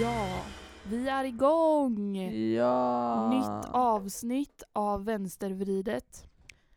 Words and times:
Ja, 0.00 0.42
vi 0.90 1.08
är 1.08 1.24
igång! 1.24 2.16
Ja! 2.54 3.30
Nytt 3.30 3.70
avsnitt 3.72 4.62
av 4.72 5.04
Vänstervridet. 5.04 6.28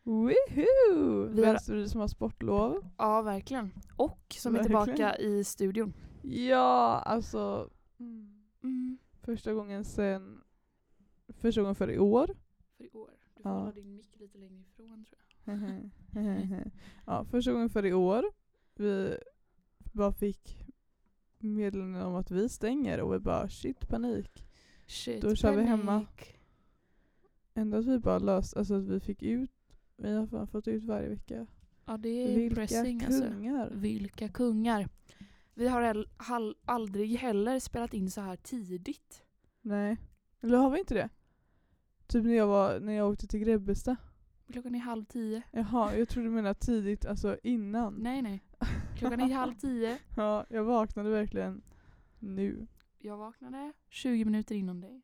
Woohoo! 0.02 1.26
Vi 1.28 1.44
har- 1.44 1.52
Vänstervrid 1.52 1.90
som 1.90 2.00
har 2.00 2.08
sportlov. 2.08 2.84
Ja, 2.98 3.22
verkligen. 3.22 3.70
Och 3.96 4.18
som 4.38 4.54
är 4.54 4.58
Verkligen. 4.58 4.84
tillbaka 4.86 5.16
i 5.16 5.44
studion. 5.44 5.92
Ja, 6.22 7.02
alltså. 7.06 7.70
Mm. 8.00 8.98
Första 9.22 9.52
gången 9.54 9.84
sen... 9.84 10.40
Första 11.28 11.60
gången 11.60 11.74
för 11.74 11.90
i 11.90 11.98
år. 11.98 12.26
För 12.76 12.84
i 12.84 12.90
år. 12.90 13.10
Du 13.36 13.42
får 13.42 13.50
Ja. 13.52 13.58
hålla 13.58 13.72
din 13.72 13.94
mick 13.94 14.16
lite 14.20 14.38
längre 14.38 14.60
ifrån 14.62 15.04
tror 15.04 15.20
jag. 15.44 15.90
ja, 17.06 17.24
första 17.24 17.52
gången 17.52 17.70
för 17.70 17.86
i 17.86 17.92
år. 17.92 18.24
Vi 18.74 19.16
bara 19.92 20.12
fick 20.12 20.61
meddelanden 21.42 22.02
om 22.02 22.14
att 22.14 22.30
vi 22.30 22.48
stänger 22.48 23.00
och 23.00 23.14
vi 23.14 23.18
bara 23.18 23.48
shit 23.48 23.88
panik. 23.88 24.44
Shit, 24.86 25.22
Då 25.22 25.34
kör 25.34 25.56
vi 25.56 25.62
hemma. 25.62 25.92
panik. 25.92 26.34
Ändå 27.54 27.76
att 27.78 27.86
vi 27.86 27.98
bara 27.98 28.18
löst, 28.18 28.56
alltså 28.56 28.74
att 28.74 28.88
vi 28.88 29.00
fick 29.00 29.22
ut, 29.22 29.50
vi 29.96 30.12
har 30.12 30.46
fått 30.46 30.68
ut 30.68 30.84
varje 30.84 31.08
vecka. 31.08 31.46
Ja, 31.86 31.96
det 31.96 32.08
är 32.08 32.36
Vilka 32.36 32.60
alltså. 32.62 33.24
kungar. 33.24 33.70
Vilka 33.74 34.28
kungar. 34.28 34.88
Vi 35.54 35.68
har 35.68 36.06
aldrig 36.64 37.16
heller 37.16 37.60
spelat 37.60 37.94
in 37.94 38.10
så 38.10 38.20
här 38.20 38.36
tidigt. 38.36 39.22
Nej. 39.62 39.96
Eller 40.40 40.58
har 40.58 40.70
vi 40.70 40.78
inte 40.78 40.94
det? 40.94 41.08
Typ 42.06 42.24
när 42.24 42.34
jag, 42.34 42.46
var, 42.46 42.80
när 42.80 42.92
jag 42.92 43.10
åkte 43.10 43.26
till 43.26 43.40
Grebbestad. 43.40 43.96
Klockan 44.52 44.74
är 44.74 44.78
halv 44.78 45.04
tio. 45.04 45.42
Jaha, 45.50 45.96
jag 45.96 46.08
trodde 46.08 46.28
du 46.28 46.34
menade 46.34 46.54
tidigt, 46.54 47.06
alltså 47.06 47.38
innan. 47.42 47.94
Nej, 47.94 48.22
nej. 48.22 48.44
Klockan 49.02 49.30
är 49.30 49.34
halv 49.34 49.54
tio. 49.54 49.98
Ja, 50.16 50.46
jag 50.48 50.64
vaknade 50.64 51.10
verkligen 51.10 51.62
nu. 52.18 52.66
Jag 52.98 53.16
vaknade 53.16 53.72
20 53.88 54.24
minuter 54.24 54.54
innan 54.54 54.80
dig. 54.80 55.02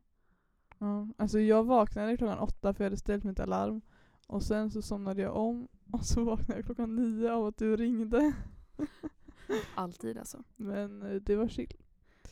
Ja, 0.79 1.09
alltså 1.17 1.41
jag 1.41 1.65
vaknade 1.65 2.17
klockan 2.17 2.39
åtta 2.39 2.75
för 2.75 2.85
jag 2.85 2.87
hade 2.87 2.97
ställt 2.97 3.25
mitt 3.25 3.41
alarm. 3.41 3.81
Och 4.27 4.43
sen 4.43 4.71
så 4.71 4.83
somnade 4.83 5.23
jag 5.23 5.37
om 5.37 5.69
och 5.93 6.05
så 6.05 6.25
vaknade 6.25 6.59
jag 6.59 6.65
klockan 6.65 6.97
nio 6.97 7.33
av 7.33 7.47
att 7.47 7.57
du 7.57 7.77
ringde. 7.77 8.33
Alltid 9.75 10.19
alltså. 10.19 10.45
Men 10.57 11.03
eh, 11.03 11.15
det 11.15 11.37
var 11.37 11.49
chill. 11.49 11.77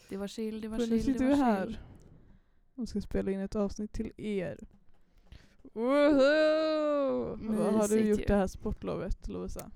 Det 0.08 0.16
var 0.16 0.26
chill, 0.26 0.60
det 0.60 0.68
var 0.68 0.78
chill, 0.78 0.90
nu 0.90 0.96
det 0.96 1.02
sitter 1.02 1.26
vi 1.26 1.34
chill. 1.34 1.44
här 1.44 1.80
och 2.74 2.88
ska 2.88 3.00
spela 3.00 3.30
in 3.30 3.40
ett 3.40 3.56
avsnitt 3.56 3.92
till 3.92 4.12
er. 4.16 4.58
Woho! 5.72 7.36
Vad 7.36 7.74
har 7.74 7.88
du 7.88 8.00
gjort 8.00 8.20
ju. 8.20 8.24
det 8.24 8.34
här 8.34 8.46
sportlovet 8.46 9.28
Lovisa? 9.28 9.70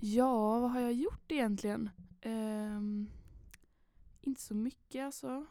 Ja, 0.00 0.58
vad 0.60 0.70
har 0.70 0.80
jag 0.80 0.92
gjort 0.92 1.32
egentligen? 1.32 1.90
Ehm, 2.20 3.10
inte 4.20 4.40
så 4.40 4.54
mycket 4.54 5.04
alltså. 5.04 5.46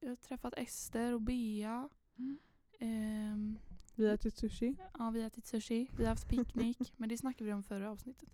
Jag 0.00 0.08
har 0.08 0.16
träffat 0.16 0.54
Ester 0.56 1.12
och 1.14 1.20
Bea. 1.20 1.88
Ehm, 2.78 3.58
Vi 3.94 4.06
har 4.06 4.14
ätit 4.14 4.36
sushi. 4.36 4.76
ja, 4.98 5.10
vi 5.10 5.20
har 5.20 5.26
ätit 5.26 5.46
sushi. 5.46 5.90
Vi 5.96 6.02
har 6.04 6.10
haft 6.10 6.28
picknick. 6.28 6.92
men 6.96 7.08
det 7.08 7.18
snackade 7.18 7.44
vi 7.44 7.52
om 7.52 7.62
förra 7.62 7.90
avsnittet. 7.90 8.28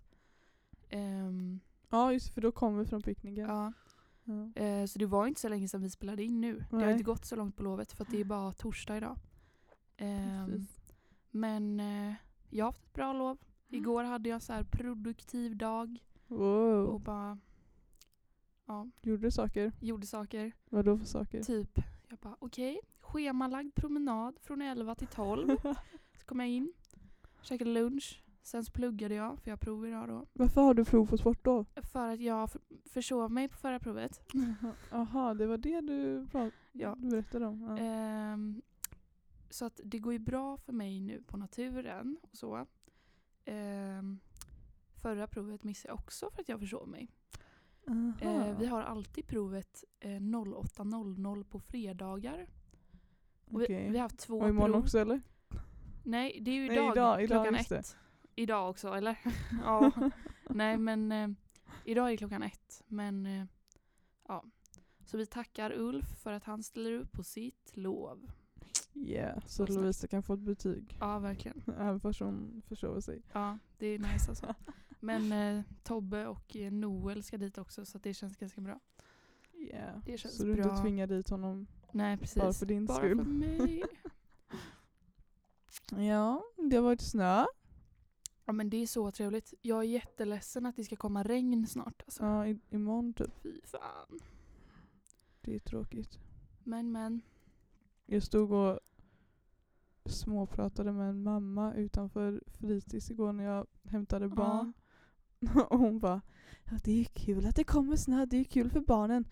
Ehm, 0.89 1.59
Ja 1.89 2.13
just 2.13 2.33
för 2.33 2.41
då 2.41 2.51
kom 2.51 2.77
vi 2.77 2.85
från 2.85 3.01
picknicken. 3.01 3.45
ja, 3.49 3.73
Ja. 4.25 4.61
eh, 4.63 4.85
så 4.85 4.99
det 4.99 5.05
var 5.05 5.27
inte 5.27 5.41
så 5.41 5.49
länge 5.49 5.67
sedan 5.67 5.81
vi 5.81 5.89
spelade 5.89 6.23
in 6.23 6.41
nu. 6.41 6.55
Det 6.69 6.75
har 6.75 6.83
Nej. 6.83 6.91
inte 6.91 7.03
gått 7.03 7.25
så 7.25 7.35
långt 7.35 7.55
på 7.57 7.63
lovet 7.63 7.91
för 7.93 8.03
att 8.03 8.11
det 8.11 8.19
är 8.21 8.25
bara 8.25 8.51
torsdag 8.53 8.97
idag. 8.97 9.17
Men 11.31 11.79
eh, 11.79 12.13
jag 12.49 12.65
har 12.65 12.71
haft 12.71 12.83
ett 12.83 12.93
bra 12.93 13.13
lov. 13.13 13.37
Igår 13.73 14.03
hade 14.03 14.29
jag 14.29 14.41
så 14.41 14.53
här 14.53 14.63
produktiv 14.63 15.57
dag 15.57 15.99
Wow. 16.27 16.85
och 16.87 16.99
bara 17.01 17.39
ja, 18.65 18.87
Gjorde 19.01 19.21
du 19.21 19.31
saker? 19.31 19.71
gjorde 19.79 20.05
saker. 20.07 20.51
Vad 20.69 20.85
då 20.85 20.97
för 20.97 21.05
saker? 21.05 21.43
Typ, 21.43 21.79
jag 22.09 22.19
bara 22.19 22.35
okej, 22.39 22.79
schemalagd 22.99 23.75
promenad 23.75 24.39
från 24.41 24.61
11 24.61 24.95
till 24.95 25.07
12. 25.07 25.57
Så 26.19 26.25
kom 26.25 26.39
jag 26.39 26.49
in, 26.49 26.73
käkade 27.41 27.71
lunch, 27.71 28.23
sen 28.41 28.65
så 28.65 28.71
pluggade 28.71 29.15
jag, 29.15 29.39
för 29.39 29.49
jag 29.49 29.51
har 29.51 29.57
prov 29.57 29.87
idag 29.87 30.07
då. 30.07 30.25
Varför 30.33 30.61
har 30.61 30.73
du 30.73 30.85
prov 30.85 31.05
på 31.07 31.17
sportlov? 31.17 31.65
För 31.93 32.09
att 32.09 32.21
jag 32.21 32.51
för- 32.51 32.61
försov 32.85 33.31
mig 33.31 33.47
på 33.49 33.57
förra 33.57 33.79
provet. 33.79 34.33
Jaha, 34.91 35.33
det 35.33 35.47
var 35.47 35.57
det 35.57 35.81
du, 35.81 36.25
prat- 36.31 36.53
Ja. 36.71 36.95
du 36.99 37.09
berättade 37.09 37.45
om? 37.45 37.61
Ja. 37.61 37.77
Ehm, 37.77 38.61
så 39.49 39.65
att 39.65 39.79
det 39.83 39.99
går 39.99 40.13
ju 40.13 40.19
bra 40.19 40.57
för 40.57 40.73
mig 40.73 40.99
nu 40.99 41.21
på 41.27 41.37
naturen 41.37 42.17
och 42.21 42.37
så. 42.37 42.65
Ehm, 43.45 44.19
förra 45.01 45.27
provet 45.27 45.63
missade 45.63 45.89
jag 45.91 45.99
också 45.99 46.29
för 46.31 46.41
att 46.41 46.49
jag 46.49 46.59
försov 46.59 46.87
mig. 46.87 47.07
Eh, 48.21 48.57
vi 48.59 48.65
har 48.65 48.81
alltid 48.81 49.27
provet 49.27 49.83
eh, 49.99 50.07
08.00 50.09 51.43
på 51.43 51.59
fredagar. 51.59 52.47
Och 53.45 53.61
Okej. 53.61 53.83
vi, 53.85 53.89
vi 53.89 53.97
har 53.97 54.03
haft 54.03 54.19
två 54.19 54.39
Och 54.39 54.49
imorgon 54.49 54.71
prov. 54.71 54.83
också 54.83 54.99
eller? 54.99 55.21
Nej, 56.03 56.37
det 56.41 56.51
är 56.51 56.55
ju 56.55 56.67
Nej, 56.67 56.75
idag, 56.77 56.93
idag- 56.93 57.23
idag, 57.23 57.45
klockan 57.45 57.53
det. 57.69 57.75
ett. 57.75 57.97
Idag 58.35 58.69
också, 58.69 58.87
eller? 58.93 59.17
ja. 59.63 59.91
Nej, 60.49 60.77
men 60.77 61.11
eh, 61.11 61.29
idag 61.85 62.11
är 62.11 62.17
klockan 62.17 62.43
ett. 62.43 62.83
Men 62.87 63.25
eh, 63.25 63.45
ja. 64.27 64.43
Så 65.05 65.17
vi 65.17 65.25
tackar 65.25 65.71
Ulf 65.77 66.05
för 66.05 66.31
att 66.33 66.43
han 66.43 66.63
ställer 66.63 66.91
upp 66.91 67.11
på 67.11 67.23
sitt 67.23 67.71
lov. 67.73 68.31
Yeah, 68.95 69.39
så 69.45 69.65
Så 69.67 69.73
Lovisa 69.73 70.07
kan 70.07 70.23
få 70.23 70.33
ett 70.33 70.39
betyg. 70.39 70.97
Ja, 70.99 71.19
verkligen. 71.19 71.61
Även 71.79 71.99
fast 71.99 72.19
hon 72.19 72.61
försover 72.67 73.01
sig. 73.01 73.21
Ja, 73.33 73.57
det 73.77 73.87
är 73.87 73.99
nice 73.99 74.29
alltså. 74.29 74.55
Men 74.99 75.31
eh, 75.31 75.63
Tobbe 75.83 76.27
och 76.27 76.55
eh, 76.55 76.71
Noel 76.71 77.23
ska 77.23 77.37
dit 77.37 77.57
också 77.57 77.85
så 77.85 77.97
det 77.97 78.13
känns 78.13 78.37
ganska 78.37 78.61
bra. 78.61 78.79
Yeah. 79.53 79.99
Det 80.05 80.17
känns 80.17 80.37
så 80.37 80.43
du 80.43 80.55
bra. 80.55 80.63
inte 80.63 80.81
tvingar 80.81 81.07
dit 81.07 81.29
honom 81.29 81.67
Nej, 81.91 82.17
precis. 82.17 82.41
bara 82.41 82.53
för 82.53 82.65
din 82.65 82.85
Bara 82.85 82.97
skull. 82.97 83.17
för 83.17 83.25
mig. 83.25 83.83
Ja, 85.97 86.43
det 86.69 86.75
har 86.75 86.83
varit 86.83 87.01
snö. 87.01 87.45
Ja, 88.45 88.53
men 88.53 88.69
det 88.69 88.77
är 88.77 88.87
så 88.87 89.11
trevligt. 89.11 89.53
Jag 89.61 89.79
är 89.79 89.83
jätteledsen 89.83 90.65
att 90.65 90.75
det 90.75 90.83
ska 90.83 90.95
komma 90.95 91.23
regn 91.23 91.67
snart. 91.67 92.01
Alltså. 92.05 92.23
Ja, 92.23 92.47
i, 92.47 92.59
imorgon 92.69 93.13
typ. 93.13 93.33
Fy 93.43 93.61
fan. 93.63 94.19
Det 95.41 95.55
är 95.55 95.59
tråkigt. 95.59 96.19
Men 96.63 96.91
men. 96.91 97.21
Jag 98.05 98.23
stod 98.23 98.51
och 98.51 98.79
småpratade 100.05 100.91
med 100.91 101.09
en 101.09 101.23
mamma 101.23 101.73
utanför 101.73 102.43
fritids 102.47 103.11
igår 103.11 103.33
när 103.33 103.43
jag 103.43 103.67
hämtade 103.83 104.29
barn. 104.29 104.73
Och 105.69 105.79
hon 105.79 105.99
bara 105.99 106.21
ja, 106.63 106.71
det 106.83 107.01
är 107.01 107.03
kul 107.03 107.45
att 107.45 107.55
det 107.55 107.63
kommer 107.63 107.95
snö, 107.95 108.25
det 108.25 108.37
är 108.37 108.43
kul 108.43 108.69
för 108.69 108.79
barnen. 108.79 109.27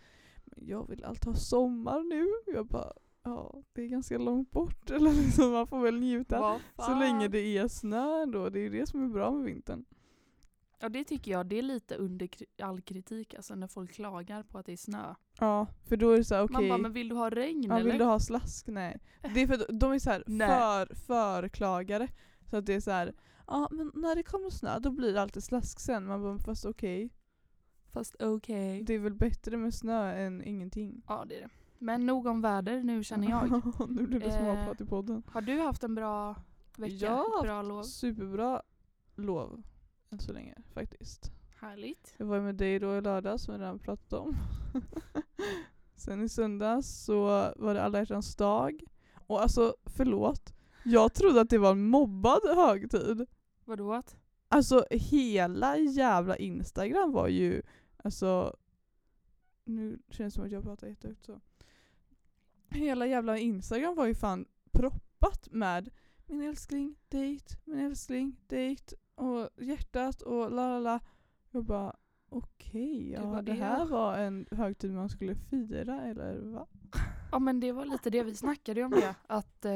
Men 0.45 0.67
jag 0.67 0.87
vill 0.89 1.03
allt 1.03 1.25
ha 1.25 1.35
sommar 1.35 2.03
nu. 2.03 2.53
Jag 2.55 2.67
bara 2.67 2.93
ja, 3.23 3.63
det 3.73 3.81
är 3.81 3.87
ganska 3.87 4.17
långt 4.17 4.51
bort. 4.51 4.89
Eller 4.91 5.13
liksom, 5.13 5.51
man 5.51 5.67
får 5.67 5.79
väl 5.79 5.99
njuta. 5.99 6.59
Så 6.77 6.99
länge 6.99 7.27
det 7.27 7.57
är 7.57 7.67
snö 7.67 8.23
ändå. 8.23 8.49
Det 8.49 8.59
är 8.59 8.69
det 8.69 8.89
som 8.89 9.03
är 9.03 9.09
bra 9.09 9.31
med 9.31 9.45
vintern. 9.45 9.85
Ja 10.81 10.89
det 10.89 11.03
tycker 11.03 11.31
jag, 11.31 11.45
det 11.45 11.57
är 11.57 11.61
lite 11.61 11.95
under 11.95 12.29
all 12.61 12.81
kritik 12.81 13.33
alltså 13.35 13.55
när 13.55 13.67
folk 13.67 13.93
klagar 13.93 14.43
på 14.43 14.57
att 14.57 14.65
det 14.65 14.71
är 14.73 14.77
snö. 14.77 15.15
Ja, 15.39 15.67
för 15.89 15.97
då 15.97 16.11
är 16.11 16.17
det 16.17 16.23
så 16.23 16.35
här, 16.35 16.41
Man 16.41 16.55
okej. 16.55 16.69
bara, 16.69 16.77
men 16.77 16.93
vill 16.93 17.09
du 17.09 17.15
ha 17.15 17.29
regn 17.29 17.63
Ja, 17.63 17.75
eller? 17.79 17.89
vill 17.91 17.99
du 17.99 18.05
ha 18.05 18.19
slask? 18.19 18.67
Nej. 18.67 18.99
Det 19.33 19.41
är 19.41 19.47
för 19.47 19.53
att 19.53 19.79
de 19.79 19.91
är 19.91 19.99
så 19.99 20.09
här 20.09 20.23
Nej. 20.27 20.47
för, 20.49 20.95
förklagare. 20.95 22.07
Så 22.49 22.57
att 22.57 22.65
det 22.65 22.73
är 22.73 22.79
så 22.79 22.91
här, 22.91 23.13
ja 23.47 23.67
men 23.71 23.91
när 23.95 24.15
det 24.15 24.23
kommer 24.23 24.49
snö 24.49 24.79
då 24.79 24.91
blir 24.91 25.13
det 25.13 25.21
alltid 25.21 25.43
slask 25.43 25.79
sen. 25.79 26.05
Man 26.05 26.21
bara, 26.23 26.37
fast 26.39 26.65
okej. 26.65 27.09
Fast 27.91 28.15
okej. 28.19 28.83
Det 28.83 28.93
är 28.93 28.99
väl 28.99 29.13
bättre 29.13 29.57
med 29.57 29.73
snö 29.73 30.13
än 30.13 30.43
ingenting. 30.43 31.01
Ja 31.07 31.25
det 31.29 31.35
är 31.35 31.41
det. 31.41 31.49
Men 31.77 32.05
nog 32.05 32.25
om 32.27 32.41
väder 32.41 32.83
nu 32.83 33.03
känner 33.03 33.29
jag. 33.29 33.61
nu 33.89 34.07
blir 34.07 34.19
det 34.19 34.25
Eh, 34.25 34.37
småprat 34.39 34.81
i 34.81 34.85
podden. 34.85 35.23
Har 35.27 35.41
du 35.41 35.59
haft 35.59 35.83
en 35.83 35.95
bra 35.95 36.35
vecka? 36.77 37.23
Ett 37.37 37.43
bra 37.43 37.61
lov? 37.61 37.83
Superbra 37.83 38.61
lov 39.15 39.63
än 40.11 40.19
så 40.19 40.33
länge 40.33 40.55
faktiskt. 40.73 41.31
Härligt. 41.59 42.13
Jag 42.17 42.25
var 42.25 42.41
med 42.41 42.55
dig 42.55 42.79
då 42.79 42.97
i 42.97 43.01
lördags 43.01 43.43
som 43.43 43.53
vi 43.53 43.59
redan 43.59 43.79
pratat 43.79 44.13
om. 44.13 44.35
Sen 45.95 46.23
i 46.23 46.29
söndags 46.29 47.03
så 47.05 47.23
var 47.55 47.73
det 47.73 47.83
alla 47.83 47.99
hjärtans 47.99 48.35
dag. 48.35 48.83
Och 49.27 49.41
alltså 49.41 49.75
förlåt, 49.85 50.53
jag 50.83 51.13
trodde 51.13 51.41
att 51.41 51.49
det 51.49 51.57
var 51.57 51.71
en 51.71 51.85
mobbad 51.85 52.41
högtid. 52.55 53.25
Vadå 53.65 53.93
att? 53.93 54.17
Alltså 54.47 54.85
hela 54.91 55.77
jävla 55.77 56.37
Instagram 56.37 57.11
var 57.11 57.27
ju, 57.27 57.61
alltså 57.97 58.57
nu 59.65 59.99
känns 60.09 60.33
det 60.33 60.35
som 60.35 60.45
att 60.45 60.51
jag 60.51 60.63
pratar 60.63 60.87
jättehögt 60.87 61.25
så. 61.25 61.41
Hela 62.69 63.07
jävla 63.07 63.37
Instagram 63.37 63.95
var 63.95 64.05
ju 64.05 64.15
fan 64.15 64.45
proppat 64.71 65.47
med 65.51 65.89
min 66.25 66.41
älskling, 66.41 66.95
dejt, 67.09 67.55
min 67.65 67.79
älskling, 67.79 68.35
dejt 68.47 68.95
och 69.21 69.49
hjärtat 69.57 70.21
och 70.21 70.51
la 70.51 70.67
la 70.67 70.79
la. 70.79 70.99
Jag 71.51 71.63
bara 71.63 71.95
okej, 72.29 73.11
ja 73.11 73.21
bara, 73.21 73.41
det 73.41 73.55
ja. 73.55 73.65
här 73.65 73.85
var 73.85 74.17
en 74.17 74.45
högtid 74.51 74.93
man 74.93 75.09
skulle 75.09 75.35
fira 75.35 76.01
eller 76.01 76.39
va? 76.39 76.67
Ja 77.31 77.39
men 77.39 77.59
det 77.59 77.71
var 77.71 77.85
lite 77.85 78.09
det 78.09 78.23
vi 78.23 78.35
snackade 78.35 78.83
om 78.83 78.91
det. 78.91 79.15
Att 79.27 79.65
eh, 79.65 79.71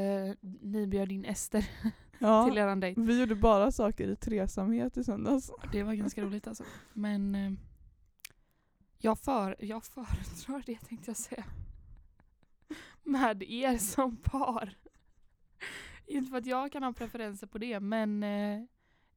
ni 0.62 0.88
bjöd 0.88 1.12
in 1.12 1.25
Ester 1.25 1.69
Ja, 2.19 2.45
till 2.47 2.57
eran 2.57 2.80
dejt. 2.80 3.01
vi 3.01 3.19
gjorde 3.19 3.36
bara 3.36 3.71
saker 3.71 4.07
i 4.07 4.15
tresamhet 4.15 4.97
i 4.97 5.03
söndags. 5.03 5.51
Det 5.71 5.83
var 5.83 5.94
ganska 5.94 6.21
roligt 6.21 6.48
alltså. 6.48 6.63
Men 6.94 7.36
eh, 7.36 7.51
jag, 8.98 9.19
för, 9.19 9.56
jag 9.59 9.83
föredrar 9.86 10.63
det 10.65 10.80
tänkte 10.80 11.09
jag 11.09 11.18
säga. 11.18 11.45
med 13.03 13.44
er 13.44 13.77
som 13.77 14.18
par. 14.18 14.77
Inte 16.07 16.30
för 16.30 16.38
att 16.38 16.45
jag 16.45 16.71
kan 16.71 16.83
ha 16.83 16.94
preferenser 16.94 17.48
på 17.48 17.57
det 17.57 17.80
men 17.80 18.24
eh, 18.24 18.63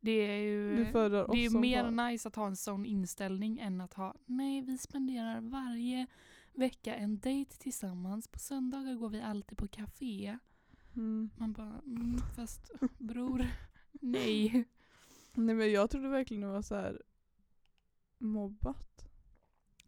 det 0.00 0.10
är 0.10 0.38
ju 0.38 0.76
det 0.84 0.90
är 0.90 1.58
mer 1.58 1.82
par. 1.82 2.10
nice 2.10 2.28
att 2.28 2.36
ha 2.36 2.46
en 2.46 2.56
sån 2.56 2.86
inställning 2.86 3.58
än 3.58 3.80
att 3.80 3.94
ha 3.94 4.14
nej 4.26 4.62
vi 4.62 4.78
spenderar 4.78 5.40
varje 5.40 6.06
vecka 6.52 6.94
en 6.94 7.18
dejt 7.18 7.56
tillsammans. 7.58 8.28
På 8.28 8.38
söndagar 8.38 8.94
går 8.94 9.08
vi 9.08 9.20
alltid 9.20 9.58
på 9.58 9.68
café. 9.68 10.38
Mm. 10.96 11.30
Man 11.36 11.52
bara 11.52 11.80
mm, 11.86 12.18
fast 12.36 12.70
bror 12.98 13.46
nej. 13.92 14.64
Nej 15.34 15.54
men 15.54 15.72
jag 15.72 15.90
trodde 15.90 16.08
verkligen 16.08 16.40
det 16.40 16.48
var 16.48 16.62
så 16.62 16.74
här 16.74 17.02
mobbat. 18.18 19.04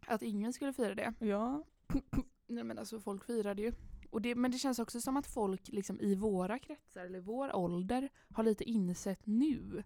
Att 0.07 0.21
ingen 0.21 0.53
skulle 0.53 0.73
fira 0.73 0.95
det. 0.95 1.13
Ja. 1.19 1.63
Nej 2.47 2.63
men 2.63 2.77
alltså 2.77 2.99
folk 2.99 3.25
firar 3.25 3.55
det 3.55 3.61
ju. 3.61 3.73
Och 4.09 4.21
det, 4.21 4.35
men 4.35 4.51
det 4.51 4.57
känns 4.57 4.79
också 4.79 5.01
som 5.01 5.17
att 5.17 5.27
folk 5.27 5.67
liksom 5.67 5.99
i 5.99 6.15
våra 6.15 6.59
kretsar 6.59 7.05
eller 7.05 7.19
vår 7.19 7.55
ålder 7.55 8.09
har 8.29 8.43
lite 8.43 8.63
insett 8.63 9.25
nu. 9.25 9.83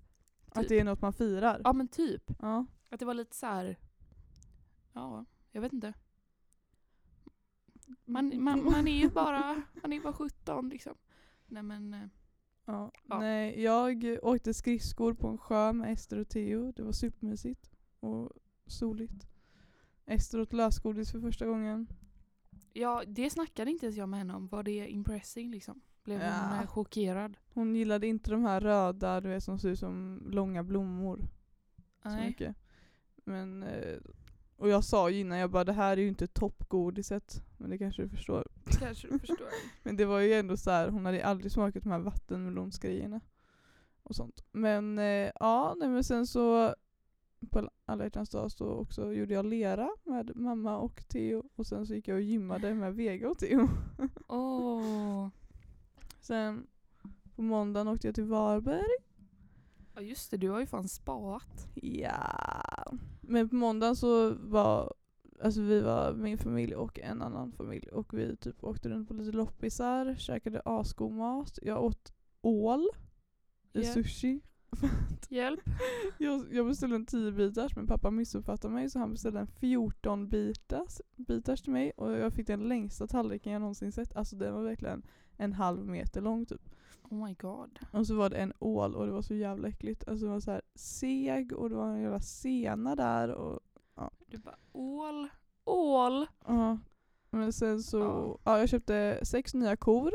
Att 0.56 0.62
Typ. 0.62 0.69
det 0.69 0.80
är 0.80 0.84
något 0.84 1.02
man 1.02 1.13
firar. 1.13 1.62
Ja 1.63 1.74
men 1.74 1.88
typ. 1.88 2.31
Ja. 2.40 2.66
Att 2.90 3.00
det 3.00 3.06
var 3.06 3.13
lite 3.13 3.36
så 3.36 3.46
här. 3.46 3.78
Ja, 4.94 5.25
jag 5.52 5.62
vet 5.62 5.74
inte. 5.74 5.94
Man, 8.06 8.44
man, 8.44 8.63
man 8.63 8.88
är 8.88 9.02
ju 9.02 9.10
bara, 9.13 9.62
man 9.81 9.94
är 9.94 10.02
bara 10.02 10.13
17 10.13 10.69
liksom. 10.69 10.94
Nej 11.46 11.63
men, 11.63 11.94
eh, 11.94 12.07
Ja. 12.66 12.92
Ja. 13.04 13.19
Nej, 13.19 13.62
jag 13.62 14.18
åkte 14.22 14.54
skridskor 14.54 15.13
på 15.13 15.28
en 15.28 15.38
sjö 15.38 15.74
med 15.74 15.94
Ester 15.94 16.19
och 16.19 16.30
Theo. 16.30 16.72
Det 16.72 16.84
var 16.84 16.92
supermysigt 16.92 17.72
och 18.00 18.31
soligt. 18.66 19.28
Ester 20.06 20.42
åt 20.42 20.54
lösgodis 20.54 21.12
för 21.12 21.19
första 21.19 21.46
gången. 21.48 21.88
ja 22.74 23.04
det 23.08 23.30
snackade 23.30 23.72
inte 23.72 23.86
ens 23.86 23.98
jag 23.98 24.10
med 24.10 24.19
henne 24.19 24.34
om. 24.36 24.48
Var 24.48 24.63
det 24.63 24.88
impressing 24.88 25.51
liksom? 25.51 25.81
Blev 26.06 26.19
hon 26.19 26.28
Ja. 26.28 26.62
eh, 26.62 26.68
chockerad? 26.68 27.38
Hon 27.54 27.75
gillade 27.75 28.07
inte 28.07 28.31
de 28.31 28.44
här 28.44 28.60
röda, 28.62 29.22
du 29.22 29.30
vet 29.30 29.44
som 29.44 29.60
ser 29.60 29.69
ut 29.69 29.80
som 29.80 30.24
långa 30.31 30.63
blommor. 30.63 31.28
Så 32.04 32.10
Nej. 32.10 32.28
mycket. 32.28 32.56
Men, 33.16 33.63
eh, 33.63 33.98
och 34.57 34.69
jag 34.69 34.84
sa 34.84 35.10
ju 35.10 35.19
innan, 35.19 35.38
jag 35.38 35.52
bara 35.52 35.63
det 35.63 35.74
här 35.74 35.98
är 35.98 36.02
ju 36.02 36.07
inte 36.07 36.28
toppgodiset. 36.28 37.44
Men 37.57 37.69
det 37.69 37.78
kanske 37.78 38.02
du 38.02 38.10
förstår. 38.10 38.48
Kanske 38.80 39.07
du 39.07 39.19
förstår. 39.19 39.48
Men 39.84 39.96
det 39.98 40.06
var 40.06 40.19
ju 40.19 40.34
ändå 40.34 40.57
så 40.57 40.72
här, 40.72 40.90
hon 40.90 41.06
hade 41.06 41.25
aldrig 41.25 41.52
smakat 41.52 41.84
de 41.84 41.92
här 41.92 42.00
vattenmelonsgrejerna. 42.00 43.22
Och 44.04 44.16
sånt. 44.16 44.44
Men 44.51 45.00
eh, 45.00 45.31
ja, 45.40 45.75
nej, 45.80 45.90
men 45.90 46.04
sen 46.04 46.28
så 46.28 46.75
på 47.51 47.69
alla 47.86 48.04
hjärtans 48.04 48.30
dag 48.30 48.51
så 48.51 48.68
också 48.69 49.13
gjorde 49.13 49.34
jag 49.34 49.46
lera 49.46 49.90
med 50.04 50.36
mamma 50.36 50.78
och 50.78 51.04
Theo. 51.08 51.44
Och 51.56 51.68
sen 51.68 51.86
så 51.88 51.94
gick 51.96 52.08
jag 52.08 52.16
och 52.16 52.22
gymmade 52.22 52.74
med 52.74 52.96
Vega 52.96 53.30
och 53.30 53.38
Theo. 53.38 53.69
Åh. 54.28 55.28
Sen 56.25 56.68
på 57.36 57.42
måndagen 57.42 57.88
åkte 57.88 58.07
jag 58.07 58.16
till 58.16 58.24
Varberg. 58.24 58.95
Ja 59.95 60.01
just 60.01 60.31
det, 60.31 60.38
du 60.38 60.50
har 60.50 60.60
ju 60.60 60.66
fan 60.66 60.88
spaat. 60.88 61.68
Ja. 61.75 62.94
Men 63.22 63.50
på 63.50 63.56
måndagen 63.56 63.95
så 63.95 64.33
var 64.33 64.94
Alltså 65.44 65.62
vi 65.62 65.81
var 65.81 66.13
min 66.13 66.38
familj 66.38 66.75
och 66.75 67.00
en 67.00 67.22
annan 67.22 67.51
familj 67.51 67.88
och 67.88 68.13
vi 68.13 68.36
typ 68.38 68.63
åkte 68.63 68.89
runt 68.89 69.07
på 69.07 69.13
lite 69.13 69.31
loppisar, 69.31 70.16
käkade 70.16 70.62
asgod 70.66 71.12
mat. 71.12 71.60
Jag 71.62 71.83
åt 71.83 72.13
ål 72.42 72.88
i 73.74 73.81
Ja. 73.81 73.94
sushi. 73.94 74.42
Hjälp. 75.30 75.60
Jag, 76.18 76.54
jag 76.54 76.66
beställde 76.68 76.95
en 76.95 77.06
10 77.06 77.31
bitars 77.31 77.75
men 77.75 77.88
pappa 77.88 78.12
missuppfattade 78.12 78.74
mig 78.74 78.89
så 78.89 79.00
han 79.00 79.12
beställde 79.12 79.39
en 79.39 79.48
14 79.48 80.30
bitars, 80.30 81.01
bitars 81.16 81.62
till 81.62 81.74
mig 81.74 81.92
och 81.92 82.12
jag 82.12 82.33
fick 82.33 82.48
den 82.48 82.60
längsta 82.60 83.07
tallriken 83.07 83.54
jag 83.54 83.60
någonsin 83.60 83.92
sett. 83.92 84.16
Alltså 84.16 84.36
den 84.36 84.54
var 84.54 84.63
verkligen 84.63 85.04
en 85.38 85.54
halv 85.54 85.86
meter 85.86 86.22
lång 86.22 86.45
typ. 86.45 86.62
Oh 87.04 87.25
my 87.27 87.33
god. 87.33 87.80
Och 87.92 88.07
så 88.07 88.16
var 88.16 88.30
det 88.30 88.36
en 88.38 88.54
ål 88.60 88.95
och 88.95 89.06
det 89.06 89.12
var 89.12 89.22
så 89.22 89.33
jävla 89.33 89.68
äckligt. 89.68 90.07
Alltså 90.07 90.25
det 90.25 90.31
var 90.31 90.39
så 90.39 90.51
här 90.51 90.62
seg 90.75 91.54
och 91.54 91.69
det 91.69 91.75
var 91.75 91.89
en 91.89 92.01
jävla 92.01 92.19
sena 92.19 92.95
där 92.95 93.31
och 93.31 93.60
Du 94.27 94.38
bara 94.38 94.56
ål. 94.72 95.27
Ål. 95.66 96.27
ja. 96.48 96.77
Men 97.30 97.54
sen 97.54 97.83
så, 97.83 98.00
Ja. 98.00 98.39
ja. 98.44 98.60
jag 98.60 98.69
köpte 98.69 99.19
sex 99.24 99.54
nya 99.54 99.75
kor. 99.77 100.12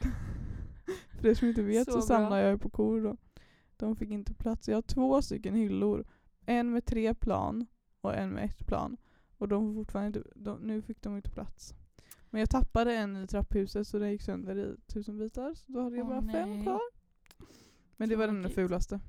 För 1.20 1.28
er 1.28 1.34
som 1.34 1.48
inte 1.48 1.62
vet 1.62 1.84
så, 1.84 1.92
Så 1.92 2.02
samlar 2.02 2.38
jag 2.38 2.50
ju 2.50 2.58
på 2.58 2.70
kor 2.70 3.00
då. 3.02 3.16
De 3.78 3.96
fick 3.96 4.10
inte 4.10 4.34
plats. 4.34 4.68
Jag 4.68 4.76
har 4.76 4.82
två 4.82 5.22
stycken 5.22 5.54
hyllor. 5.54 6.04
En 6.46 6.72
med 6.72 6.84
tre 6.84 7.14
plan 7.14 7.66
och 8.00 8.14
en 8.14 8.30
med 8.30 8.44
ett 8.44 8.66
plan. 8.66 8.96
Och 9.38 9.48
de 9.48 9.66
får 9.74 9.74
fortfarande 9.80 10.18
inte, 10.18 10.30
de, 10.34 10.58
nu 10.60 10.82
fick 10.82 11.02
de 11.02 11.16
inte 11.16 11.30
plats. 11.30 11.74
Men 12.30 12.40
jag 12.40 12.50
tappade 12.50 12.96
en 12.96 13.16
i 13.16 13.26
trapphuset 13.26 13.86
så 13.88 13.98
den 13.98 14.10
gick 14.10 14.22
sönder 14.22 14.56
i 14.56 14.76
tusen 14.86 15.18
bitar. 15.18 15.54
Så 15.54 15.72
då 15.72 15.82
hade 15.82 15.96
jag 15.96 16.06
Åh, 16.06 16.20
bara 16.20 16.32
fem 16.32 16.50
nej. 16.50 16.62
kvar. 16.62 16.80
Men 17.96 18.08
det 18.08 18.16
var 18.16 18.26
den 18.26 18.40
Tråkigt. 18.42 18.54
fulaste. 18.54 19.00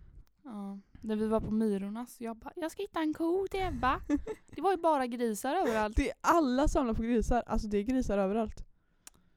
Ja. 0.43 0.79
När 1.01 1.15
vi 1.15 1.27
var 1.27 1.41
på 1.41 1.51
Myrornas, 1.51 2.21
jag 2.21 2.37
bara 2.37 2.53
jag 2.55 2.71
ska 2.71 2.81
hitta 2.81 2.99
en 2.99 3.13
ko 3.13 3.47
till 3.51 3.61
Ebba. 3.61 4.01
Det 4.55 4.61
var 4.61 4.71
ju 4.71 4.77
bara 4.77 5.07
grisar 5.07 5.55
överallt. 5.55 5.95
Det 5.95 6.09
är 6.09 6.15
alla 6.21 6.67
samlar 6.67 6.93
på 6.93 7.01
grisar. 7.01 7.43
Alltså 7.45 7.67
det 7.67 7.77
är 7.77 7.83
grisar 7.83 8.17
överallt. 8.17 8.65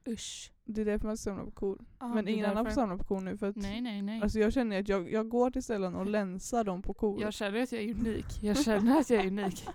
Usch. 0.07 0.52
Det 0.65 0.81
är 0.81 0.85
därför 0.85 1.07
man 1.07 1.17
ska 1.17 1.29
samla 1.29 1.45
på 1.45 1.51
kor. 1.51 1.85
Ja, 1.99 2.07
Men 2.07 2.27
är 2.27 2.31
ingen 2.31 2.45
annan 2.45 2.65
får 2.65 2.71
samla 2.71 2.97
på 2.97 3.03
kor 3.03 3.21
nu 3.21 3.37
för 3.37 3.49
att 3.49 3.55
Nej 3.55 3.81
nej 3.81 4.01
nej. 4.01 4.21
Alltså 4.21 4.39
jag 4.39 4.53
känner 4.53 4.79
att 4.79 4.87
jag, 4.87 5.11
jag 5.11 5.29
går 5.29 5.51
till 5.51 5.63
ställen 5.63 5.95
och 5.95 6.05
länsar 6.09 6.63
dem 6.63 6.81
på 6.81 6.93
kor. 6.93 7.21
jag 7.21 7.33
känner 7.33 7.63
att 7.63 7.71
jag 7.71 7.81
är 7.81 7.93
unik. 7.93 8.25
Jag 8.41 8.57
känner 8.63 8.99
att 8.99 9.09
jag 9.09 9.23
är 9.23 9.27
unik. 9.27 9.67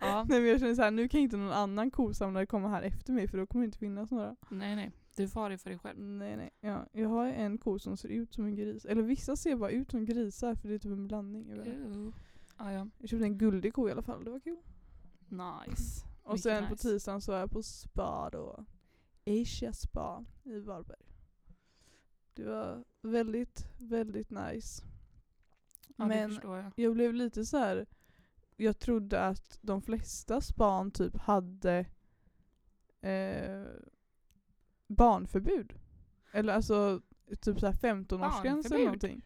Ja. 0.00 0.24
Nej 0.28 0.40
men 0.40 0.48
jag 0.50 0.60
känner 0.60 0.74
så 0.74 0.82
här, 0.82 0.90
nu 0.90 1.08
kan 1.08 1.20
inte 1.20 1.36
någon 1.36 1.52
annan 1.52 1.90
kosamlare 1.90 2.46
komma 2.46 2.68
här 2.68 2.82
efter 2.82 3.12
mig 3.12 3.28
för 3.28 3.38
då 3.38 3.46
kommer 3.46 3.62
det 3.62 3.66
inte 3.66 3.78
finnas 3.78 4.10
några. 4.10 4.36
Nej 4.48 4.76
nej. 4.76 4.92
Du 5.16 5.28
får 5.28 5.40
ha 5.40 5.48
det 5.48 5.58
för 5.58 5.70
dig 5.70 5.78
själv. 5.78 5.98
Nej 5.98 6.36
nej. 6.36 6.50
Ja, 6.60 6.86
jag 6.92 7.08
har 7.08 7.26
en 7.26 7.58
ko 7.58 7.78
som 7.78 7.96
ser 7.96 8.08
ut 8.08 8.34
som 8.34 8.44
en 8.44 8.54
gris. 8.54 8.84
Eller 8.84 9.02
vissa 9.02 9.36
ser 9.36 9.56
bara 9.56 9.70
ut 9.70 9.90
som 9.90 10.04
grisar 10.04 10.54
för 10.54 10.68
det 10.68 10.74
är 10.74 10.78
typ 10.78 10.92
en 10.92 11.06
blandning. 11.06 11.50
Ew. 11.50 12.12
Ja, 12.58 12.72
ja. 12.72 12.88
jag 12.98 13.08
köpte 13.08 13.24
en 13.24 13.38
guldig 13.38 13.74
ko 13.74 13.88
i 13.88 13.92
alla 13.92 14.02
fall, 14.02 14.24
det 14.24 14.30
var 14.30 14.40
kul. 14.40 14.56
Nice. 15.28 16.06
Och 16.22 16.32
Mycket 16.32 16.42
sen 16.42 16.64
på 16.64 16.70
nice. 16.70 16.88
tisdagen 16.88 17.20
så 17.20 17.32
var 17.32 17.38
jag 17.38 17.50
på 17.50 17.62
spa 17.62 18.30
då. 18.32 18.64
Asia 19.26 19.72
spa 19.72 20.24
i 20.44 20.60
Varberg. 20.60 21.02
Det 22.34 22.44
var 22.44 22.84
väldigt, 23.02 23.66
väldigt 23.78 24.30
nice. 24.30 24.84
Ja, 25.96 26.04
det 26.04 26.08
Men 26.08 26.38
jag. 26.42 26.72
jag 26.76 26.92
blev 26.94 27.14
lite 27.14 27.44
så 27.44 27.58
här. 27.58 27.86
Jag 28.56 28.78
trodde 28.78 29.20
att 29.20 29.58
de 29.62 29.82
flesta 29.82 30.40
span 30.40 30.90
typ 30.90 31.16
hade 31.16 31.86
eh, 33.00 33.64
barnförbud. 34.86 35.74
Eller 36.32 36.52
alltså 36.54 37.00
typ 37.40 37.60
så 37.60 37.66
här 37.66 37.72
15-årsgräns 37.74 38.66
eller 38.66 38.84
någonting. 38.84 39.22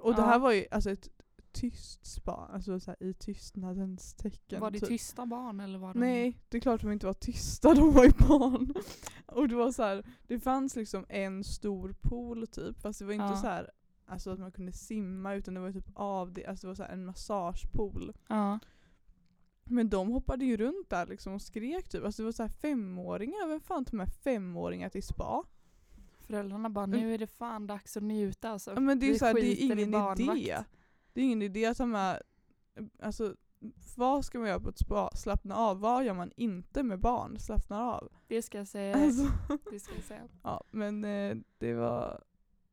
Och 0.00 0.14
det 0.14 0.20
Ja. 0.20 0.26
här 0.26 0.38
var 0.38 0.52
ju 0.52 0.66
alltså 0.70 0.90
ett 0.90 1.08
tyst 1.52 2.06
spa, 2.06 2.50
alltså 2.52 2.80
så 2.80 2.90
här, 2.90 3.02
i 3.02 3.14
tystnadens 3.14 4.14
tecken. 4.14 4.60
Var 4.60 4.70
det 4.70 4.80
typ. 4.80 4.88
tysta 4.88 5.26
barn 5.26 5.60
eller 5.60 5.78
var 5.78 5.94
de... 5.94 6.00
Nej, 6.00 6.38
det 6.48 6.56
är 6.56 6.60
klart 6.60 6.80
de 6.80 6.92
inte 6.92 7.06
var 7.06 7.14
tysta, 7.14 7.74
de 7.74 7.92
var 7.92 8.04
ju 8.04 8.12
barn. 8.28 8.74
Och 9.26 9.48
det 9.48 9.54
var 9.54 9.72
så 9.72 9.82
här, 9.82 10.04
det 10.26 10.40
fanns 10.40 10.76
liksom 10.76 11.06
en 11.08 11.44
stor 11.44 11.94
pool 12.00 12.46
typ, 12.46 12.80
fast 12.80 12.98
det 12.98 13.04
var 13.04 13.12
inte 13.12 13.24
Ja. 13.24 13.36
så 13.36 13.46
här 13.46 13.70
alltså 14.06 14.30
att 14.30 14.38
man 14.38 14.52
kunde 14.52 14.72
simma 14.72 15.34
utan 15.34 15.54
det 15.54 15.60
var 15.60 15.72
typ 15.72 15.90
av 15.94 16.32
det, 16.32 16.46
alltså 16.46 16.66
det 16.66 16.68
var 16.68 16.74
så 16.74 16.82
en 16.82 17.06
massagepool. 17.06 18.12
Ja. 18.28 18.58
Men 19.64 19.88
de 19.90 20.08
hoppade 20.08 20.44
ju 20.44 20.56
runt 20.56 20.90
där 20.90 21.06
liksom 21.06 21.32
och 21.32 21.42
skrek 21.42 21.88
typ, 21.88 22.04
alltså 22.04 22.22
det 22.22 22.24
var 22.24 22.32
så 22.32 22.42
här 22.42 22.50
femåringar, 22.50 23.48
vem 23.48 23.60
fan 23.60 23.84
tar 23.84 23.96
med 23.96 24.08
femåringar 24.08 24.88
till 24.88 25.02
spa? 25.02 25.44
Föräldrarna 26.20 26.70
bara 26.70 26.86
nu 26.86 27.14
är 27.14 27.18
det 27.18 27.26
fan 27.26 27.66
dags 27.66 27.96
att 27.96 28.02
njuta 28.02 28.50
alltså. 28.50 28.70
Ja, 28.70 28.80
men 28.80 29.00
det 29.00 29.06
är 29.06 29.12
ju 29.12 29.18
så 29.18 29.26
här, 29.26 29.34
det 29.34 29.40
är 29.40 29.56
skiter 29.56 29.78
i 29.78 29.82
ingen 29.82 30.20
idé. 30.20 30.64
Det 31.12 31.20
är 31.20 31.24
ingen 31.24 31.42
idé 31.42 31.66
att 31.66 31.76
ta 31.76 31.86
med, 31.86 32.22
alltså 32.98 33.36
vad 33.96 34.24
ska 34.24 34.38
man 34.38 34.48
göra 34.48 34.60
på 34.60 34.68
ett 34.68 34.78
spa? 34.78 35.10
Slappna 35.14 35.56
av. 35.56 35.80
Vad 35.80 36.04
gör 36.04 36.14
man 36.14 36.32
inte 36.36 36.82
med 36.82 37.00
barn? 37.00 37.38
Slappnar 37.38 37.82
av. 37.82 38.12
Det 38.26 38.42
ska 38.42 38.58
jag 38.58 38.68
säga. 38.68 38.96
Alltså. 38.96 39.26
Det 39.70 39.80
ska 39.80 39.94
jag 39.94 40.04
säga. 40.04 40.28
Ja, 40.42 40.64
men 40.70 41.04
eh, 41.04 41.36
det 41.58 41.74
var 41.74 42.24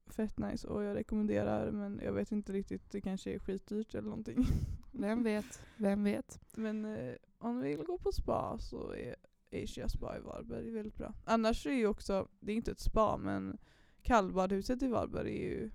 fett 0.07 0.37
nice 0.37 0.67
och 0.67 0.83
jag 0.83 0.95
rekommenderar 0.95 1.71
men 1.71 1.99
jag 2.03 2.13
vet 2.13 2.31
inte 2.31 2.53
riktigt, 2.53 2.91
det 2.91 3.01
kanske 3.01 3.33
är 3.33 3.39
skitdyrt 3.39 3.95
eller 3.95 4.09
någonting. 4.09 4.45
Vem 4.91 5.23
vet? 5.23 5.61
Vem 5.77 6.03
vet? 6.03 6.39
Men 6.51 6.85
eh, 6.85 7.15
om 7.37 7.59
ni 7.59 7.75
vill 7.75 7.85
gå 7.85 7.97
på 7.97 8.11
spa 8.11 8.57
så 8.59 8.93
är 8.93 9.15
Asia 9.63 9.89
Spa 9.89 10.17
i 10.17 10.19
Varberg 10.19 10.71
väldigt 10.71 10.97
bra. 10.97 11.13
Annars 11.25 11.65
är 11.65 11.71
ju 11.71 11.87
också, 11.87 12.27
det 12.39 12.51
är 12.51 12.55
inte 12.55 12.71
ett 12.71 12.79
spa 12.79 13.17
men 13.17 13.57
kallbadhuset 14.01 14.83
i 14.83 14.87
Varberg 14.87 15.29
är 15.29 15.49
ju 15.49 15.71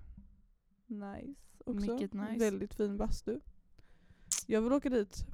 nice 0.87 1.54
också. 1.65 1.93
Mycket 1.93 2.13
nice. 2.13 2.37
Väldigt 2.39 2.73
fin 2.73 2.97
bastu. 2.97 3.39
Jag 4.47 4.61
vill 4.61 4.73
åka 4.73 4.89
dit 4.89 5.25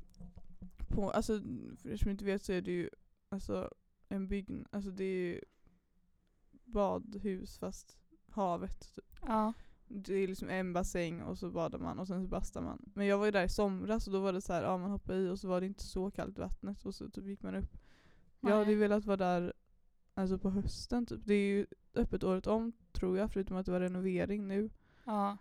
på, 0.88 1.12
alltså 1.12 1.42
för 1.78 1.90
er 1.90 1.98
som 1.98 2.12
inte 2.12 2.26
vet 2.26 2.44
så 2.44 2.54
är 2.54 2.62
det 2.62 2.72
ju 2.72 2.90
alltså 3.30 3.72
en 4.10 4.28
byggnad, 4.28 4.68
alltså 4.72 4.92
det 4.92 5.04
är 5.04 5.34
ju 5.34 5.42
badhus 6.52 7.58
fast 7.58 7.98
havet 8.30 8.96
typ. 8.96 9.20
Ja. 9.22 9.54
Det 9.88 10.14
är 10.14 10.28
liksom 10.28 10.50
en 10.50 10.74
bassäng 10.74 11.22
och 11.22 11.38
så 11.38 11.52
badar 11.52 11.80
man 11.80 12.00
och 12.00 12.08
sen 12.08 12.22
så 12.22 12.28
bastar 12.28 12.62
man. 12.62 12.92
Men 12.94 13.08
jag 13.08 13.18
var 13.18 13.26
ju 13.26 13.32
där 13.32 13.44
i 13.44 13.50
somras 13.50 14.08
och 14.08 14.14
då 14.14 14.20
var 14.20 14.34
det 14.34 14.42
så 14.42 14.54
här, 14.54 14.64
ja 14.64 14.78
man 14.78 14.92
hoppade 14.92 15.20
i 15.20 15.30
och 15.30 15.40
så 15.40 15.48
var 15.48 15.62
det 15.62 15.68
inte 15.68 15.84
så 15.84 16.12
kallt 16.12 16.38
vattnet 16.38 16.86
och 16.86 16.96
så 16.96 17.10
typ 17.10 17.26
gick 17.26 17.42
man 17.42 17.56
upp. 17.56 17.78
Jag 18.40 18.50
hade 18.50 18.72
ju 18.72 18.78
Nej. 18.78 18.88
velat 18.88 19.06
vara 19.06 19.18
där 19.18 19.54
alltså 20.14 20.38
på 20.38 20.50
hösten 20.50 21.06
typ. 21.06 21.22
Det 21.26 21.34
är 21.34 21.48
ju 21.48 21.66
öppet 21.94 22.24
året 22.24 22.48
om 22.48 22.74
tror 22.92 23.18
jag 23.18 23.32
förutom 23.32 23.58
att 23.58 23.66
det 23.66 23.72
var 23.72 23.80
renovering 23.80 24.48
nu. 24.48 24.70
Ja. 25.04 25.38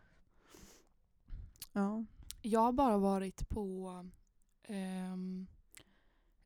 Ja. 1.72 2.04
Jag 2.42 2.60
har 2.60 2.72
bara 2.72 2.98
varit 2.98 3.48
på, 3.48 3.88
ehm, 4.62 5.46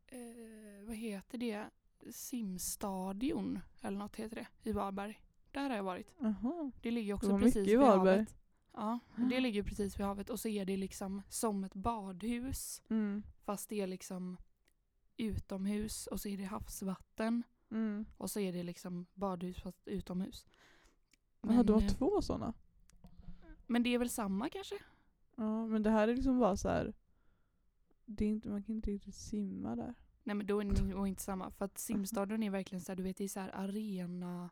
eh, 0.07 0.87
vad 0.87 0.97
heter 0.97 1.39
det, 1.39 1.71
simstadion 2.11 3.59
eller 3.81 3.99
något 3.99 4.17
heter 4.17 4.37
det 4.37 4.71
i 4.71 4.73
Varberg. 4.73 5.21
Där 5.51 5.69
har 5.71 5.77
jag 5.77 5.83
varit. 5.85 6.15
Jaha. 6.19 6.71
Det 6.83 6.91
ligger 6.91 7.15
också 7.15 7.33
var 7.33 7.41
precis 7.41 7.69
vid 7.69 7.79
Varberg. 7.79 8.15
havet. 8.19 8.37
Ja, 8.73 8.99
det 9.31 9.41
ligger 9.41 9.63
precis 9.63 9.99
vid 9.99 10.07
havet 10.07 10.31
och 10.31 10.41
så 10.41 10.49
är 10.49 10.65
det 10.65 10.77
liksom 10.77 11.23
som 11.29 11.65
ett 11.65 11.75
badhus 11.75 12.83
Mm. 12.91 13.23
fast 13.45 13.69
det 13.69 13.81
är 13.81 13.87
liksom 13.87 14.37
utomhus 15.17 16.07
och 16.07 16.21
så 16.21 16.29
är 16.29 16.37
det 16.39 16.45
havsvatten 16.45 17.43
Mm. 17.71 18.07
och 18.19 18.31
så 18.31 18.41
är 18.41 18.53
det 18.53 18.63
liksom 18.63 19.07
badhus 19.15 19.63
fast 19.63 19.89
utomhus. 19.89 20.47
Jaha, 21.41 21.63
du 21.63 21.73
har 21.73 21.83
eh, 21.83 21.89
två 21.89 22.23
sådana? 22.23 22.53
men 23.67 23.83
det 23.83 23.95
är 23.95 23.99
väl 23.99 24.11
samma 24.11 24.49
kanske? 24.49 24.75
Ja, 25.37 25.67
men 25.67 25.83
det 25.83 25.91
här 25.91 26.09
är 26.09 26.15
liksom 26.17 26.39
bara 26.39 26.57
så 26.57 26.69
här. 26.69 26.95
Det 28.05 28.25
är 28.25 28.29
inte, 28.29 28.49
man 28.49 28.63
kan 28.63 28.75
inte 28.75 28.91
riktigt 28.91 29.15
simma 29.15 29.77
där. 29.77 29.95
Nej 30.23 30.37
men 30.37 30.47
då 30.47 30.61
är 30.61 30.65
det 30.65 30.83
nog 30.83 31.09
inte 31.09 31.23
samma. 31.23 31.51
För 31.51 31.65
att 31.65 31.79
simstadion 31.79 32.43
är 32.43 32.51
verkligen 32.51 32.81
så 32.83 32.93
här, 32.93 32.97
du 32.97 33.03
vet 33.03 33.17
det 33.17 33.25
är 33.25 33.29
så 33.29 33.41
här 33.41 33.51
arena, 33.55 34.51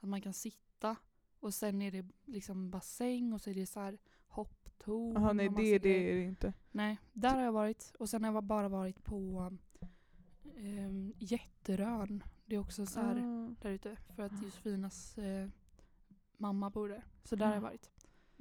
att 0.00 0.08
man 0.08 0.20
kan 0.20 0.32
sitta 0.34 0.96
och 1.40 1.54
sen 1.54 1.82
är 1.82 1.90
det 1.90 2.06
liksom 2.24 2.70
bassäng 2.70 3.32
och 3.32 3.40
så 3.40 3.50
är 3.50 3.54
det 3.54 3.66
så 3.66 3.80
här 3.80 3.98
hopptorn. 4.26 5.12
Jaha, 5.14 5.32
nej 5.32 5.48
det, 5.48 5.78
det 5.78 6.10
är 6.10 6.14
det 6.14 6.22
inte. 6.22 6.52
Nej, 6.70 6.98
där 7.12 7.34
har 7.34 7.42
jag 7.42 7.52
varit. 7.52 7.92
Och 7.98 8.08
sen 8.08 8.24
har 8.24 8.32
jag 8.32 8.44
bara 8.44 8.68
varit 8.68 9.04
på 9.04 9.50
um, 10.56 11.12
Jätterön. 11.18 12.22
Det 12.46 12.54
är 12.54 12.58
också 12.60 12.86
så 12.86 13.00
här 13.00 13.16
Ah. 13.16 13.54
där 13.62 13.70
ute. 13.70 13.96
För 14.16 14.22
att 14.22 14.42
Josefinas 14.42 15.18
eh, 15.18 15.48
mamma 16.36 16.70
bor 16.70 16.88
där. 16.88 17.04
Så 17.24 17.36
där 17.36 17.46
har 17.46 17.52
jag 17.52 17.58
Mm. 17.58 17.70
varit. 17.70 17.90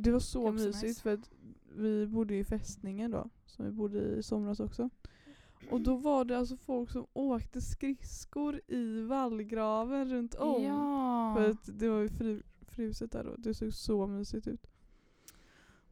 Det 0.01 0.11
var 0.11 0.19
Det 0.19 0.25
så 0.25 0.41
också 0.41 0.51
mysigt 0.65 0.83
nice. 0.83 1.01
för 1.01 1.13
att 1.13 1.29
vi 1.75 2.07
bodde 2.07 2.35
i 2.35 2.43
fästningen 2.43 3.11
då, 3.11 3.29
som 3.45 3.65
vi 3.65 3.71
bodde 3.71 3.99
i 3.99 4.23
somras 4.23 4.59
också. 4.59 4.89
Och 5.69 5.81
då 5.81 5.95
var 5.95 6.25
det 6.25 6.37
alltså 6.37 6.57
folk 6.57 6.91
som 6.91 7.05
åkte 7.13 7.61
skridskor 7.61 8.61
i 8.67 9.01
vallgraven 9.01 10.09
runt 10.09 10.35
om. 10.35 10.63
Ja. 10.63 11.33
För 11.37 11.49
att 11.49 11.79
det 11.79 11.89
var 11.89 11.99
ju 11.99 12.09
fru, 12.09 12.41
fruset 12.67 13.11
där 13.11 13.23
då. 13.23 13.35
Det 13.37 13.53
såg 13.53 13.73
så 13.73 14.07
mysigt 14.07 14.47
ut. 14.47 14.67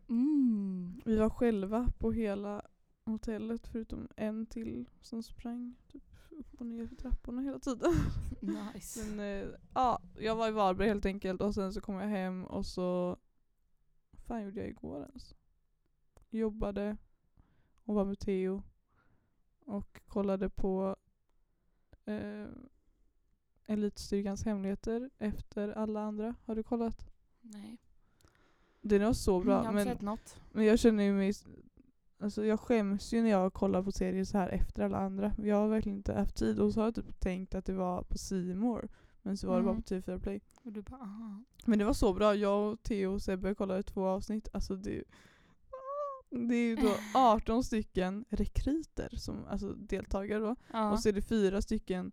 Mm. 0.10 1.02
Vi 1.06 1.18
var 1.18 1.30
själva 1.30 1.88
på 1.98 2.12
hela 2.12 2.62
hotellet 3.06 3.68
förutom 3.68 4.08
en 4.16 4.46
till 4.46 4.90
som 5.02 5.24
sprang 5.24 5.76
typ 5.92 6.04
upp 6.30 6.62
och 6.62 6.66
ner 6.66 6.88
för 6.88 6.96
trapporna 6.96 7.42
hela 7.42 7.60
tiden. 7.60 7.94
Nice. 8.74 9.04
Men 9.04 9.20
eh, 9.20 9.48
ja, 9.74 10.02
jag 10.20 10.36
var 10.36 10.48
i 10.48 10.52
Varberg 10.52 10.88
helt 10.88 11.06
enkelt 11.06 11.42
och 11.42 11.54
sen 11.54 11.74
så 11.74 11.82
kom 11.82 11.96
jag 11.96 12.08
hem 12.08 12.46
och 12.46 12.66
så 12.66 13.18
fan 14.28 14.44
gjorde 14.44 14.60
jag 14.60 14.70
igår 14.70 15.06
ens? 15.10 15.36
Jobbade 16.30 16.98
och 17.84 17.96
var 17.96 18.06
med 18.06 18.20
Theo 18.20 18.64
och 19.66 20.02
kollade 20.08 20.50
på 20.50 20.96
eh, 22.06 22.48
Elitstyrkans 23.66 24.46
hemligheter 24.46 25.10
efter 25.18 25.70
alla 25.70 26.02
andra. 26.02 26.36
Har 26.46 26.56
du 26.56 26.64
kollat? 26.64 27.10
Nej. 27.42 27.78
Den 28.82 29.04
var 29.04 29.14
så 29.14 29.32
jag 29.32 29.46
bra 29.46 29.56
har 29.56 29.62
inte 29.62 29.74
men, 29.74 29.86
sett 29.86 30.02
något. 30.02 30.42
men 30.52 30.66
jag 30.66 30.80
känner 30.80 31.04
ju 31.04 31.14
mig 31.14 31.34
Alltså 32.20 32.46
jag 32.46 32.60
skäms 32.60 33.14
ju 33.14 33.22
när 33.22 33.30
jag 33.30 33.54
kollar 33.54 33.84
på 33.84 33.92
serier 33.92 34.24
så 34.24 34.38
här 34.38 34.50
efter 34.50 34.84
alla 34.84 34.98
andra. 34.98 35.36
Jag 35.38 35.56
har 35.56 35.68
verkligen 35.68 35.98
inte 35.98 36.14
haft 36.14 36.36
tid 36.36 36.60
och 36.60 36.74
så 36.74 36.80
har 36.80 36.88
jag 36.88 36.96
typ 36.96 37.20
tänkt 37.20 37.56
att 37.56 37.66
det 37.66 37.74
var 37.74 38.04
på 38.04 38.18
C 38.18 38.36
More 38.36 38.88
Men 39.22 39.38
så 39.38 39.48
var 39.48 39.58
det 39.58 39.64
bara 39.64 39.72
Mm. 39.72 39.84
på 39.84 39.88
TV4 39.96 40.20
Play. 40.20 40.42
Och 40.64 40.72
du 40.74 40.82
bara, 40.82 41.02
aha. 41.02 41.44
Men 41.66 41.80
det 41.80 41.86
var 41.86 41.94
så 41.94 42.14
bra. 42.14 42.36
Jag 42.36 42.72
och 42.74 42.84
Theo 42.84 43.14
och 43.14 43.22
Sebbe 43.22 43.56
kollade 43.56 43.84
två 43.84 44.06
avsnitt. 44.08 44.48
Alltså 44.54 44.76
det, 44.76 45.04
det 46.30 46.56
är 46.56 46.66
ju 46.66 46.76
då 46.76 46.96
18 47.20 47.64
stycken 47.64 48.26
rekryter 48.30 49.10
som 49.16 49.46
alltså 49.48 49.74
deltagare 49.74 50.40
då. 50.40 50.56
Ja. 50.72 50.92
Och 50.92 51.00
så 51.00 51.10
är 51.10 51.14
det 51.14 51.22
fyra 51.22 51.62
stycken 51.62 52.12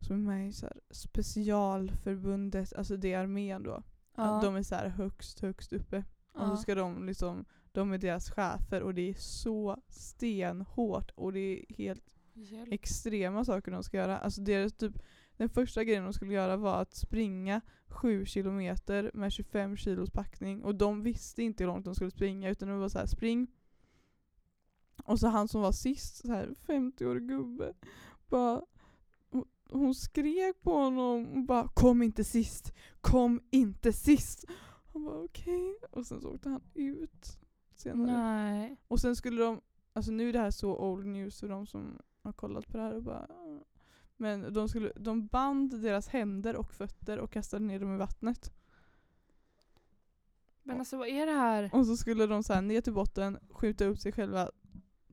som 0.00 0.16
är 0.16 0.20
med 0.36 0.48
i 0.48 0.52
så 0.52 0.66
här 0.66 0.80
specialförbundet, 0.90 2.72
alltså 2.72 2.96
det 2.96 3.12
är 3.12 3.18
armén 3.18 3.62
då. 3.62 3.82
ja. 4.16 4.40
De 4.44 4.56
är 4.56 4.62
så 4.62 4.74
här 4.74 4.88
högst, 4.88 5.40
högst 5.40 5.72
uppe. 5.72 6.04
Och 6.32 6.42
Ja. 6.42 6.50
så 6.50 6.62
ska 6.62 6.74
de 6.74 7.06
liksom, 7.06 7.44
de 7.72 7.92
är 7.92 7.98
deras 7.98 8.30
chefer 8.30 8.82
och 8.82 8.94
det 8.94 9.10
är 9.10 9.14
så 9.14 9.76
stenhårt 9.88 11.10
och 11.10 11.32
det 11.32 11.40
är 11.40 11.74
helt 11.76 12.04
Hjälp. 12.34 12.72
extrema 12.72 13.44
saker 13.44 13.72
de 13.72 13.82
ska 13.82 13.96
göra. 13.96 14.18
Alltså 14.18 14.40
deras 14.40 14.72
typ, 14.72 14.92
den 15.36 15.48
första 15.48 15.84
grejen 15.84 16.04
de 16.04 16.12
skulle 16.12 16.32
göra 16.32 16.56
var 16.56 16.82
att 16.82 16.94
springa 16.94 17.60
7 17.88 18.26
kilometer 18.26 19.10
med 19.14 19.32
25 19.32 19.76
kilos 19.76 20.10
packning 20.10 20.64
och 20.64 20.74
de 20.74 21.02
visste 21.02 21.42
inte 21.42 21.64
hur 21.64 21.68
långt 21.68 21.84
de 21.84 21.94
skulle 21.94 22.10
springa 22.10 22.50
utan 22.50 22.68
det 22.68 22.74
var 22.74 22.88
så 22.88 22.98
här 22.98 23.06
spring. 23.06 23.46
Och 25.04 25.20
så 25.20 25.26
han 25.28 25.48
som 25.48 25.60
var 25.62 25.72
sist, 25.72 26.16
så 26.16 26.32
här 26.32 26.54
50-årig 26.66 27.28
gubbe, 27.28 27.74
bara 28.28 28.62
hon- 29.70 29.94
skrek 29.94 30.62
på 30.62 30.72
honom 30.72 31.26
och 31.26 31.42
bara 31.42 31.68
kom 31.68 32.02
inte 32.02 32.24
sist, 32.24 32.72
kom 33.00 33.40
inte 33.50 33.92
sist. 33.92 34.44
Han 34.92 35.04
bara 35.04 35.20
okej. 35.24 35.78
Och 35.90 36.06
sen 36.06 36.20
så 36.20 36.30
åkte 36.34 36.48
han 36.48 36.62
ut 36.74 37.38
senare. 37.74 38.12
Nej. 38.12 38.76
Och 38.88 39.00
sen 39.00 39.16
skulle 39.16 39.42
de, 39.42 39.60
alltså 39.92 40.12
nu 40.12 40.28
är 40.28 40.32
det 40.32 40.38
här 40.38 40.50
så 40.50 40.76
old 40.78 41.06
news 41.06 41.40
för 41.40 41.48
de 41.48 41.66
som 41.66 41.98
har 42.22 42.32
kollat 42.32 42.68
på 42.68 42.76
det 42.76 42.82
här 42.82 42.94
och 42.94 43.02
bara. 43.02 43.26
Men 44.16 44.52
de, 44.52 44.68
skulle, 44.68 44.92
de 44.96 45.26
band 45.26 45.82
deras 45.82 46.08
händer 46.08 46.56
och 46.56 46.72
fötter 46.72 47.18
och 47.18 47.32
kastade 47.32 47.64
ner 47.64 47.80
dem 47.80 47.94
i 47.94 47.98
vattnet. 47.98 48.52
Men 50.62 50.78
alltså 50.78 50.96
vad 50.96 51.08
är 51.08 51.26
det 51.26 51.32
här? 51.32 51.70
Och 51.72 51.86
så 51.86 51.96
skulle 51.96 52.26
de 52.26 52.42
så 52.42 52.52
här 52.52 52.62
ner 52.62 52.80
till 52.80 52.92
botten, 52.92 53.38
skjuta 53.50 53.84
upp 53.84 53.98
sig 53.98 54.12
själva, 54.12 54.50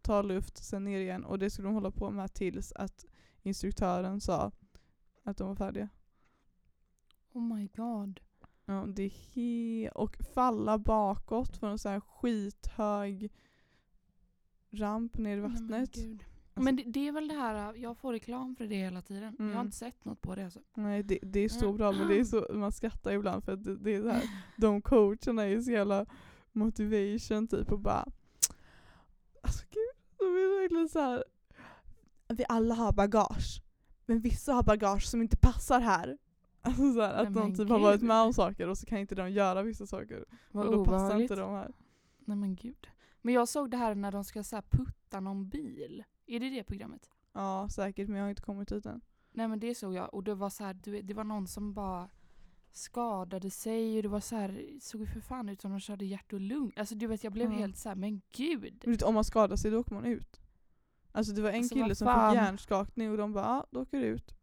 ta 0.02 0.22
luft, 0.22 0.58
sen 0.58 0.84
ner 0.84 1.00
igen. 1.00 1.26
Och 1.26 1.40
det 1.40 1.50
skulle 1.50 1.68
de 1.68 1.74
hålla 1.74 1.92
på 1.92 2.12
med 2.12 2.34
tills 2.34 2.72
att 2.72 3.06
instruktören 3.42 4.22
sa 4.22 4.52
att 5.24 5.38
de 5.38 5.48
var 5.48 5.56
färdiga. 5.56 5.90
Oh 7.34 7.56
my 7.56 7.68
god. 7.76 8.20
Ja, 8.66 8.86
det 8.88 9.04
är 9.04 9.10
he- 9.10 9.90
och 9.90 10.18
falla 10.34 10.78
bakåt 10.78 11.58
från 11.58 11.72
en 11.72 11.80
så 11.80 11.90
här 11.90 12.00
skithög 12.00 13.32
ramp 14.72 15.18
ner 15.18 15.38
i 15.38 15.42
Nej, 15.42 15.50
men 15.50 16.20
gud. 16.56 16.64
Men 16.64 16.76
det, 16.76 16.84
det 16.86 17.08
är 17.08 17.12
väl 17.12 17.28
det 17.28 17.34
här, 17.34 17.74
jag 17.76 17.98
får 17.98 18.14
reklam 18.14 18.56
för 18.56 18.66
det 18.68 18.76
hela 18.76 19.02
tiden. 19.02 19.36
Jag 19.40 19.46
har 19.46 19.52
Mm. 19.52 19.66
inte 19.66 19.78
sett 19.78 20.06
något 20.06 20.22
på 20.22 20.36
det 20.36 20.44
alltså. 20.44 20.60
Nej 20.74 21.04
det, 21.04 21.20
det 21.22 21.40
är 21.40 21.50
så 21.50 21.66
Mm. 21.66 21.78
bra 21.78 21.92
men 21.92 22.08
det 22.08 22.20
är 22.20 22.24
så, 22.24 22.48
man 22.54 22.72
skrattar 22.72 23.12
ibland 23.12 23.44
för 23.44 23.52
att 23.54 23.64
det, 23.64 23.76
det 23.76 23.96
är 23.96 24.02
så 24.02 24.10
här, 24.10 24.24
de 24.58 24.82
coacherna 24.82 25.44
är 25.44 25.62
så 25.62 25.72
jävla 25.72 26.06
motivation 26.52 27.48
typ 27.48 27.72
och 27.72 27.80
bara 27.80 28.06
Alltså 29.42 29.64
gud, 29.72 29.96
de 30.18 30.26
är 30.26 30.62
verkligen 30.62 30.90
så 30.90 31.00
här. 31.00 31.24
Vi 32.30 32.46
alla 32.50 32.76
har 32.76 32.92
bagage. 32.94 33.62
Men 34.06 34.20
vissa 34.20 34.54
har 34.54 34.64
bagage 34.64 35.04
som 35.06 35.22
inte 35.22 35.38
passar 35.38 35.80
här. 35.80 36.18
Alltså 36.62 36.94
så 36.94 37.02
här, 37.02 37.14
att 37.14 37.34
de 37.34 37.56
typ 37.56 37.70
har 37.70 37.80
varit 37.80 38.00
gud. 38.00 38.08
med 38.08 38.22
om 38.22 38.34
saker 38.34 38.68
och 38.70 38.78
så 38.78 38.86
kan 38.86 38.98
inte 38.98 39.16
de 39.16 39.32
göra 39.32 39.62
vissa 39.64 39.88
saker. 39.88 40.26
Vad 40.52 40.66
och 40.66 40.72
då 40.72 40.86
passar 40.86 40.98
obehagligt. 40.98 41.32
inte 41.32 41.42
de 41.42 41.52
här. 41.52 41.72
Nej 42.26 42.38
men 42.38 42.56
gud. 42.56 42.88
Men 43.22 43.34
jag 43.34 43.48
såg 43.48 43.72
det 43.72 43.78
här 43.78 43.96
när 43.96 44.12
de 44.12 44.24
ska 44.24 44.44
så 44.44 44.62
putta 44.70 45.20
någon 45.20 45.50
bil. 45.50 46.04
Är 46.26 46.40
det 46.40 46.50
det 46.50 46.64
programmet? 46.64 47.10
Ja 47.34 47.70
säkert 47.72 48.08
men 48.08 48.18
jag 48.18 48.26
har 48.26 48.30
inte 48.30 48.42
kommit 48.42 48.70
dit 48.70 48.86
än. 48.86 49.02
Nej 49.32 49.48
men 49.48 49.60
det 49.60 49.76
såg 49.76 49.94
jag 49.94 50.14
och 50.14 50.24
det 50.24 50.36
var 50.36 50.50
så 50.50 50.64
här, 50.64 50.74
det 51.04 51.14
var 51.14 51.24
någon 51.24 51.48
som 51.48 51.74
bara 51.74 52.10
skadade 52.72 53.50
sig 53.50 53.98
och 53.98 54.04
det 54.04 54.10
var 54.10 54.20
så 54.20 54.36
här, 54.36 54.78
såg 54.82 55.02
ju 55.02 55.08
för 55.08 55.20
fan 55.20 55.50
ut 55.50 55.62
som 55.62 55.72
de 55.72 55.80
körde 55.80 56.06
hjärt 56.06 56.34
och 56.34 56.40
lung. 56.42 56.72
Alltså 56.76 56.96
du 56.96 57.08
vet 57.08 57.24
jag 57.24 57.34
blev 57.34 57.52
Ja. 57.52 57.58
helt 57.58 57.78
så 57.78 57.90
här, 57.90 57.96
men 57.96 58.22
gud. 58.32 58.84
Men 58.86 58.98
om 59.06 59.14
man 59.14 59.24
skadar 59.24 59.56
sig 59.56 59.72
då 59.72 59.80
åker 59.80 59.94
man 59.94 60.06
ut. 60.06 60.40
Alltså 61.12 61.34
det 61.34 61.42
var 61.42 61.50
en 61.50 61.56
Alltså, 61.56 61.76
kille 61.76 61.96
som 61.96 62.08
fick 62.08 62.36
hjärnskakning 62.36 63.12
och 63.12 63.18
de 63.18 63.34
bara 63.34 63.46
ja, 63.46 63.68
då 63.72 63.82
åker 63.82 64.00
du 64.00 64.06
ut. 64.06 64.36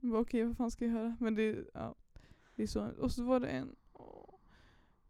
Jag 0.00 0.10
bara, 0.10 0.20
Okej 0.20 0.44
vad 0.44 0.56
fan 0.56 0.70
ska 0.70 0.84
jag 0.84 0.94
göra? 0.94 1.16
Men 1.20 1.34
det, 1.34 1.64
ja, 1.74 1.94
det 2.56 2.62
är 2.62 2.66
så. 2.66 2.86
Och 3.00 3.12
så 3.12 3.24
var 3.24 3.40
det 3.40 3.48
en 3.48 3.76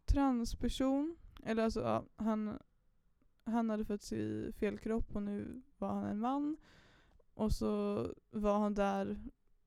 transperson, 0.05 1.15
eller 1.43 1.63
alltså 1.63 1.81
ja, 1.81 2.03
han, 2.15 2.59
han 3.45 3.69
hade 3.69 3.85
fötts 3.85 4.13
i 4.13 4.51
fel 4.59 4.77
kropp 4.77 5.15
och 5.15 5.23
nu 5.23 5.61
var 5.77 5.93
han 5.93 6.05
en 6.05 6.19
man. 6.19 6.57
Och 7.33 7.51
så 7.51 8.07
var 8.31 8.59
han 8.59 8.73
där 8.73 9.19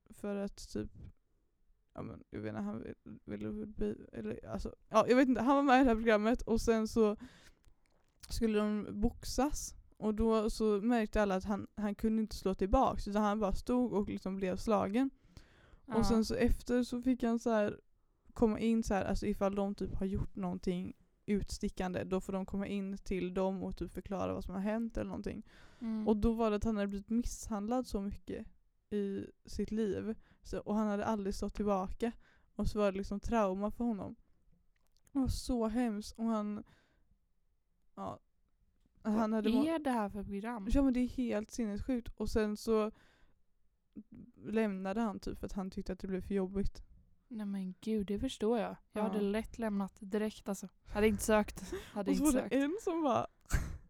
för 0.09 0.35
att 0.35 0.69
typ 0.73 0.91
Ja, 1.93 2.01
men 2.03 2.23
jag 2.29 2.39
vet 2.39 2.49
inte, 2.49 2.61
han 2.61 2.83
ville, 3.25 3.49
ville 3.49 3.65
bli, 3.65 3.95
eller 4.13 4.45
alltså, 4.45 4.75
ja 4.89 5.05
jag 5.07 5.15
vet 5.15 5.27
inte, 5.27 5.41
han 5.41 5.55
var 5.55 5.63
med 5.63 5.81
i 5.81 5.83
det 5.83 5.89
här 5.89 5.95
programmet 5.95 6.41
och 6.41 6.61
sen 6.61 6.87
så 6.87 7.15
skulle 8.29 8.59
de 8.59 8.87
boxas 8.89 9.75
och 9.97 10.15
då 10.15 10.49
så 10.49 10.81
märkte 10.81 11.21
alla 11.21 11.35
att 11.35 11.43
han, 11.43 11.67
han 11.75 11.95
kunde 11.95 12.21
inte 12.21 12.35
slå 12.35 12.55
tillbaks 12.55 13.07
utan 13.07 13.23
han 13.23 13.39
bara 13.39 13.53
stod 13.53 13.93
och 13.93 14.09
liksom 14.09 14.35
blev 14.35 14.57
slagen. 14.57 15.09
Ja. 15.85 15.95
Och 15.95 16.05
sen 16.05 16.25
så 16.25 16.35
efter 16.35 16.83
så 16.83 17.01
fick 17.01 17.23
han 17.23 17.39
så 17.39 17.49
här 17.49 17.79
komma 18.33 18.59
in 18.59 18.83
så 18.83 18.93
här, 18.93 19.05
alltså 19.05 19.25
ifall 19.25 19.55
de 19.55 19.75
typ 19.75 19.95
har 19.95 20.05
gjort 20.05 20.35
någonting 20.35 20.93
utstickande 21.29 22.03
då 22.03 22.21
får 22.21 22.33
de 22.33 22.45
komma 22.45 22.67
in 22.67 22.97
till 22.97 23.33
dem 23.33 23.63
och 23.63 23.77
typ 23.77 23.91
förklara 23.91 24.33
vad 24.33 24.43
som 24.43 24.53
har 24.53 24.61
hänt 24.61 24.97
eller 24.97 25.07
någonting. 25.07 25.43
mm. 25.79 26.07
Och 26.07 26.17
då 26.17 26.33
var 26.33 26.49
det 26.49 26.55
att 26.55 26.63
han 26.63 26.75
hade 26.75 26.87
blivit 26.87 27.09
misshandlad 27.09 27.87
så 27.87 28.01
mycket 28.01 28.47
i 28.89 29.25
sitt 29.45 29.71
liv 29.71 30.15
Så, 30.41 30.59
och 30.59 30.75
han 30.75 30.87
hade 30.87 31.05
aldrig 31.05 31.35
stått 31.35 31.55
tillbaka. 31.55 32.11
Och 32.55 32.67
så 32.67 32.79
var 32.79 32.91
det 32.91 32.97
liksom 32.97 33.19
trauma 33.19 33.71
för 33.71 33.83
honom. 33.83 34.15
Var 35.11 35.27
så 35.27 35.67
hemskt. 35.67 36.17
Och 36.17 36.25
han... 36.25 36.63
Ja. 37.95 38.19
Han 39.01 39.33
hade 39.33 39.51
Vad 39.51 39.67
är 39.67 39.79
det 39.79 39.91
här 39.91 40.09
för 40.09 40.23
program? 40.23 40.67
Ja 40.71 40.81
men 40.81 40.93
det 40.93 40.99
är 40.99 41.07
helt 41.07 41.51
sinnessjukt. 41.51 42.09
Och 42.15 42.29
sen 42.29 42.57
så 42.57 42.91
lämnade 44.35 45.01
han 45.01 45.19
typ 45.19 45.39
för 45.39 45.45
att 45.45 45.53
han 45.53 45.71
tyckte 45.71 45.93
att 45.93 45.99
det 45.99 46.07
blev 46.07 46.21
för 46.21 46.33
jobbigt. 46.33 46.83
Nej 47.31 47.45
men 47.45 47.73
gud, 47.81 48.07
det 48.07 48.19
förstår 48.19 48.59
jag. 48.59 48.69
Jag 48.69 48.77
Ja. 48.91 49.07
hade 49.07 49.21
lätt 49.21 49.59
lämnat 49.59 49.97
direkt 49.99 50.49
alltså. 50.49 50.67
Hade 50.85 51.07
inte 51.07 51.23
sökt. 51.23 51.73
Hade 51.93 52.11
Och 52.11 52.17
så 52.17 52.23
inte 52.25 52.37
var 52.37 52.41
sökt. 52.41 52.51
det 52.53 52.61
en 52.61 52.77
som 52.81 53.03
bara... 53.03 53.27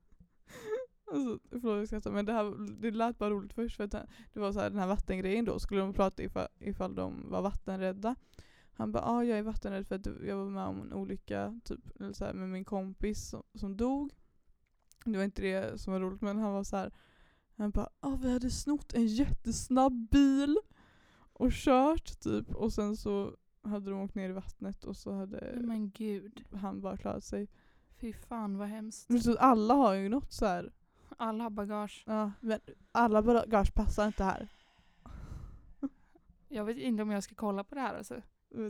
alltså, 1.11 1.39
förlåt 1.49 1.77
jag 1.77 1.87
skrattar 1.87 2.11
men 2.11 2.25
det, 2.25 2.33
här, 2.33 2.81
det 2.81 2.91
lät 2.91 3.17
bara 3.17 3.29
roligt 3.29 3.53
först 3.53 3.77
för 3.77 3.83
att 3.83 3.91
det 4.33 4.39
var 4.39 4.51
så 4.53 4.59
här, 4.59 4.69
den 4.69 4.79
här 4.79 4.87
vattengrejen 4.87 5.45
då, 5.45 5.59
skulle 5.59 5.81
de 5.81 5.93
prata 5.93 6.23
ifall, 6.23 6.47
ifall 6.59 6.95
de 6.95 7.29
var 7.29 7.41
vattenrädda. 7.41 8.15
Han 8.71 8.91
bara 8.91 9.03
ah, 9.03 9.23
jag 9.23 9.37
är 9.37 9.43
vattenrädd 9.43 9.87
för 9.87 9.95
att 9.95 10.05
jag 10.05 10.35
var 10.37 10.49
med 10.49 10.63
om 10.63 10.81
en 10.81 10.93
olycka 10.93 11.59
typ, 11.63 11.99
eller 11.99 12.13
så 12.13 12.25
här, 12.25 12.33
med 12.33 12.49
min 12.49 12.65
kompis 12.65 13.29
som, 13.29 13.43
som 13.53 13.77
dog. 13.77 14.13
Det 15.05 15.17
var 15.17 15.23
inte 15.23 15.41
det 15.41 15.81
som 15.81 15.93
var 15.93 15.99
roligt 15.99 16.21
men 16.21 16.37
han 16.37 16.53
var 16.53 16.63
så 16.63 16.75
här. 16.77 16.93
Han 17.57 17.71
bara 17.71 17.89
ah, 17.99 18.15
vi 18.15 18.31
hade 18.33 18.49
snott 18.49 18.93
en 18.93 19.07
jättesnabb 19.07 20.09
bil 20.11 20.57
och 21.39 21.51
kört 21.51 22.19
typ 22.19 22.55
och 22.55 22.73
sen 22.73 22.97
så 22.97 23.35
hade 23.61 23.89
de 23.91 23.99
åkt 24.01 24.15
ner 24.15 24.29
i 24.29 24.33
vattnet 24.33 24.83
och 24.83 24.97
så 24.97 25.13
hade 25.13 25.53
Men 25.61 25.89
gud. 25.89 26.45
han 26.53 26.81
bara 26.81 26.97
klarat 26.97 27.23
sig. 27.23 27.47
Fy 27.99 28.13
fan 28.13 28.57
vad 28.57 28.67
hemskt. 28.67 29.09
Men 29.09 29.21
så 29.21 29.37
alla 29.37 29.73
har 29.73 29.93
ju 29.93 30.09
något 30.09 30.31
så 30.31 30.45
här. 30.45 30.71
Alla 31.17 31.43
har 31.43 31.49
bagage. 31.49 32.03
Ja, 32.07 32.31
men 32.39 32.59
alla 32.91 33.21
bagage 33.21 33.73
passar 33.73 34.07
inte 34.07 34.23
här. 34.23 34.47
Jag 36.47 36.65
vet 36.65 36.77
inte 36.77 37.03
om 37.03 37.11
jag 37.11 37.23
ska 37.23 37.35
kolla 37.35 37.63
på 37.63 37.75
det 37.75 37.81
här 37.81 37.97
alltså. 37.97 38.21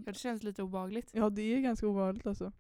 Det 0.06 0.18
känns 0.18 0.44
lite 0.44 0.64
obagligt. 0.64 1.10
Ja 1.14 1.30
det 1.30 1.42
är 1.42 1.60
ganska 1.60 1.88
ovanligt 1.88 2.28
alltså. 2.28 2.52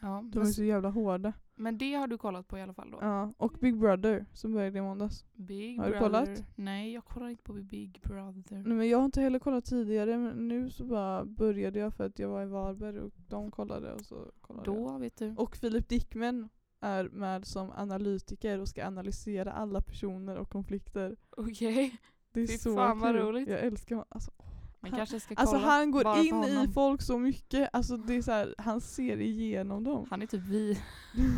Ja, 0.00 0.24
De 0.32 0.40
är 0.40 0.44
så 0.44 0.64
jävla 0.64 0.88
hårda. 0.90 1.32
men 1.54 1.78
det 1.78 1.94
har 1.94 2.06
du 2.06 2.18
kollat 2.18 2.48
på 2.48 2.58
i 2.58 2.62
alla 2.62 2.74
fall 2.74 2.90
då? 2.90 2.98
Ja, 3.00 3.32
och 3.36 3.52
Big 3.60 3.78
Brother 3.78 4.26
som 4.32 4.52
började 4.52 4.78
i 4.78 4.82
måndags. 4.82 5.24
Big 5.34 5.78
Har 5.78 5.84
du 5.84 5.90
Brother. 5.90 6.24
kollat? 6.26 6.44
Nej, 6.54 6.92
jag 6.92 7.04
kollar 7.04 7.28
inte 7.28 7.42
på 7.42 7.52
Big 7.52 8.00
Brother. 8.04 8.44
Nej, 8.50 8.76
men 8.76 8.88
jag 8.88 8.98
har 8.98 9.04
inte 9.04 9.20
heller 9.20 9.38
kollat 9.38 9.64
tidigare 9.64 10.18
men 10.18 10.48
nu 10.48 10.70
så 10.70 10.84
bara 10.84 11.24
började 11.24 11.78
jag 11.78 11.94
för 11.94 12.04
att 12.06 12.18
jag 12.18 12.28
var 12.28 12.42
i 12.42 12.46
Varberg 12.46 12.98
och 13.00 13.10
de 13.28 13.50
kollade 13.50 13.92
och 13.94 14.00
så 14.00 14.32
kollade 14.40 14.70
jag. 14.70 14.76
Då 14.76 14.98
vet 14.98 15.16
du. 15.16 15.34
Och 15.38 15.56
Filip 15.56 15.88
Dickman 15.88 16.48
är 16.80 17.08
med 17.08 17.44
som 17.46 17.70
analytiker 17.76 18.58
och 18.60 18.68
ska 18.68 18.86
analysera 18.86 19.52
alla 19.52 19.80
personer 19.80 20.36
och 20.36 20.48
konflikter. 20.50 21.16
Okej. 21.36 21.98
Det 22.32 22.40
är 22.40 22.46
Fy 22.46 22.58
så 22.58 22.74
fan, 22.76 22.98
vad 22.98 23.12
kul. 23.14 23.20
roligt. 23.22 23.48
Jag 23.48 23.60
älskar 23.60 23.94
honom. 23.96 24.06
Alltså, 24.10 24.30
Man 24.80 24.90
Han- 24.90 24.98
kanske 24.98 25.20
ska 25.20 25.34
kolla. 25.34 25.40
Alltså 25.50 25.56
han 25.66 25.90
går 25.90 26.16
in 26.18 26.44
i 26.44 26.68
folk 26.74 27.02
så 27.02 27.18
mycket. 27.18 27.70
Alltså 27.72 27.96
det 27.96 28.14
är 28.14 28.22
så 28.22 28.32
här, 28.32 28.54
han 28.58 28.80
ser 28.80 29.20
igenom 29.20 29.84
dem. 29.84 30.06
Han 30.10 30.22
är 30.22 30.26
typ 30.26 30.42
vi. 30.42 30.78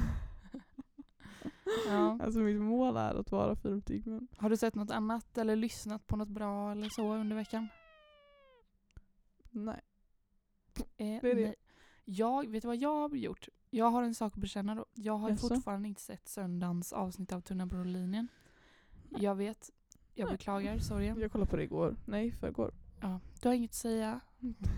ja. 1.88 2.18
Alltså 2.22 2.40
mitt 2.40 2.60
mål 2.60 2.96
är 2.96 3.14
att 3.14 3.30
vara 3.32 3.56
Filip 3.56 3.86
Dickman. 3.86 4.28
Har 4.36 4.50
du 4.50 4.56
sett 4.56 4.74
något 4.74 4.90
annat 4.90 5.38
eller 5.38 5.56
lyssnat 5.56 6.06
på 6.06 6.16
något 6.16 6.28
bra 6.28 6.72
eller 6.72 6.88
så 6.90 7.14
under 7.14 7.36
veckan? 7.36 7.68
Nej. 9.50 9.80
Eh, 10.76 10.84
Det 10.96 11.30
är 11.30 11.34
det. 11.34 11.42
nej. 11.46 11.54
Jag, 12.04 12.50
vet 12.50 12.62
du 12.62 12.68
vad 12.68 12.76
jag 12.76 13.08
har 13.08 13.16
gjort? 13.16 13.48
Jag 13.70 13.90
har 13.90 14.02
en 14.02 14.14
sak 14.14 14.32
att 14.34 14.40
bekänna 14.40 14.74
då. 14.74 14.84
Jag 14.94 15.16
har 15.16 15.30
Jaså? 15.30 15.48
fortfarande 15.48 15.88
inte 15.88 16.00
sett 16.00 16.28
söndagens 16.28 16.92
avsnitt 16.92 17.32
av 17.32 17.40
Tunna 17.40 17.66
blå 17.66 17.84
linjen. 17.84 18.28
Jag 19.18 19.34
vet. 19.34 19.70
Jag 20.14 20.28
beklagar, 20.30 20.78
sorry. 20.78 21.06
Jag 21.06 21.32
kollade 21.32 21.50
på 21.50 21.56
det 21.56 21.62
igår. 21.62 21.96
Nej, 22.06 22.32
förrgår. 22.32 22.72
Ja, 23.00 23.20
du 23.40 23.48
har 23.48 23.54
inget 23.54 23.70
att 23.70 23.74
säga. 23.74 24.20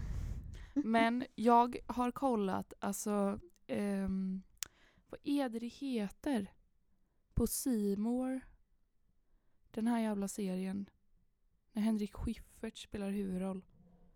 Men 0.75 1.25
jag 1.35 1.77
har 1.87 2.11
kollat, 2.11 2.73
alltså, 2.79 3.41
ehm, 3.67 4.43
vad 5.11 5.21
är 5.25 5.49
det 5.49 5.59
det 5.59 5.67
heter? 5.69 6.53
På 7.35 7.47
Simor 7.47 8.41
Den 9.71 9.87
här 9.87 10.01
jävla 10.01 10.29
serien. 10.29 10.91
När 11.73 11.83
Henrik 11.83 12.15
Schyffert 12.15 12.79
spelar 12.79 13.11
huvudroll. 13.11 13.65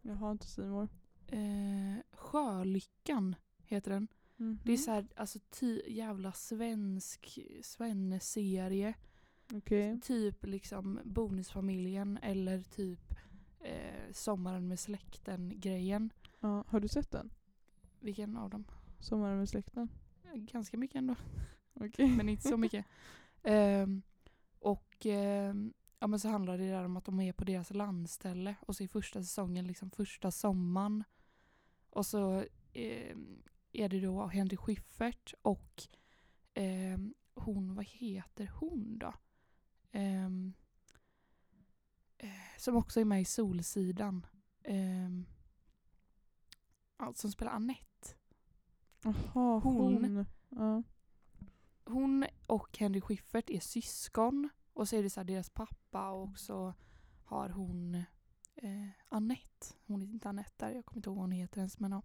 Jag 0.02 0.14
har 0.14 0.32
inte 0.32 0.46
Simor. 0.46 0.88
Eh, 1.26 1.96
Sjölyckan 2.12 3.36
heter 3.64 3.90
den. 3.90 4.08
Det 4.64 4.72
är 4.72 4.76
så 4.76 4.90
här, 4.90 5.08
alltså 5.16 5.38
jävla 5.86 6.32
svensk 6.32 7.38
svenneserie. 7.62 8.94
Okej. 9.52 10.00
Typ 10.00 10.46
liksom 10.46 11.00
Bonusfamiljen 11.04 12.18
eller 12.22 12.62
typ 12.62 13.05
eh, 13.60 14.12
Sommaren 14.12 14.68
med 14.68 14.78
släkten-grejen. 14.80 16.12
Ja, 16.40 16.64
har 16.68 16.80
du 16.80 16.88
sett 16.88 17.10
den? 17.10 17.30
Vilken 18.00 18.36
av 18.36 18.50
dem? 18.50 18.64
Sommaren 19.00 19.38
med 19.38 19.48
släkten? 19.48 19.88
Ganska 20.34 20.76
mycket 20.76 20.96
ändå, 20.96 21.14
Okej. 21.74 22.08
men 22.16 22.28
inte 22.28 22.48
så 22.48 22.56
mycket. 22.56 22.86
Ehm, 23.42 24.02
och 24.58 25.06
ehm, 25.06 25.72
ja, 25.98 26.06
men 26.06 26.20
så 26.20 26.28
handlar 26.28 26.58
det 26.58 26.68
där 26.68 26.84
om 26.84 26.96
att 26.96 27.04
de 27.04 27.20
är 27.20 27.32
på 27.32 27.44
deras 27.44 27.70
landställe 27.70 28.54
och 28.60 28.76
så 28.76 28.84
är 28.84 28.88
första 28.88 29.20
säsongen 29.22 29.66
liksom 29.66 29.90
första 29.90 30.30
sommaren. 30.30 31.04
Och 31.90 32.06
så 32.06 32.44
ehm, 32.72 33.42
är 33.72 33.88
det 33.88 34.00
då 34.00 34.26
Henrik 34.26 34.60
Schyffert 34.60 35.34
och 35.42 35.82
ehm, 36.54 37.14
hon, 37.34 37.74
vad 37.74 37.84
heter 37.84 38.46
hon 38.54 38.98
då? 38.98 39.14
Ehm, 39.92 40.52
eh, 42.18 42.28
som 42.58 42.76
också 42.76 43.00
är 43.00 43.04
med 43.04 43.20
i 43.20 43.24
Solsidan. 43.24 44.26
Ja, 46.98 47.12
som 47.14 47.30
spelar 47.30 47.52
Annette. 47.52 48.14
Jaha, 49.02 49.60
Hon. 49.60 50.04
hon. 50.04 50.26
Ja. 50.48 50.82
hon 51.84 52.24
och 52.46 52.78
Henry 52.78 53.00
Schyffert 53.00 53.50
är 53.50 53.60
syskon. 53.60 54.48
Och 54.72 54.88
så 54.88 54.96
är 54.96 55.02
det 55.02 55.10
så 55.10 55.20
här 55.20 55.24
deras 55.24 55.50
pappa 55.50 56.10
och 56.10 56.38
så 56.38 56.74
har 57.24 57.48
hon 57.48 57.94
eh, 58.54 58.88
Annette. 59.08 59.66
Hon 59.86 60.00
heter 60.00 60.14
inte 60.14 60.28
Annette 60.28 60.66
där, 60.66 60.74
jag 60.74 60.84
kommer 60.86 60.98
inte 60.98 61.08
ihåg 61.08 61.16
vad 61.16 61.22
hon 61.24 61.32
heter 61.32 61.58
ens. 61.58 61.78
Men, 61.78 61.92
ja. 61.92 62.02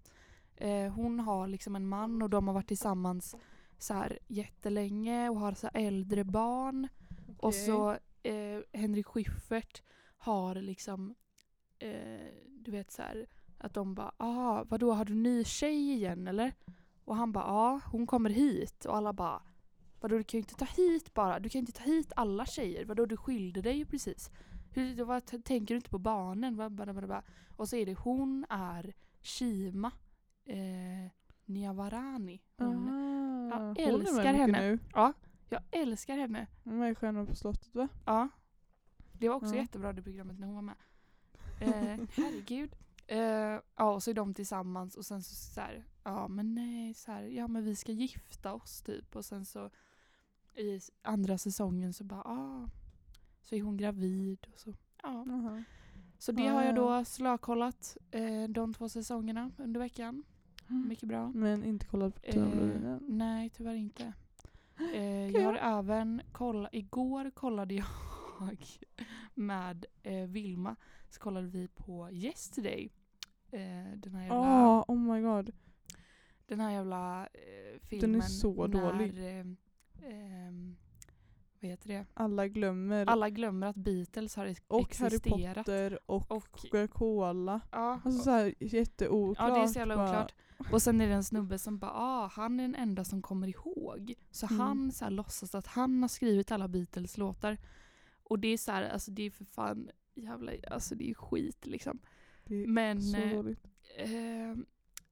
eh, 0.65 0.93
hon 0.93 1.19
har 1.19 1.47
liksom 1.47 1.75
en 1.75 1.87
man 1.87 2.21
och 2.21 2.29
de 2.29 2.47
har 2.47 2.53
varit 2.53 2.67
tillsammans 2.67 3.35
så 3.77 3.93
här 3.93 4.19
jättelänge 4.27 5.29
och 5.29 5.39
har 5.39 5.53
så 5.53 5.67
äldre 5.73 6.23
barn. 6.23 6.87
Och 7.37 7.49
Okej. 7.49 7.65
så 7.65 7.97
eh, 8.23 8.61
Henrik 8.73 9.07
Schyffert 9.07 9.83
har 10.21 10.55
liksom, 10.55 11.15
eh, 11.79 12.33
du 12.47 12.71
vet 12.71 12.91
så 12.91 13.01
här 13.01 13.27
att 13.57 13.73
de 13.73 13.95
bara 13.95 14.11
ah, 14.17 14.63
vadå 14.63 14.91
har 14.91 15.05
du 15.05 15.13
ny 15.13 15.43
tjej 15.43 15.91
igen 15.91 16.27
eller? 16.27 16.53
Och 17.05 17.15
han 17.15 17.31
bara 17.31 17.45
ja, 17.45 17.79
hon 17.91 18.07
kommer 18.07 18.29
hit. 18.29 18.85
Och 18.85 18.97
alla 18.97 19.13
bara 19.13 19.41
vadå 19.99 20.17
du 20.17 20.23
kan 20.23 20.37
ju 20.37 20.41
inte 20.41 20.55
ta 20.55 20.65
hit 20.65 21.13
bara, 21.13 21.39
du 21.39 21.49
kan 21.49 21.59
inte 21.59 21.71
ta 21.71 21.83
hit 21.83 22.13
alla 22.15 22.45
tjejer. 22.45 22.85
Vadå 22.85 23.05
du 23.05 23.17
skilde 23.17 23.61
dig 23.61 23.77
ju 23.77 23.85
precis. 23.85 24.29
Hur, 24.73 25.03
vad, 25.03 25.25
tänker 25.25 25.73
du 25.73 25.75
inte 25.75 25.89
på 25.89 25.99
barnen? 25.99 27.21
Och 27.57 27.69
så 27.69 27.75
är 27.75 27.85
det 27.85 27.93
hon 27.93 28.45
är 28.49 28.93
Shima 29.21 29.91
eh, 30.45 31.11
Niavarani. 31.45 32.41
Hon, 32.57 32.89
Ah, 33.53 33.73
Jag 33.77 33.91
hon 33.91 34.01
älskar 34.01 34.15
mycket 34.15 34.35
henne. 34.35 34.61
Nu. 34.61 34.79
jag 35.49 35.61
älskar 35.71 36.17
henne. 36.17 36.47
Hon 36.63 36.81
är 36.81 36.95
Stjärnorna 36.95 37.25
på 37.25 37.35
slottet 37.35 37.75
va? 37.75 37.87
Ja. 38.05 38.29
Det 39.21 39.29
var 39.29 39.35
också 39.35 39.55
Ja. 39.55 39.61
jättebra 39.61 39.93
det 39.93 40.01
programmet 40.01 40.39
när 40.39 40.47
hon 40.47 40.55
var 40.55 40.61
med. 40.61 40.75
Eh, 41.59 41.99
herregud. 42.15 42.75
Eh, 43.07 43.59
ja, 43.75 43.93
och 43.93 44.03
så 44.03 44.09
är 44.09 44.13
de 44.13 44.33
tillsammans 44.33 44.95
och 44.95 45.05
sen 45.05 45.23
så, 45.23 45.35
så 45.35 45.61
här, 45.61 45.83
ja 46.03 46.27
men 46.27 46.55
nej, 46.55 46.93
så 46.93 47.11
här, 47.11 47.23
ja 47.23 47.47
men 47.47 47.63
vi 47.63 47.75
ska 47.75 47.91
gifta 47.91 48.53
oss 48.53 48.81
typ. 48.81 49.15
Och 49.15 49.25
sen 49.25 49.45
så 49.45 49.69
i 50.55 50.79
andra 51.01 51.37
säsongen 51.37 51.93
så 51.93 52.03
bara, 52.03 52.21
ah, 52.21 52.69
så 53.41 53.55
är 53.55 53.61
hon 53.61 53.77
gravid 53.77 54.47
och 54.53 54.59
så. 54.59 54.73
Ja. 55.03 55.25
Jaha. 55.27 55.63
Så 56.17 56.31
det 56.31 56.43
Ja, 56.43 56.53
har 56.53 56.61
jag 56.63 56.77
ja. 56.77 56.81
då 56.99 57.05
slökollat 57.05 57.97
eh, 58.11 58.43
de 58.49 58.73
två 58.73 58.89
säsongerna 58.89 59.51
under 59.57 59.79
veckan. 59.79 60.23
Mycket 60.67 61.09
bra. 61.09 61.31
Men 61.35 61.63
inte 61.63 61.85
kollat 61.85 62.21
på 62.21 62.27
Eh, 62.39 62.97
nej, 63.07 63.49
tyvärr 63.49 63.73
inte. 63.75 64.13
Eh, 64.93 65.29
jag 65.29 65.41
har 65.43 65.79
även 65.79 66.21
kollat, 66.31 66.69
igår 66.73 67.31
kollade 67.31 67.73
jag 67.73 67.85
med 69.33 69.85
eh, 70.03 70.23
Vilma, 70.27 70.75
så 71.09 71.19
kollade 71.19 71.47
vi 71.47 71.67
på 71.67 72.09
Yesterday. 72.11 72.91
Eh, 73.51 73.97
den 73.97 74.15
här 74.15 74.21
jävla, 74.21 74.35
Ah, 74.37 74.85
oh 74.87 74.97
my 74.97 75.21
god. 75.21 75.51
den 76.47 76.59
här 76.59 76.71
jävla 76.71 77.25
eh, 77.33 77.79
filmen. 77.81 78.21
så 78.21 78.67
när, 78.67 78.81
dålig. 78.81 79.17
Eh, 79.17 79.45
ehm, 80.11 80.75
vad 81.59 81.69
heter 81.71 81.87
det? 81.87 82.05
Alla 82.13 82.47
glömmer. 82.47 83.05
Alla 83.05 83.29
glömmer 83.29 83.67
att 83.67 83.75
Beatles 83.75 84.35
har 84.35 84.45
ex- 84.45 84.61
och 84.67 84.95
Harry 84.99 85.15
existerat. 85.15 85.57
Potter 85.57 85.99
och, 86.05 86.31
Och- 86.31 86.51
Coca-Cola. 86.51 87.61
Ja, 87.71 87.99
Alltså 88.05 88.23
såhär 88.23 88.53
jätteoklart. 88.59 89.49
Ja 89.49 89.55
det 89.55 89.61
är 89.63 89.67
så 89.67 89.79
jävla 89.79 89.93
oklart. 90.03 90.33
Och 90.71 90.81
sen 90.81 91.01
är 91.01 91.07
det 91.07 91.13
en 91.13 91.23
snubbe 91.23 91.59
som 91.59 91.77
bara 91.79 91.91
ah, 91.91 92.27
han 92.33 92.59
är 92.59 92.63
den 92.63 92.75
enda 92.75 93.03
som 93.03 93.21
kommer 93.21 93.47
ihåg. 93.47 94.13
Så 94.31 94.45
Mm. 94.45 94.59
han 94.59 94.91
så 94.91 95.03
här, 95.05 95.11
låtsas 95.11 95.55
att 95.55 95.67
han 95.67 96.01
har 96.01 96.07
skrivit 96.09 96.51
alla 96.51 96.67
Beatles 96.67 97.17
låtar. 97.17 97.57
Och 98.31 98.39
det 98.39 98.47
är 98.47 98.57
så 98.57 98.71
här, 98.71 98.89
alltså 98.89 99.11
det 99.11 99.23
är 99.23 99.31
för 99.31 99.45
fan 99.45 99.89
jävla, 100.13 100.51
alltså 100.67 100.95
det 100.95 101.09
är 101.09 101.13
skit 101.13 101.65
liksom. 101.65 101.99
Det 102.45 102.55
är 102.63 102.67
Men, 102.67 103.01
så 103.01 103.17
eh, 103.17 103.35
dåligt. 103.35 103.65
Eh, 103.97 104.55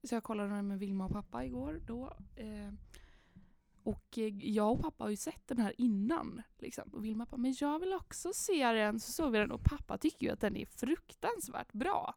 så 0.02 0.14
jag 0.14 0.22
kollade 0.22 0.54
den 0.54 0.68
med 0.68 0.78
Vilma 0.78 1.04
och 1.04 1.12
pappa 1.12 1.44
igår 1.44 1.80
då. 1.86 2.16
Eh, 2.36 2.72
och 3.82 4.18
eh, 4.18 4.36
jag 4.38 4.72
och 4.72 4.80
pappa 4.80 5.04
har 5.04 5.10
ju 5.10 5.16
sett 5.16 5.48
den 5.48 5.58
här 5.58 5.74
innan. 5.78 6.42
Liksom. 6.58 6.90
Och 6.92 7.04
Vilma 7.04 7.26
bara, 7.30 7.36
men 7.36 7.54
jag 7.60 7.78
vill 7.78 7.92
också 7.92 8.32
se 8.32 8.72
den. 8.72 9.00
Så 9.00 9.12
såg 9.12 9.32
vi 9.32 9.38
den 9.38 9.50
och 9.50 9.64
pappa 9.64 9.98
tycker 9.98 10.26
ju 10.26 10.32
att 10.32 10.40
den 10.40 10.56
är 10.56 10.66
fruktansvärt 10.66 11.72
bra. 11.72 12.14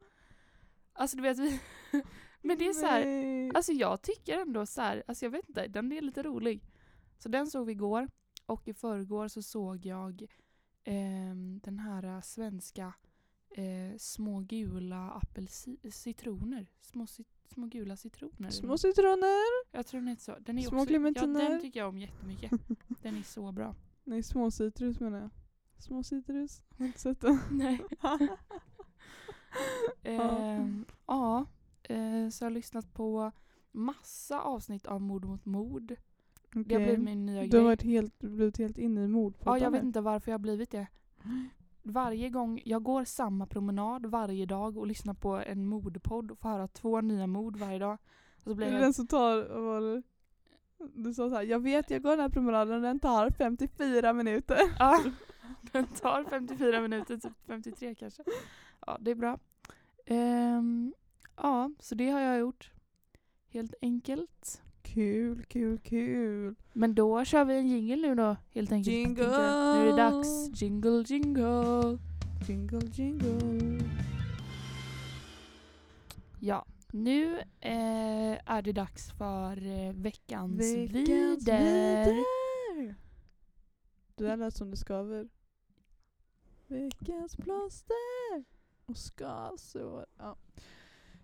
Alltså 0.93 1.17
du 1.17 1.23
vet, 1.23 1.39
vi 1.39 1.59
men 2.41 2.57
det 2.57 2.67
är 2.67 2.73
så 2.73 2.85
här. 2.85 3.51
Alltså 3.55 3.71
jag 3.71 4.01
tycker 4.01 4.39
ändå 4.39 4.65
så 4.65 4.81
här, 4.81 5.03
alltså 5.07 5.25
jag 5.25 5.31
vet 5.31 5.49
inte, 5.49 5.67
den 5.67 5.91
är 5.91 6.01
lite 6.01 6.23
rolig. 6.23 6.63
Så 7.17 7.29
den 7.29 7.47
såg 7.47 7.65
vi 7.65 7.71
igår 7.71 8.07
och 8.45 8.67
i 8.67 8.73
förrgår 8.73 9.27
så 9.27 9.41
såg 9.41 9.85
jag 9.85 10.27
ehm, 10.83 11.59
den 11.63 11.79
här 11.79 12.03
eh, 12.03 12.21
svenska 12.21 12.93
eh, 13.49 13.97
små 13.97 14.39
gula 14.39 15.21
apelsi- 15.21 15.89
citroner. 15.91 16.67
Små, 16.81 17.05
cit- 17.05 17.27
små 17.53 17.65
gula 17.67 17.95
citroner. 17.97 18.49
Små 18.49 18.77
citroner. 18.77 19.65
Jag 19.71 19.87
tror 19.87 19.99
den 20.01 20.07
heter 20.07 20.23
så. 20.23 20.35
Den 20.39 20.57
är 20.57 20.61
små 20.61 20.67
också, 20.77 20.79
ja, 20.79 20.85
clementiner. 20.87 21.49
den 21.49 21.61
tycker 21.61 21.79
jag 21.79 21.89
om 21.89 21.97
jättemycket. 21.97 22.51
Den 23.01 23.17
är 23.17 23.23
så 23.23 23.51
bra. 23.51 23.75
Nej, 24.03 24.23
små 24.23 24.51
citrus 24.51 24.99
menar 24.99 25.19
jag. 25.19 25.29
Små 25.77 26.03
citrus. 26.03 26.61
Har 26.77 26.85
inte 26.85 26.99
sett 26.99 27.21
den. 27.21 27.39
Nej. 27.51 27.81
Ehm, 30.03 30.85
ja, 31.07 31.45
eh, 31.83 32.29
så 32.29 32.43
jag 32.43 32.49
har 32.49 32.53
lyssnat 32.53 32.93
på 32.93 33.31
massa 33.71 34.41
avsnitt 34.41 34.85
av 34.85 35.01
Mord 35.01 35.25
mot 35.25 35.45
mord. 35.45 35.95
Det 36.53 36.75
har 36.75 36.81
blivit 36.81 36.99
min 36.99 37.25
nya 37.25 37.43
Du 37.47 37.59
har 37.59 37.75
grej. 37.75 37.91
helt, 37.91 38.19
blivit 38.19 38.57
helt 38.57 38.77
inne 38.77 39.03
i 39.03 39.07
mordpodden 39.07 39.53
Ja, 39.53 39.65
jag 39.65 39.71
vet 39.71 39.83
inte 39.83 40.01
varför 40.01 40.31
jag 40.31 40.33
har 40.33 40.41
blivit 40.41 40.71
det. 40.71 40.87
Varje 41.83 42.29
gång, 42.29 42.61
jag 42.65 42.83
går 42.83 43.03
samma 43.05 43.45
promenad 43.47 44.05
varje 44.05 44.45
dag 44.45 44.77
och 44.77 44.87
lyssnar 44.87 45.13
på 45.13 45.35
en 45.35 45.65
mordpodd 45.67 46.31
och 46.31 46.39
får 46.39 46.49
höra 46.49 46.67
två 46.67 47.01
nya 47.01 47.27
mord 47.27 47.57
varje 47.57 47.79
dag. 47.79 47.97
Och 48.37 48.43
så 48.43 48.55
blir 48.55 48.67
Är 48.67 48.71
det 48.71 48.77
jag 48.77 48.85
den 48.85 48.93
som 48.93 49.07
tar, 49.07 49.49
vad 49.49 49.63
var 49.63 49.81
det? 49.81 50.03
Du 50.95 51.13
sa 51.13 51.29
såhär, 51.29 51.43
jag 51.43 51.59
vet 51.59 51.89
jag 51.89 52.01
går 52.03 52.09
den 52.11 52.19
här 52.19 52.29
promenaden 52.29 52.75
och 52.75 52.81
den 52.81 52.99
tar 52.99 53.29
54 53.29 54.13
minuter. 54.13 54.57
Ja, 54.79 55.03
den 55.71 55.85
tar 55.85 56.23
54 56.29 56.81
minuter, 56.81 57.17
typ 57.17 57.33
53 57.47 57.95
kanske. 57.95 58.23
Ja, 58.85 58.97
det 59.01 59.11
är 59.11 59.15
bra. 59.15 59.39
Ehm, 60.05 60.93
ja, 61.37 61.71
så 61.79 61.95
det 61.95 62.09
har 62.09 62.19
jag 62.19 62.39
gjort. 62.39 62.71
Helt 63.49 63.73
enkelt. 63.81 64.62
Kul, 64.93 65.43
kul, 65.43 65.79
kul. 65.79 66.55
Men 66.73 66.95
då 66.95 67.25
kör 67.25 67.45
vi 67.45 67.57
en 67.57 67.67
jingle 67.67 68.07
nu 68.07 68.15
då, 68.15 68.35
helt 68.51 68.71
enkelt. 68.71 68.95
Jingle! 68.95 69.27
Nu 69.27 69.81
är 69.81 69.85
det 69.85 69.97
dags. 69.97 70.61
Jingle, 70.61 71.03
jingle. 71.07 71.97
Jingle, 72.47 72.87
jingle. 72.93 73.79
Ja, 76.39 76.65
nu 76.91 77.39
eh, 77.59 78.51
är 78.51 78.61
det 78.61 78.71
dags 78.71 79.11
för 79.11 79.67
eh, 79.67 79.93
veckans, 79.93 80.59
Veckans 80.61 80.93
vider. 80.93 82.05
vider. 82.05 82.95
Det 84.15 84.23
där 84.23 84.37
lät 84.37 84.55
som 84.55 84.71
det 84.71 84.77
skaver. 84.77 85.29
Veckans 86.67 87.35
plåster 87.35 88.43
och 88.85 88.97
skavsår. 88.97 90.05
Ja. 90.17 90.37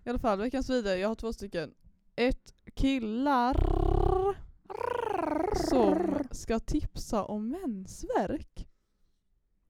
I 0.04 0.08
alla 0.10 0.18
fall, 0.18 0.38
veckans 0.38 0.70
vidare. 0.70 0.98
Jag 0.98 1.08
har 1.08 1.14
två 1.14 1.32
stycken. 1.32 1.74
Ett 2.16 2.54
killar 2.80 3.54
som 5.68 6.24
ska 6.30 6.58
tipsa 6.58 7.24
om 7.24 7.48
mensvärk. 7.48 8.68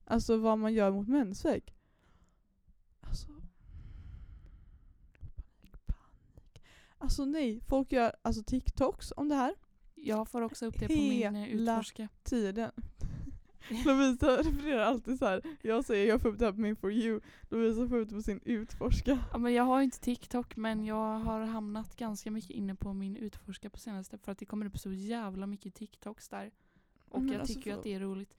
Alltså 0.05 0.37
vad 0.37 0.59
man 0.59 0.75
gör 0.75 0.91
mot 0.91 1.09
mensvärk. 1.09 1.75
Alltså... 3.01 3.29
Alltså 6.99 7.25
nej, 7.25 7.61
folk 7.69 7.93
gör 7.93 8.13
alltså 8.23 8.43
TikToks 8.43 9.13
om 9.17 9.29
det 9.29 9.35
här 9.35 9.55
Jag 9.95 10.29
får 10.29 10.43
också 10.43 10.67
upp 10.67 10.79
det 10.79 10.87
på 10.87 10.93
min 10.93 11.23
eh, 11.23 11.33
Hela- 11.43 11.73
utforska. 11.73 12.09
tiden. 12.23 12.71
Lovisa 13.87 14.37
refererar 14.37 14.83
alltid 14.85 15.19
så 15.19 15.25
här. 15.27 15.43
jag 15.63 15.85
säger 15.85 16.09
jag 16.09 16.23
får 16.23 16.29
upp 16.29 16.39
det 16.39 16.45
här 16.45 16.53
på 16.53 16.61
min 16.61 16.77
For 16.77 16.93
You, 16.93 17.21
Lovisa 17.51 17.89
får 17.89 17.97
upp 17.99 18.09
det 18.09 18.15
på 18.15 18.23
sin 18.23 18.41
utforska. 18.45 19.19
Ja, 19.33 19.39
men 19.39 19.53
jag 19.53 19.65
har 19.65 19.83
inte 19.83 20.01
TikTok 20.01 20.57
men 20.57 20.85
jag 20.85 21.19
har 21.19 21.41
hamnat 21.41 21.97
ganska 21.97 22.31
mycket 22.31 22.51
inne 22.51 22.75
på 22.75 22.93
min 22.93 23.17
utforska 23.17 23.71
på 23.71 23.79
senaste 23.79 24.19
för 24.19 24.33
att 24.33 24.39
det 24.39 24.45
kommer 24.45 24.67
upp 24.67 24.79
så 24.79 24.93
jävla 24.93 25.47
mycket 25.47 25.75
TikToks 25.75 26.29
där. 26.29 26.51
Och 27.09 27.23
Men 27.23 27.33
jag 27.33 27.41
alltså, 27.41 27.55
tycker 27.55 27.71
ju 27.71 27.77
att 27.77 27.83
det 27.83 27.95
är 27.95 28.01
roligt. 28.01 28.35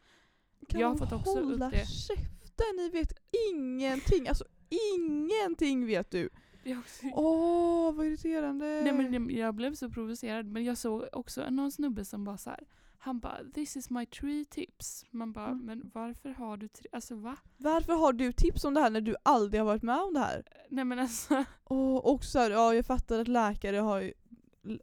Kan 0.68 0.80
Jag 0.82 0.88
har 0.88 0.96
fått 0.98 1.12
också 1.12 1.40
upp 1.40 1.44
hålla 1.46 1.70
det. 1.70 1.86
käften? 1.88 2.76
Ni 2.78 2.90
vet 2.90 3.14
ingenting, 3.52 4.28
alltså 4.28 4.46
ingenting 4.70 5.86
vet 5.86 6.12
du. 6.12 6.30
Är 6.64 6.80
också... 6.80 7.06
Åh 7.14 7.94
vad 7.94 8.06
irriterande. 8.06 8.82
Nej, 8.84 8.94
men 8.94 9.14
jag- 9.14 9.32
jag 9.32 9.56
blev 9.56 9.76
så 9.76 9.90
provocerad 9.90 10.46
men 10.46 10.64
jag 10.64 10.78
såg 10.78 11.06
också 11.14 11.50
någon 11.50 11.72
snubbe 11.72 12.06
som 12.06 12.24
bara 12.24 12.38
så 12.38 12.50
här. 12.50 12.64
Han 13.04 13.20
bara 13.20 13.38
“this 13.54 13.76
is 13.78 13.90
my 13.90 14.06
tree 14.06 14.46
tips”. 14.46 15.06
Man 15.12 15.34
bara 15.34 15.48
Mm. 15.48 15.66
“men 15.66 15.92
varför 15.94 16.30
har 16.30 16.58
du 16.58 16.68
tre... 16.68 16.90
Alltså 16.92 17.16
va?” 17.16 17.38
Varför 17.58 17.94
har 17.94 18.14
du 18.14 18.32
tips 18.32 18.64
om 18.66 18.74
det 18.74 18.82
här 18.82 18.90
när 18.90 19.02
du 19.02 19.16
aldrig 19.24 19.62
har 19.62 19.66
varit 19.66 19.84
med 19.84 20.00
om 20.00 20.14
det 20.14 20.20
här? 20.20 20.44
Nej 20.70 20.86
men 20.86 21.00
alltså. 21.00 21.46
Och 21.64 22.12
också 22.12 22.30
så 22.30 22.40
här, 22.40 22.52
ja 22.52 22.74
jag 22.74 22.86
fattar 22.86 23.20
att 23.20 23.28
läkare 23.28 23.78
har 23.78 24.00
ju, 24.00 24.14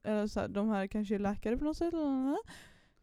eller 0.04 0.26
så 0.26 0.40
här, 0.40 0.48
de 0.48 0.68
här 0.68 0.87
kanske 0.87 1.14
är 1.14 1.18
läkare 1.18 1.57
på 1.57 1.64
något 1.64 1.76
sätt. 1.76 1.94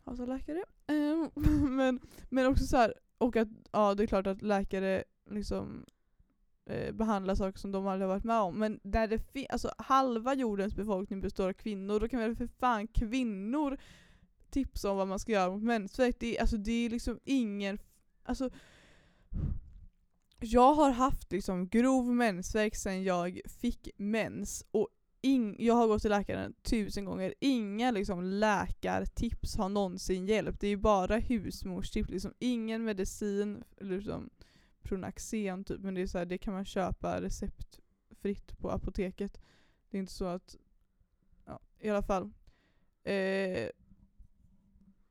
Alltså 0.04 0.26
läkare. 0.26 0.64
Ehm, 0.88 1.30
men, 1.76 2.00
men 2.30 2.46
också 2.48 2.64
så 2.64 2.78
här, 2.78 2.94
och 3.18 3.36
att 3.36 3.48
ja 3.72 3.96
det 3.96 4.04
är 4.04 4.08
klart 4.08 4.28
att 4.28 4.42
läkare 4.42 5.04
liksom 5.30 5.86
eh, 6.66 6.94
behandlar 6.94 7.36
saker 7.36 7.60
som 7.60 7.72
de 7.72 7.88
aldrig 7.88 8.10
har 8.10 8.16
varit 8.16 8.24
med 8.24 8.40
om. 8.40 8.56
Men 8.56 8.80
där 8.84 9.08
det 9.08 9.48
alltså 9.50 9.72
halva 9.78 10.34
jordens 10.34 10.76
befolkning 10.76 11.22
består 11.22 11.50
av 11.50 11.54
kvinnor, 11.54 12.00
då 12.00 12.08
kan 12.08 12.20
väl 12.20 12.36
för 12.36 12.48
fan 12.48 12.88
kvinnor 12.88 13.78
tips 14.56 14.84
om 14.86 14.98
vad 14.98 15.08
man 15.08 15.20
ska 15.20 15.32
göra 15.32 15.52
mot 15.52 15.64
mensvärk. 15.64 16.16
Det, 16.20 16.38
är- 16.38 16.42
alltså, 16.42 16.58
det 16.58 16.72
är 16.86 16.90
liksom 16.90 17.20
ingen, 17.24 17.80
alltså 18.24 18.50
jag 20.40 20.74
har 20.74 20.92
haft 20.92 21.32
liksom 21.32 21.68
grov 21.68 22.06
mensvärk 22.14 22.76
sedan 22.76 23.04
jag 23.04 23.42
fick 23.46 23.90
mens 23.98 24.66
och 24.72 24.88
in, 25.22 25.56
jag 25.60 25.74
har 25.74 25.88
gått 25.88 26.02
till 26.02 26.12
läkaren 26.12 26.54
tusen 26.64 27.06
gånger. 27.06 27.34
Inga 27.40 27.92
liksom 27.92 28.24
läkartips 28.24 29.56
har 29.56 29.70
någonsin 29.70 30.28
hjälpt. 30.28 30.60
Det 30.62 30.68
är 30.68 30.78
bara 30.78 31.18
husmorstips. 31.18 32.10
Liksom 32.10 32.34
ingen 32.40 32.84
medicin, 32.84 33.64
eller 33.78 33.96
liksom 33.98 34.30
Pronaxen 34.82 35.64
typ, 35.64 35.82
men 35.82 35.94
det, 35.94 36.02
är 36.02 36.08
så 36.08 36.18
här, 36.18 36.26
det 36.26 36.38
kan 36.38 36.54
man 36.54 36.66
köpa 36.66 37.22
receptfritt 37.22 38.58
på 38.58 38.72
apoteket. 38.72 39.42
Det 39.90 39.98
är 39.98 40.00
inte 40.00 40.14
så 40.14 40.26
att, 40.26 40.56
ja 41.46 41.60
i 41.80 41.90
alla 41.90 42.02
fall. 42.04 42.32
Eh, 43.04 43.70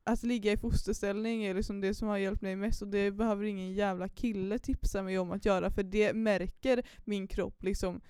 att 0.05 0.23
ligga 0.23 0.53
i 0.53 0.57
fosterställning 0.57 1.45
är 1.45 1.55
liksom 1.55 1.81
det 1.81 1.95
som 1.95 2.09
har 2.09 2.19
hjälpt 2.19 2.43
mig 2.43 2.57
mest 2.57 2.83
och 2.83 2.89
det 2.89 3.11
behöver 3.11 3.45
ingen 3.45 3.73
jävla 3.73 4.09
kille 4.09 4.59
tipsa 4.59 5.03
mig 5.03 5.19
om 5.19 5.31
att 5.31 5.45
göra 5.45 5.71
för 5.71 5.83
det 5.83 6.13
märker 6.15 6.83
min 7.05 7.27
kropp 7.27 7.63
liksom 7.63 8.01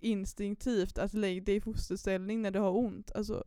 instinktivt 0.00 0.98
att 0.98 1.14
lägg 1.14 1.44
dig 1.44 1.56
i 1.56 1.60
fosterställning 1.60 2.42
när 2.42 2.50
du 2.50 2.58
har 2.58 2.76
ont. 2.76 3.12
Alltså, 3.14 3.44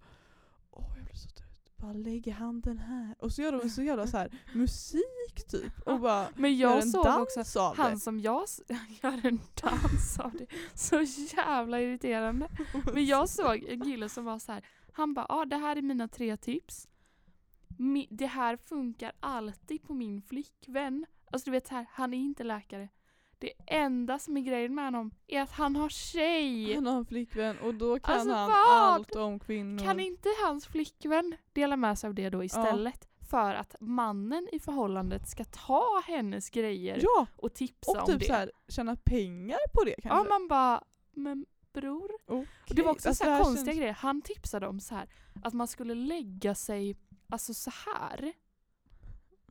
åh 0.71 0.93
jag 0.95 1.05
blir 1.05 1.15
så 1.15 1.29
trött. 1.29 1.71
Bara 1.77 1.93
lägg 1.93 2.27
handen 2.27 2.77
här. 2.77 3.15
Och 3.19 3.31
så 3.31 3.41
gör 3.41 3.51
de 3.51 3.69
så 3.69 3.81
jävla 3.81 4.07
så 4.07 4.17
här 4.17 4.39
musik 4.53 5.47
typ. 5.47 5.81
Och 5.85 5.99
bara 5.99 6.27
Men 6.35 6.55
gör 6.55 6.69
jag 6.69 6.81
en 6.81 6.91
såg 6.91 7.05
dans 7.05 7.37
också 7.37 7.59
av 7.59 7.77
han 7.77 7.93
det. 7.93 7.99
som 7.99 8.19
jag 8.19 8.43
gör 9.03 9.25
en 9.25 9.39
dans 9.61 10.19
av 10.19 10.31
det. 10.31 10.47
Så 10.73 11.01
jävla 11.37 11.81
irriterande. 11.81 12.49
Men 12.93 13.05
jag 13.05 13.29
såg 13.29 13.63
en 13.63 13.81
kille 13.81 14.09
som 14.09 14.25
var 14.25 14.39
så 14.39 14.51
här. 14.51 14.65
Han 14.91 15.13
bara, 15.13 15.25
ah, 15.29 15.45
det 15.45 15.57
här 15.57 15.75
är 15.75 15.81
mina 15.81 16.07
tre 16.07 16.37
tips. 16.37 16.87
Det 18.09 18.25
här 18.25 18.57
funkar 18.57 19.11
alltid 19.19 19.83
på 19.83 19.93
min 19.93 20.21
flickvän. 20.21 21.05
Alltså 21.31 21.45
du 21.45 21.51
vet 21.51 21.67
här, 21.69 21.85
han 21.91 22.13
är 22.13 22.17
inte 22.17 22.43
läkare. 22.43 22.89
Det 23.39 23.51
enda 23.67 24.19
som 24.19 24.37
är 24.37 24.41
grejen 24.41 24.75
med 24.75 24.85
honom 24.85 25.11
är 25.27 25.41
att 25.41 25.51
han 25.51 25.75
har 25.75 25.89
tjej. 25.89 26.75
Han 26.75 26.85
har 26.85 26.97
en 26.97 27.05
flickvän 27.05 27.57
och 27.59 27.73
då 27.75 27.99
kan 27.99 28.13
Alltså, 28.15 28.33
han 28.33 28.47
vad? 28.49 28.57
allt 28.67 29.15
om 29.15 29.39
kvinnor. 29.39 29.83
Kan 29.83 29.99
inte 29.99 30.29
hans 30.45 30.67
flickvän 30.67 31.35
dela 31.53 31.77
med 31.77 31.99
sig 31.99 32.07
av 32.07 32.13
det 32.13 32.29
då 32.29 32.43
istället? 32.43 33.07
För 33.29 33.53
att 33.53 33.75
mannen 33.79 34.47
i 34.51 34.59
förhållandet 34.59 35.29
ska 35.29 35.43
ta 35.43 36.01
hennes 36.07 36.49
grejer 36.49 36.99
Ja! 37.01 37.27
och 37.35 37.53
tipsa 37.53 37.91
Och 37.91 37.97
om 37.97 38.05
typ 38.05 38.19
det. 38.19 38.25
så 38.25 38.33
här, 38.33 38.51
tjäna 38.67 38.95
pengar 38.95 39.57
på 39.73 39.83
det 39.83 39.95
ja 39.97 40.09
kanske. 40.09 40.29
man 40.29 40.47
bara, 40.47 40.83
men 41.11 41.45
bror. 41.73 42.11
Okej. 42.25 42.47
Och 42.69 42.75
det 42.75 42.81
var 42.81 42.91
också 42.91 43.09
Alltså, 43.09 43.23
så 43.23 43.43
konstiga 43.43 43.65
känns- 43.65 43.77
grejer. 43.79 43.93
Han 43.93 44.21
tipsade 44.21 44.67
om 44.67 44.79
så 44.79 44.95
här 44.95 45.07
att 45.43 45.53
man 45.53 45.67
skulle 45.67 45.95
lägga 45.95 46.55
sig 46.55 46.95
alltså 47.29 47.53
så 47.53 47.71
här 47.85 48.33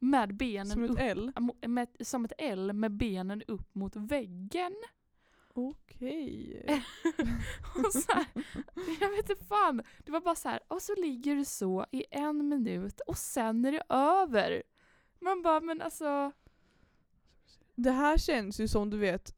med 0.00 0.37
benen 0.37 0.66
Som 0.66 0.82
upp 0.84 0.90
ett 0.90 1.16
L. 1.16 1.32
mo- 1.37 1.68
med, 1.68 1.88
som 2.00 2.24
ett 2.24 2.32
L 2.38 2.72
med 2.72 2.90
benen 2.92 3.42
upp 3.42 3.74
mot 3.74 3.96
väggen. 3.96 4.74
Okej. 5.54 6.64
och 7.87 7.92
så 7.92 8.12
här, 8.12 8.26
jag 9.00 9.10
vet 9.10 9.30
inte 9.30 9.44
fan. 9.44 9.82
Det 10.04 10.12
var 10.12 10.20
bara 10.20 10.34
så 10.34 10.48
här, 10.48 10.60
och 10.68 10.82
så 10.82 10.94
ligger 10.94 11.37
du 11.37 11.44
så 11.44 11.87
i 11.90 12.04
en 12.10 12.48
minut 12.48 13.00
och 13.00 13.18
sen 13.18 13.64
är 13.64 13.72
det 13.72 13.82
över. 13.88 14.62
Man 15.20 15.42
bara, 15.42 15.60
men 15.60 15.82
alltså, 15.82 16.32
det 17.74 17.90
här 17.90 18.18
känns 18.18 18.60
ju 18.60 18.68
som 18.68 18.90
du 18.90 18.98
vet 18.98 19.34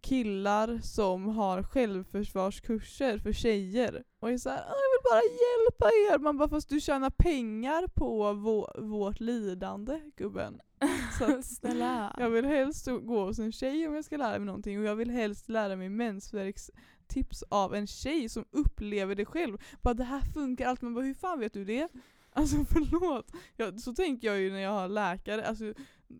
killar 0.00 0.78
som 0.78 1.26
har 1.28 1.62
självförsvarskurser 1.62 3.18
för 3.18 3.32
tjejer 3.32 4.04
och 4.20 4.30
är 4.30 4.38
såhär 4.38 4.58
"Ah, 4.58 4.68
jag 4.68 4.89
vill 4.89 4.89
bara 5.10 5.22
hjälpa 5.22 5.86
er. 5.86 6.18
Man 6.18 6.36
bara 6.38 6.48
fast 6.48 6.68
du 6.68 6.80
tjänar 6.80 7.10
pengar 7.10 7.86
på 7.94 8.32
vå- 8.32 8.80
vårt 8.80 9.20
lidande 9.20 10.00
gubben. 10.16 10.60
Så 11.18 11.24
att 11.38 11.44
Snälla. 11.44 12.16
jag 12.18 12.30
vill 12.30 12.44
helst 12.44 12.86
gå 13.02 13.24
hos 13.24 13.38
en 13.38 13.52
tjej 13.52 13.88
om 13.88 13.94
jag 13.94 14.04
ska 14.04 14.16
lära 14.16 14.38
mig 14.38 14.46
någonting 14.46 14.78
och 14.78 14.84
jag 14.84 14.96
vill 14.96 15.10
helst 15.10 15.48
lära 15.48 15.76
mig 15.76 15.88
mensvärkstips 15.88 17.42
av 17.48 17.74
en 17.74 17.86
tjej 17.86 18.28
som 18.28 18.44
upplever 18.50 19.14
det 19.14 19.24
själv. 19.24 19.58
Bara 19.82 19.94
det 19.94 20.04
här 20.04 20.20
funkar 20.20 20.66
allt, 20.68 20.82
men 20.82 20.94
bara 20.94 21.04
hur 21.04 21.14
fan 21.14 21.40
vet 21.40 21.52
du 21.52 21.64
det? 21.64 21.88
Alltså 22.32 22.56
förlåt. 22.64 23.32
Jag, 23.56 23.80
så 23.80 23.92
tänker 23.92 24.28
jag 24.28 24.40
ju 24.40 24.50
när 24.50 24.58
jag 24.60 24.70
har 24.70 24.88
läkare, 24.88 25.46
alltså 25.46 25.74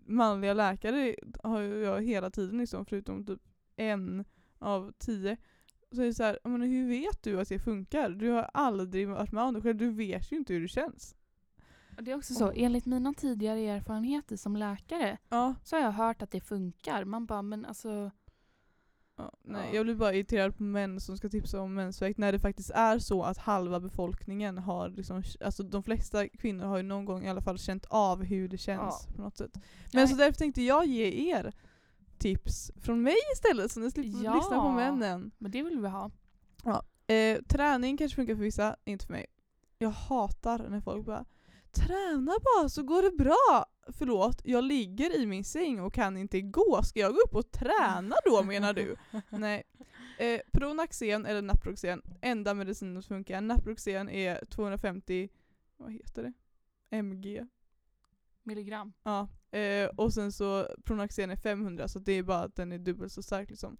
manliga 0.07 0.55
läkare 0.55 1.17
har 1.43 1.61
jag 1.61 2.03
hela 2.03 2.31
tiden 2.31 2.59
liksom, 2.59 2.85
förutom 2.85 3.27
typ 3.27 3.41
en 3.77 4.25
av 4.59 4.93
tio. 4.99 5.37
Så 5.93 6.03
är 6.03 6.07
det 6.07 6.15
så 6.15 6.23
här, 6.23 6.39
men 6.45 6.63
hur 6.63 6.89
vet 6.89 7.23
du 7.23 7.41
att 7.41 7.49
det 7.49 7.59
funkar? 7.59 8.11
Du 8.11 8.31
har 8.31 8.51
aldrig 8.55 9.09
varit 9.09 9.33
med 9.33 9.45
om 9.45 9.55
det 9.55 9.61
själv, 9.61 9.77
du 9.77 9.91
vet 9.91 10.33
ju 10.33 10.37
inte 10.37 10.53
hur 10.53 10.61
det 10.61 10.69
känns. 10.69 11.17
Och 11.97 12.05
Det 12.05 12.11
är 12.11 12.17
också 12.17 12.35
så, 12.35 12.53
enligt 12.55 12.87
mina 12.87 13.15
tidigare 13.15 13.61
erfarenheter 13.61 14.37
som 14.37 14.57
läkare 14.57 15.19
Ja, 15.29 15.55
så 15.65 15.77
har 15.77 15.83
jag 15.83 15.93
hört 15.93 16.23
att 16.23 16.31
det 16.31 16.41
funkar. 16.41 17.05
Man 17.05 17.27
bara, 17.27 17.43
men 17.43 17.65
alltså... 17.65 18.11
Ja, 19.17 19.33
nej, 19.43 19.69
Ja. 19.69 19.77
Jag 19.77 19.85
blir 19.85 19.95
bara 19.95 20.15
irriterad 20.15 20.57
på 20.57 20.63
män 20.63 21.01
som 21.01 21.17
ska 21.17 21.29
tipsa 21.29 21.61
om 21.61 21.75
mensvärk 21.75 22.17
när 22.17 22.33
det 22.33 22.39
faktiskt 22.39 22.71
är 22.71 22.99
så 22.99 23.23
att 23.23 23.39
halva 23.39 23.81
befolkningen 23.81 24.59
har 24.59 24.89
liksom, 24.89 25.23
alltså 25.41 25.63
de 25.63 25.83
flesta 25.83 26.29
kvinnor 26.29 26.65
har 26.65 26.77
ju 26.77 26.83
någon 26.83 27.05
gång 27.05 27.25
i 27.25 27.29
alla 27.29 27.43
fall 27.43 27.59
känt 27.59 27.85
av 27.89 28.25
hur 28.25 28.49
det 28.49 28.59
känns 28.59 29.07
på 29.17 29.23
något 29.23 29.37
sätt. 29.37 29.55
Men 29.55 29.63
Nej. 29.93 30.09
så 30.09 30.17
därför 30.17 30.39
tänkte 30.39 30.63
jag 30.63 30.87
ge 30.87 31.31
er 31.31 31.53
tips 32.21 32.71
från 32.77 33.03
mig 33.03 33.17
istället 33.35 33.73
så 33.73 33.81
ni 33.81 33.91
slipper 33.91 34.25
Ja. 34.25 34.35
lyssna 34.35 34.61
på 34.61 34.71
männen. 34.71 35.31
Men 35.39 35.51
det 35.51 35.63
vill 35.63 35.81
vi 35.81 35.89
ha. 35.89 36.11
Eh, 37.07 37.43
träning 37.43 37.97
kanske 37.97 38.17
funkar 38.17 38.35
för 38.35 38.43
vissa, 38.43 38.77
inte 38.85 39.07
för 39.07 39.13
mig. 39.13 39.27
Jag 39.79 39.91
hatar 39.91 40.69
när 40.69 40.81
folk 40.81 41.07
bara 41.07 41.25
Träna 41.73 42.33
bara 42.45 42.69
så 42.69 42.83
går 42.83 43.03
det 43.03 43.11
bra! 43.11 43.67
Förlåt, 43.93 44.41
jag 44.45 44.65
ligger 44.65 45.17
i 45.21 45.27
min 45.27 45.45
säng 45.45 45.81
och 45.81 45.95
kan 45.95 46.17
inte 46.17 46.41
gå. 46.41 46.83
Ska 46.83 47.01
jag 47.01 47.13
gå 47.15 47.21
upp 47.21 47.35
och 47.35 47.51
träna 47.51 48.17
då 48.25 48.43
menar 48.43 48.73
du? 48.73 48.97
Nej. 49.29 49.63
Eh, 50.19 50.41
Pronaxen 50.53 51.27
eller 51.27 51.43
Naproxen, 51.43 52.03
enda 52.21 52.55
medicinen 52.55 53.03
som 53.03 53.17
funkar. 53.17 53.41
Naproxen 53.41 54.09
är 54.09 54.45
250, 54.45 55.29
vad 55.77 55.93
heter 55.93 56.23
det? 56.23 56.33
MG. 56.97 57.47
Milligram. 58.43 58.93
Ja. 59.03 59.29
Eh, 59.59 59.89
och 59.97 60.13
sen 60.13 60.33
så 60.33 60.69
Pronaxen 60.85 61.31
är 61.31 61.37
500 61.37 61.89
så 61.89 61.99
det 61.99 62.13
är 62.13 62.23
bara 62.23 62.39
att 62.39 62.57
den 62.57 62.73
är 62.73 62.79
dubbelt 62.79 63.13
så 63.13 63.23
stark 63.23 63.51
liksom. 63.51 63.77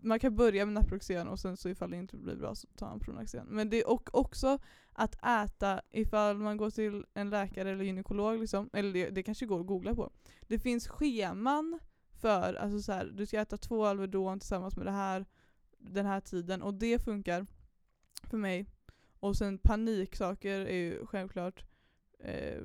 Man 0.00 0.20
kan 0.20 0.36
börja 0.36 0.66
med 0.66 0.74
Naproxen 0.74 1.28
och 1.28 1.38
sen 1.38 1.56
så 1.56 1.68
ifall 1.68 1.90
det 1.90 1.96
inte 1.96 2.16
blir 2.16 2.36
bra 2.36 2.54
så 2.54 2.68
tar 2.76 2.86
man 2.86 3.00
Pronaxen. 3.00 3.46
Men 3.46 3.70
det 3.70 3.80
är 3.80 3.88
och 3.88 4.18
också 4.18 4.58
att 4.92 5.14
äta 5.24 5.80
ifall 5.90 6.36
man 6.36 6.56
går 6.56 6.70
till 6.70 7.04
en 7.14 7.30
läkare 7.30 7.70
eller 7.70 7.84
gynekolog 7.84 8.40
liksom, 8.40 8.70
eller 8.72 8.92
det, 8.92 9.10
det 9.10 9.22
kanske 9.22 9.46
går 9.46 9.60
att 9.60 9.66
googla 9.66 9.94
på. 9.94 10.12
Det 10.40 10.58
finns 10.58 10.88
scheman 10.88 11.78
för, 12.20 12.54
alltså 12.54 12.80
så 12.80 12.92
här, 12.92 13.04
du 13.14 13.26
ska 13.26 13.40
äta 13.40 13.56
två 13.56 13.84
Alvedon 13.84 14.40
tillsammans 14.40 14.76
med 14.76 14.86
det 14.86 14.92
här 14.92 15.26
den 15.78 16.06
här 16.06 16.20
tiden 16.20 16.62
och 16.62 16.74
det 16.74 17.04
funkar 17.04 17.46
för 18.30 18.36
mig. 18.36 18.66
Och 19.20 19.36
sen 19.36 19.58
paniksaker 19.58 20.60
är 20.60 20.76
ju 20.76 21.06
självklart 21.06 21.64
eh, 22.18 22.62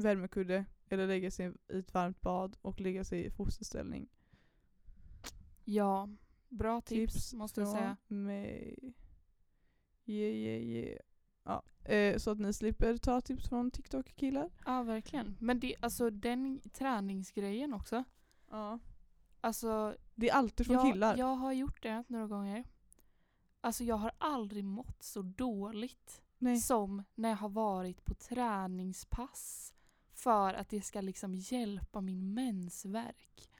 värmekudde 0.00 0.64
eller 0.88 1.06
lägga 1.06 1.30
sig 1.30 1.52
i 1.68 1.78
ett 1.78 1.94
varmt 1.94 2.20
bad 2.20 2.56
och 2.62 2.80
lägga 2.80 3.04
sig 3.04 3.24
i 3.24 3.30
fosterställning. 3.30 4.08
Ja, 5.64 6.08
bra 6.48 6.80
tips, 6.80 7.34
måste 7.34 7.60
jag 7.60 7.70
säga. 7.70 7.96
mig. 8.08 8.78
Yeah, 10.06 10.34
yeah, 10.34 10.62
yeah. 10.62 11.00
Ja. 11.44 11.62
Eh, 11.92 12.18
så 12.18 12.30
att 12.30 12.38
ni 12.38 12.52
slipper 12.52 12.96
ta 12.96 13.20
tips 13.20 13.48
från 13.48 13.70
TikTok-killar. 13.70 14.50
Ja, 14.64 14.82
verkligen. 14.82 15.36
Men 15.40 15.60
det, 15.60 15.76
alltså 15.80 16.10
den 16.10 16.60
träningsgrejen 16.72 17.74
också. 17.74 18.04
Ja. 18.50 18.78
Alltså, 19.40 19.96
Det 20.14 20.28
är 20.28 20.34
alltid 20.34 20.66
från 20.66 20.76
jag, 20.76 20.92
killar. 20.92 21.16
jag 21.16 21.34
har 21.36 21.52
gjort 21.52 21.82
det 21.82 22.04
några 22.08 22.26
gånger. 22.26 22.64
Alltså 23.60 23.84
jag 23.84 23.96
har 23.96 24.12
aldrig 24.18 24.64
mått 24.64 25.02
så 25.02 25.22
dåligt 25.22 26.22
Nej. 26.38 26.58
som 26.60 27.04
när 27.14 27.28
jag 27.28 27.36
har 27.36 27.48
varit 27.48 28.04
på 28.04 28.14
träningspass 28.14 29.74
för 30.18 30.54
att 30.54 30.68
det 30.68 30.82
ska 30.82 31.00
liksom 31.00 31.34
hjälpa 31.34 32.00
min 32.00 32.34
mensvärk. 32.34 33.50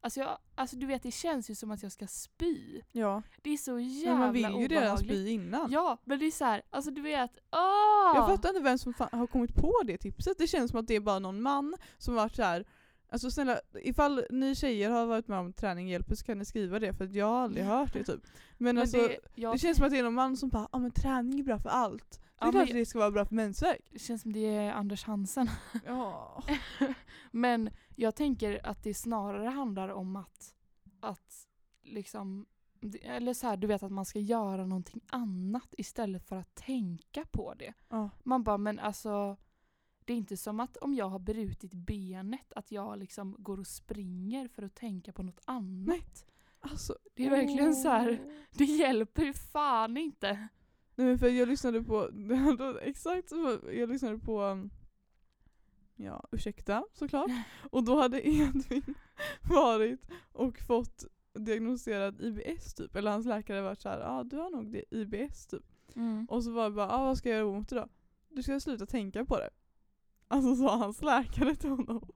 Alltså, 0.00 0.20
jag, 0.20 0.38
alltså 0.54 0.76
du 0.76 0.86
vet, 0.86 1.02
det 1.02 1.10
känns 1.10 1.50
ju 1.50 1.54
som 1.54 1.70
att 1.70 1.82
jag 1.82 1.92
ska 1.92 2.06
spy. 2.06 2.80
Ja. 2.92 3.22
Det 3.42 3.50
är 3.50 3.56
så 3.56 3.74
Men 3.74 3.88
jävla 3.88 4.18
man 4.18 4.32
vill 4.32 4.42
ju 4.42 4.68
redan 4.68 4.82
obehagligt. 4.82 5.10
spy 5.10 5.28
innan. 5.28 5.70
Ja, 5.72 5.98
men 6.04 6.18
det 6.18 6.26
är 6.26 6.30
så 6.30 6.44
här, 6.44 6.62
alltså 6.70 6.90
du 6.90 7.00
vet, 7.00 7.30
åh! 7.52 8.12
Jag 8.14 8.26
fattar 8.26 8.48
inte 8.48 8.60
vem 8.60 8.78
som 8.78 8.94
har 8.98 9.26
kommit 9.26 9.54
på 9.54 9.72
det 9.84 9.98
tipset. 9.98 10.38
Det 10.38 10.46
känns 10.46 10.70
som 10.70 10.80
att 10.80 10.86
det 10.86 10.94
är 10.94 11.00
bara 11.00 11.18
någon 11.18 11.42
man 11.42 11.76
som 11.98 12.14
varit 12.14 12.36
så 12.36 12.42
här. 12.42 12.64
Alltså 13.08 13.30
snälla, 13.30 13.60
ifall 13.82 14.24
ni 14.30 14.54
tjejer 14.54 14.90
har 14.90 15.06
varit 15.06 15.28
med 15.28 15.38
om 15.38 15.52
träning 15.52 15.88
hjälper 15.88 16.14
så 16.14 16.24
kan 16.24 16.38
ni 16.38 16.44
skriva 16.44 16.78
det 16.78 16.92
för 16.94 17.04
att 17.04 17.14
jag 17.14 17.26
har 17.26 17.40
aldrig 17.42 17.64
hört 17.64 17.92
det 17.92 18.04
typ. 18.04 18.20
Men, 18.58 18.74
Men 18.74 18.78
alltså, 18.78 18.96
det, 18.96 19.08
det, 19.08 19.18
jag, 19.34 19.60
känns 19.60 19.76
som 19.76 19.86
att 19.86 19.92
det 19.92 19.98
är 19.98 20.02
någon 20.02 20.14
man 20.14 20.36
som 20.36 20.48
bara 20.48 20.68
ah, 20.70 20.78
men 20.78 20.90
träning 20.90 21.40
är 21.40 21.44
bra 21.44 21.58
för 21.58 21.68
allt. 21.68 22.20
Det 22.40 22.46
är 22.46 22.50
klart 22.50 22.68
att 22.68 22.74
det 22.74 22.86
ska 22.86 22.98
vara 22.98 23.10
bra 23.10 23.24
för 23.24 23.34
mensvärk. 23.34 23.88
det 23.90 23.98
känns 23.98 24.22
som 24.22 24.32
det 24.32 24.46
är 24.46 24.72
Anders 24.72 25.04
Hansen. 25.04 25.48
Ja. 25.86 26.42
Men 27.30 27.70
jag 27.96 28.14
tänker 28.14 28.66
att 28.66 28.82
det 28.82 28.94
snarare 28.94 29.48
handlar 29.48 29.88
om 29.88 30.16
att, 30.16 30.54
att 31.00 31.48
liksom, 31.82 32.46
eller 33.02 33.34
så 33.34 33.46
här, 33.46 33.56
du 33.56 33.66
vet 33.66 33.82
att 33.82 33.92
man 33.92 34.04
ska 34.04 34.18
göra 34.18 34.66
någonting 34.66 35.00
annat 35.06 35.74
istället 35.78 36.24
för 36.28 36.36
att 36.36 36.54
tänka 36.54 37.24
på 37.30 37.54
det. 37.54 37.74
ja. 37.88 38.10
Man 38.22 38.42
bara, 38.42 38.58
men 38.58 38.78
alltså 38.78 39.36
det 40.04 40.12
är 40.12 40.16
inte 40.16 40.36
som 40.36 40.60
att 40.60 40.76
om 40.76 40.94
jag 40.94 41.08
har 41.08 41.18
brutit 41.18 41.72
benet 41.72 42.52
att 42.52 42.70
jag 42.70 42.98
liksom 42.98 43.36
går 43.38 43.60
och 43.60 43.66
springer 43.66 44.48
för 44.48 44.62
att 44.62 44.74
tänka 44.74 45.12
på 45.12 45.22
något 45.22 45.40
annat. 45.44 45.86
Nej. 45.88 46.02
Alltså, 46.60 46.96
Det 47.14 47.26
är 47.26 47.30
verkligen 47.30 47.74
så 47.74 47.88
här, 47.88 48.20
det 48.52 48.64
hjälper 48.64 49.22
ju 49.22 49.32
fan 49.32 49.96
inte. 49.96 50.48
Nej 50.98 51.06
men 51.06 51.18
för 51.18 51.28
jag 51.28 51.48
lyssnade 51.48 51.82
på, 51.82 52.10
exakt 52.82 53.28
så, 53.28 53.58
jag 53.72 53.88
lyssnade 53.88 54.18
på, 54.18 54.42
um, 54.42 54.70
ja 55.96 56.28
ursäkta 56.32 56.84
såklart. 56.92 57.30
Och 57.70 57.84
då 57.84 58.00
hade 58.00 58.28
Edvin 58.28 58.94
varit 59.50 60.00
och 60.32 60.58
fått 60.58 61.04
diagnostiserad 61.32 62.20
IBS 62.20 62.74
typ. 62.74 62.96
Eller 62.96 63.10
hans 63.10 63.26
läkare 63.26 63.62
varit 63.62 63.80
såhär, 63.80 64.00
ja 64.00 64.08
ah, 64.08 64.24
du 64.24 64.36
har 64.36 64.50
nog 64.50 64.72
det 64.72 64.84
IBS 64.90 65.46
typ. 65.46 65.64
Mm. 65.94 66.26
Och 66.30 66.44
så 66.44 66.50
var 66.50 66.64
det 66.64 66.70
bara, 66.70 66.90
ah, 66.90 67.04
vad 67.04 67.18
ska 67.18 67.28
jag 67.28 67.38
göra 67.38 67.58
åt 67.58 67.68
det 67.68 67.76
då? 67.76 67.88
Du 68.28 68.42
ska 68.42 68.60
sluta 68.60 68.86
tänka 68.86 69.24
på 69.24 69.36
det. 69.36 69.50
Alltså 70.28 70.56
sa 70.56 70.76
hans 70.76 71.02
läkare 71.02 71.54
till 71.54 71.70
honom. 71.70 72.10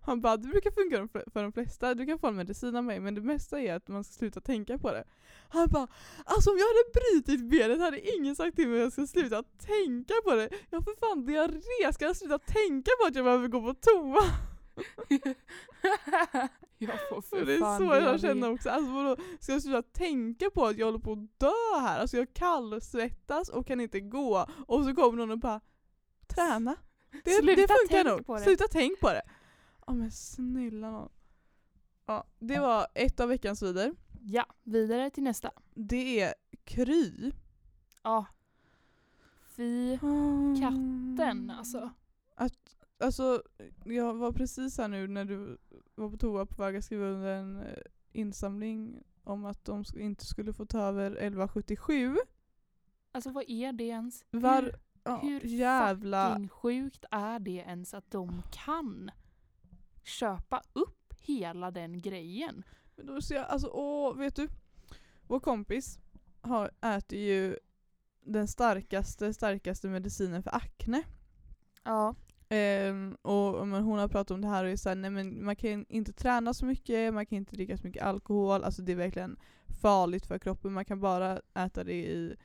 Han 0.00 0.20
bara, 0.20 0.36
det 0.36 0.48
brukar 0.48 0.70
funka 0.70 1.08
för 1.32 1.42
de 1.42 1.52
flesta, 1.52 1.94
du 1.94 2.06
kan 2.06 2.18
få 2.18 2.26
en 2.26 2.36
medicin 2.36 2.76
av 2.76 2.84
mig 2.84 3.00
men 3.00 3.14
det 3.14 3.20
mesta 3.20 3.60
är 3.60 3.74
att 3.74 3.88
man 3.88 4.04
ska 4.04 4.12
sluta 4.12 4.40
tänka 4.40 4.78
på 4.78 4.92
det. 4.92 5.04
Han 5.48 5.68
bara, 5.68 5.88
alltså 6.24 6.50
om 6.50 6.58
jag 6.58 6.66
hade 6.66 6.84
brutit 6.94 7.50
benet 7.50 7.80
hade 7.80 8.16
ingen 8.16 8.36
sagt 8.36 8.56
till 8.56 8.68
mig 8.68 8.78
att 8.78 8.82
jag 8.82 8.92
ska 8.92 9.06
sluta 9.06 9.42
tänka 9.42 10.14
på 10.24 10.34
det. 10.34 10.48
Jag 10.70 10.78
har 10.78 10.82
för 10.82 10.94
fan 11.00 11.26
diarré, 11.26 11.92
ska 11.92 12.04
jag 12.04 12.16
sluta 12.16 12.38
tänka 12.38 12.90
på 13.00 13.06
att 13.06 13.14
jag 13.14 13.24
behöver 13.24 13.48
gå 13.48 13.60
på 13.60 13.74
toa? 13.74 14.22
jag 16.78 17.08
får 17.08 17.22
För 17.22 17.44
det 17.44 17.54
är 17.54 17.78
så 17.78 17.84
jag 17.84 18.02
diarré. 18.02 18.18
känner 18.18 18.50
också. 18.50 18.70
Alltså 18.70 18.92
vadå, 18.92 19.16
ska 19.40 19.52
jag 19.52 19.62
sluta 19.62 19.82
tänka 19.82 20.50
på 20.50 20.66
att 20.66 20.76
jag 20.78 20.86
håller 20.86 20.98
på 20.98 21.12
att 21.12 21.40
dö 21.40 21.80
här? 21.80 22.00
Alltså 22.00 22.16
jag 22.16 22.34
kallsvettas 22.34 23.48
och 23.48 23.66
kan 23.66 23.80
inte 23.80 24.00
gå. 24.00 24.46
Och 24.66 24.84
så 24.84 24.94
kommer 24.94 25.18
någon 25.18 25.30
och 25.30 25.38
bara 25.38 25.60
Träna. 26.26 26.76
Det, 27.24 27.30
Sluta 27.30 27.60
det 27.60 27.68
funkar 27.68 28.04
nog. 28.04 28.40
Sluta 28.40 28.64
tänk 28.70 29.00
på 29.00 29.08
det. 29.08 29.22
Ja 29.86 29.92
men 29.94 30.10
snälla 30.10 30.90
nån. 30.90 31.08
Ja, 32.06 32.24
det 32.38 32.58
var 32.58 32.86
ett 32.94 33.20
av 33.20 33.28
veckans 33.28 33.62
vidare. 33.62 33.92
Ja, 34.20 34.46
vidare 34.62 35.10
till 35.10 35.22
nästa. 35.22 35.50
Det 35.74 36.20
är 36.20 36.34
Kry. 36.64 37.32
Ja. 38.02 38.26
Fy 39.56 39.98
katten 40.60 41.50
alltså. 41.50 41.90
Alltså, 42.98 43.42
jag 43.84 44.14
var 44.14 44.32
precis 44.32 44.78
här 44.78 44.88
nu 44.88 45.08
när 45.08 45.24
du 45.24 45.58
var 45.94 46.10
på 46.10 46.16
toa 46.16 46.46
på 46.46 46.62
väg 46.62 46.76
att 46.76 46.84
skriva 46.84 47.06
under 47.06 47.34
en 47.34 47.60
eh, 47.60 47.76
insamling 48.12 49.02
om 49.24 49.44
att 49.44 49.64
de 49.64 49.84
inte 49.96 50.26
skulle 50.26 50.52
få 50.52 50.66
ta 50.66 50.78
över 50.78 51.10
1177. 51.10 52.16
Alltså 53.12 53.30
vad 53.30 53.44
är 53.48 53.72
det 53.72 53.84
ens? 53.84 54.24
Var, 54.30 54.62
hur 54.62 54.74
ja, 55.04 55.20
hur 55.22 55.40
jävla... 55.40 56.30
fucking 56.30 56.48
sjukt 56.48 57.04
är 57.10 57.38
det 57.38 57.50
ens 57.50 57.94
att 57.94 58.10
de 58.10 58.42
kan 58.52 59.10
köpa 60.04 60.62
upp 60.72 61.14
hela 61.20 61.70
den 61.70 62.00
grejen? 62.00 62.62
Men 62.96 63.06
då 63.06 63.20
ser 63.20 63.34
jag, 63.34 63.46
alltså 63.46 63.68
åh, 63.68 64.16
vet 64.16 64.36
du? 64.36 64.48
Vår 65.26 65.40
kompis 65.40 65.98
har, 66.40 66.70
äter 66.80 67.18
ju 67.18 67.56
den 68.24 68.48
starkaste, 68.48 69.34
starkaste 69.34 69.88
medicinen 69.88 70.42
för 70.42 70.54
akne. 70.54 71.02
Ja. 71.84 72.14
Ehm, 72.48 73.14
och 73.22 73.68
men 73.68 73.82
hon 73.82 73.98
har 73.98 74.08
pratat 74.08 74.30
om 74.30 74.40
det 74.40 74.48
här 74.48 74.64
och 74.64 74.70
är 74.70 74.76
såhär, 74.76 74.96
nej 74.96 75.10
men 75.10 75.44
man 75.44 75.56
kan 75.56 75.86
inte 75.88 76.12
träna 76.12 76.54
så 76.54 76.66
mycket, 76.66 77.14
man 77.14 77.26
kan 77.26 77.38
inte 77.38 77.56
dricka 77.56 77.76
så 77.76 77.86
mycket 77.86 78.02
alkohol, 78.02 78.64
alltså 78.64 78.82
det 78.82 78.92
är 78.92 78.96
verkligen 78.96 79.36
farligt 79.82 80.26
för 80.26 80.38
kroppen. 80.38 80.72
Man 80.72 80.84
kan 80.84 81.00
bara 81.00 81.40
äta 81.54 81.84
det 81.84 81.94
i 81.94 82.36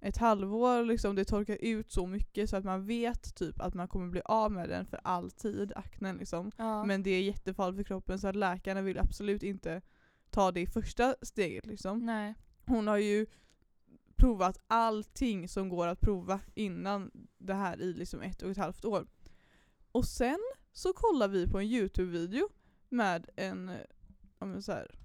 ett 0.00 0.16
halvår, 0.16 0.84
liksom, 0.84 1.16
det 1.16 1.24
torkar 1.24 1.58
ut 1.60 1.92
så 1.92 2.06
mycket 2.06 2.50
så 2.50 2.56
att 2.56 2.64
man 2.64 2.86
vet 2.86 3.34
typ 3.34 3.60
att 3.60 3.74
man 3.74 3.88
kommer 3.88 4.08
bli 4.08 4.20
av 4.24 4.52
med 4.52 4.68
den 4.68 4.86
för 4.86 5.00
alltid, 5.04 5.72
aknen 5.76 6.16
liksom. 6.16 6.52
Ja. 6.56 6.84
Men 6.84 7.02
det 7.02 7.10
är 7.10 7.22
jättefarligt 7.22 7.76
för 7.76 7.84
kroppen 7.84 8.18
så 8.18 8.28
att 8.28 8.36
läkarna 8.36 8.82
vill 8.82 8.98
absolut 8.98 9.42
inte 9.42 9.82
ta 10.30 10.52
det 10.52 10.66
första 10.66 11.14
steget 11.22 11.66
liksom. 11.66 12.06
Nej. 12.06 12.34
Hon 12.66 12.86
har 12.86 12.96
ju 12.96 13.26
provat 14.16 14.58
allting 14.66 15.48
som 15.48 15.68
går 15.68 15.86
att 15.86 16.00
prova 16.00 16.40
innan 16.54 17.10
det 17.38 17.54
här 17.54 17.80
i 17.80 17.92
liksom 17.92 18.22
ett 18.22 18.42
och 18.42 18.50
ett 18.50 18.56
halvt 18.56 18.84
år. 18.84 19.06
Och 19.92 20.04
sen 20.04 20.38
så 20.72 20.92
kollar 20.92 21.28
vi 21.28 21.46
på 21.46 21.58
en 21.58 21.66
Youtube-video 21.66 22.48
med 22.88 23.28
en, 23.36 23.70
men 24.38 24.62
så 24.62 24.72
här, 24.72 24.98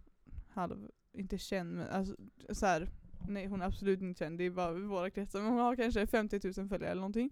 halv, 0.50 0.92
inte 1.14 1.38
känd 1.38 1.74
men 1.74 1.88
alltså 1.88 2.16
så 2.50 2.66
här, 2.66 2.90
nej 3.28 3.48
hon 3.48 3.62
är 3.62 3.66
absolut 3.66 4.02
inte 4.02 4.20
känd, 4.20 4.38
det 4.38 4.44
är 4.44 4.50
bara 4.50 4.78
i 4.78 4.82
våra 4.82 5.10
kretsar, 5.10 5.40
men 5.40 5.52
hon 5.52 5.60
har 5.60 5.76
kanske 5.76 6.08
50 6.08 6.40
000 6.44 6.54
följare 6.54 6.92
eller 6.92 7.02
någonting. 7.02 7.30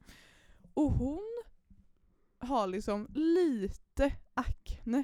Och 0.73 0.91
hon 0.91 1.43
har 2.39 2.67
liksom 2.67 3.07
lite 3.13 4.15
akne 4.33 5.03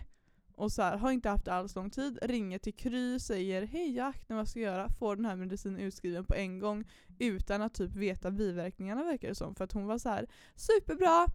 och 0.60 0.72
så 0.72 0.82
här, 0.82 0.98
har 0.98 1.12
inte 1.12 1.30
haft 1.30 1.48
alls 1.48 1.76
lång 1.76 1.90
tid, 1.90 2.20
ringer 2.22 2.60
till 2.60 2.74
Kry, 2.74 3.20
säger 3.20 3.66
hej 3.66 3.96
jag 3.96 4.04
har 4.04 4.10
akne, 4.10 4.36
vad 4.36 4.48
ska 4.48 4.60
jag 4.60 4.74
göra? 4.74 4.90
Får 4.90 5.16
den 5.16 5.26
här 5.26 5.36
medicinen 5.36 5.80
utskriven 5.80 6.26
på 6.26 6.36
en 6.36 6.60
gång 6.60 6.86
utan 7.20 7.62
att 7.62 7.74
typ 7.74 7.96
veta 7.96 8.32
biverkningarna 8.32 9.04
verkar 9.04 9.28
det 9.28 9.36
som. 9.36 9.56
För 9.56 9.64
att 9.64 9.72
hon 9.72 9.86
var 9.86 9.98
så 9.98 10.10
här 10.10 10.28
superbra, 10.56 11.26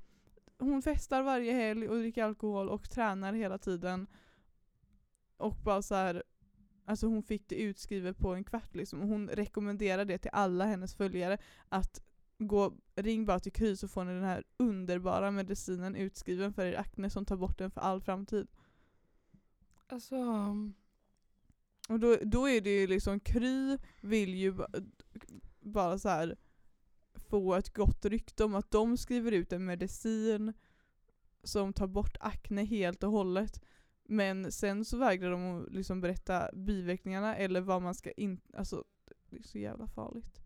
hon 0.58 0.82
festar 0.82 1.22
varje 1.22 1.52
helg 1.52 1.88
och 1.88 1.98
dricker 1.98 2.24
alkohol 2.24 2.68
och 2.68 2.90
tränar 2.90 3.32
hela 3.32 3.58
tiden. 3.58 4.06
Och 5.36 5.56
bara 5.64 5.82
så 5.82 5.94
här, 5.94 6.22
alltså 6.84 7.06
hon 7.06 7.22
fick 7.22 7.48
det 7.48 7.54
utskrivet 7.54 8.18
på 8.18 8.34
en 8.34 8.44
kvart 8.44 8.74
liksom. 8.74 9.00
Hon 9.00 9.28
rekommenderar 9.28 10.04
det 10.04 10.18
till 10.18 10.30
alla 10.32 10.64
hennes 10.64 10.94
följare 10.94 11.38
att 11.68 12.02
gå, 12.38 12.72
ring 12.94 13.26
bara 13.26 13.40
till 13.40 13.52
Kry 13.52 13.76
så 13.76 13.88
får 13.88 14.04
ni 14.04 14.12
den 14.12 14.24
här 14.24 14.44
underbara 14.56 15.30
medicinen 15.30 15.96
utskriven 15.96 16.52
för 16.52 16.66
er 16.66 16.78
akne 16.78 17.10
som 17.10 17.24
tar 17.24 17.36
bort 17.36 17.58
den 17.58 17.70
för 17.70 17.80
all 17.80 18.00
framtid. 18.00 18.46
Alltså, 19.86 20.16
Och 21.88 22.00
då, 22.00 22.16
då 22.22 22.48
är 22.48 22.60
det 22.60 22.80
ju 22.80 22.86
liksom, 22.86 23.20
Kry 23.20 23.78
vill 24.00 24.34
ju 24.34 24.52
ba, 24.52 24.66
bara 25.60 25.98
så 25.98 26.08
här 26.08 26.36
få 27.14 27.54
ett 27.54 27.74
gott 27.74 28.04
rykte 28.04 28.44
om 28.44 28.54
att 28.54 28.70
de 28.70 28.96
skriver 28.96 29.32
ut 29.32 29.52
en 29.52 29.64
medicin 29.64 30.52
som 31.42 31.72
tar 31.72 31.86
bort 31.86 32.16
akne 32.20 32.64
helt 32.64 33.02
och 33.02 33.10
hållet. 33.10 33.64
Men 34.04 34.52
sen 34.52 34.84
så 34.84 34.96
vägrar 34.96 35.30
de 35.30 35.62
att 35.62 35.72
liksom 35.72 36.00
berätta 36.00 36.50
biverkningarna 36.52 37.36
eller 37.36 37.60
vad 37.60 37.82
man 37.82 37.94
ska 37.94 38.10
in... 38.10 38.40
Alltså 38.54 38.84
det 39.30 39.36
är 39.36 39.42
så 39.42 39.58
jävla 39.58 39.86
farligt. 39.86 40.40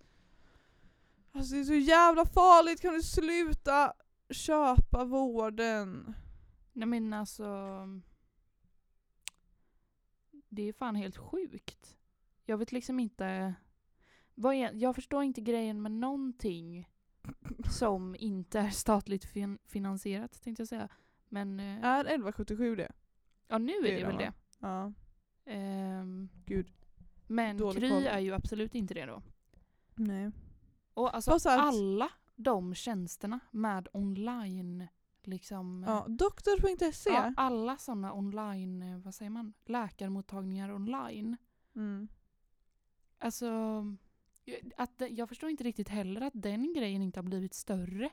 Alltså 1.32 1.54
det 1.54 1.60
är 1.60 1.64
så 1.64 1.74
jävla 1.74 2.24
farligt, 2.24 2.80
kan 2.80 2.94
du 2.94 3.02
sluta 3.02 3.92
köpa 4.30 5.04
vården? 5.04 6.14
nej 6.72 6.88
men 6.88 7.12
alltså. 7.12 7.46
Det 10.48 10.62
är 10.62 10.72
fan 10.72 10.94
helt 10.94 11.16
sjukt. 11.16 11.96
Jag 12.44 12.58
vet 12.58 12.72
liksom 12.72 13.00
inte. 13.00 13.54
Vad 14.34 14.54
är, 14.54 14.72
jag 14.74 14.94
förstår 14.94 15.22
inte 15.22 15.40
grejen 15.40 15.82
med 15.82 15.92
någonting 15.92 16.88
som 17.70 18.16
inte 18.18 18.58
är 18.58 18.70
statligt 18.70 19.24
fin, 19.24 19.58
finansierat 19.66 20.42
tänkte 20.42 20.60
jag 20.60 20.68
säga. 20.68 20.88
Men 21.28 21.60
eh, 21.60 21.84
Är 21.84 22.00
1177 22.00 22.76
det? 22.76 22.92
Ja, 23.48 23.58
nu 23.58 23.72
är 23.72 23.82
det 23.82 23.96
det, 23.96 24.04
väl 24.04 24.16
de, 24.16 24.24
det. 24.24 24.32
Ja. 24.60 24.92
Ehm, 25.44 26.28
Gud. 26.46 26.72
men 27.26 27.56
Dålig 27.56 27.78
Kry 27.82 27.90
koll. 27.90 28.06
är 28.06 28.18
ju 28.18 28.34
absolut 28.34 28.74
inte 28.74 28.94
det 28.94 29.06
då. 29.06 29.22
Nej. 29.94 30.30
Och 30.94 31.14
alltså 31.14 31.32
att- 31.32 31.46
alla 31.46 32.08
de 32.36 32.74
tjänsterna 32.74 33.40
med 33.50 33.88
online 33.92 34.88
liksom. 35.22 35.84
Ja, 35.86 36.04
doktor.se. 36.08 37.10
ja, 37.10 37.32
alla 37.36 37.76
sådana 37.76 38.12
online, 38.14 38.82
eh, 38.82 38.98
vad 38.98 39.14
säger 39.14 39.30
man, 39.30 39.52
läkarmottagningar 39.64 40.72
online. 40.72 41.36
Mm. 41.76 42.08
Alltså, 43.18 43.46
att, 44.76 44.98
det- 44.98 45.08
jag 45.08 45.28
förstår 45.28 45.50
inte 45.50 45.64
riktigt 45.64 45.88
heller 45.88 46.20
att 46.20 46.32
den 46.36 46.72
grejen 46.74 47.02
inte 47.02 47.18
har 47.18 47.24
blivit 47.24 47.54
större. 47.54 48.10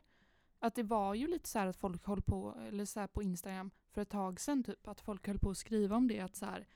Att 0.59 0.75
det 0.75 0.83
var 0.83 1.13
ju 1.13 1.27
lite 1.27 1.49
så 1.49 1.59
här 1.59 1.67
att 1.67 1.77
folk 1.77 2.05
höll 2.07 2.21
på, 2.21 2.55
eller 2.67 2.85
så 2.85 2.99
här 2.99 3.07
på 3.07 3.23
Instagram 3.23 3.71
för 3.91 4.01
ett 4.01 4.09
tag 4.09 4.39
sedan 4.39 4.63
typ, 4.63 4.87
att 4.87 5.01
folk 5.01 5.27
höll 5.27 5.39
på 5.39 5.49
att 5.49 5.57
skriva 5.57 5.95
om 5.95 6.07
det 6.07 6.19
att 6.19 6.35
så 6.35 6.45
här, 6.45 6.67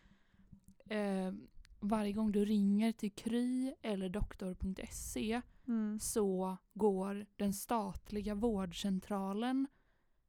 eh, 0.89 1.33
varje 1.79 2.13
gång 2.13 2.31
du 2.31 2.45
ringer 2.45 2.91
till 2.91 3.11
Kry 3.11 3.73
eller 3.81 4.09
doktor.se 4.09 5.41
Mm. 5.67 5.99
så 5.99 6.57
går 6.73 7.25
den 7.35 7.53
statliga 7.53 8.35
vårdcentralen 8.35 9.67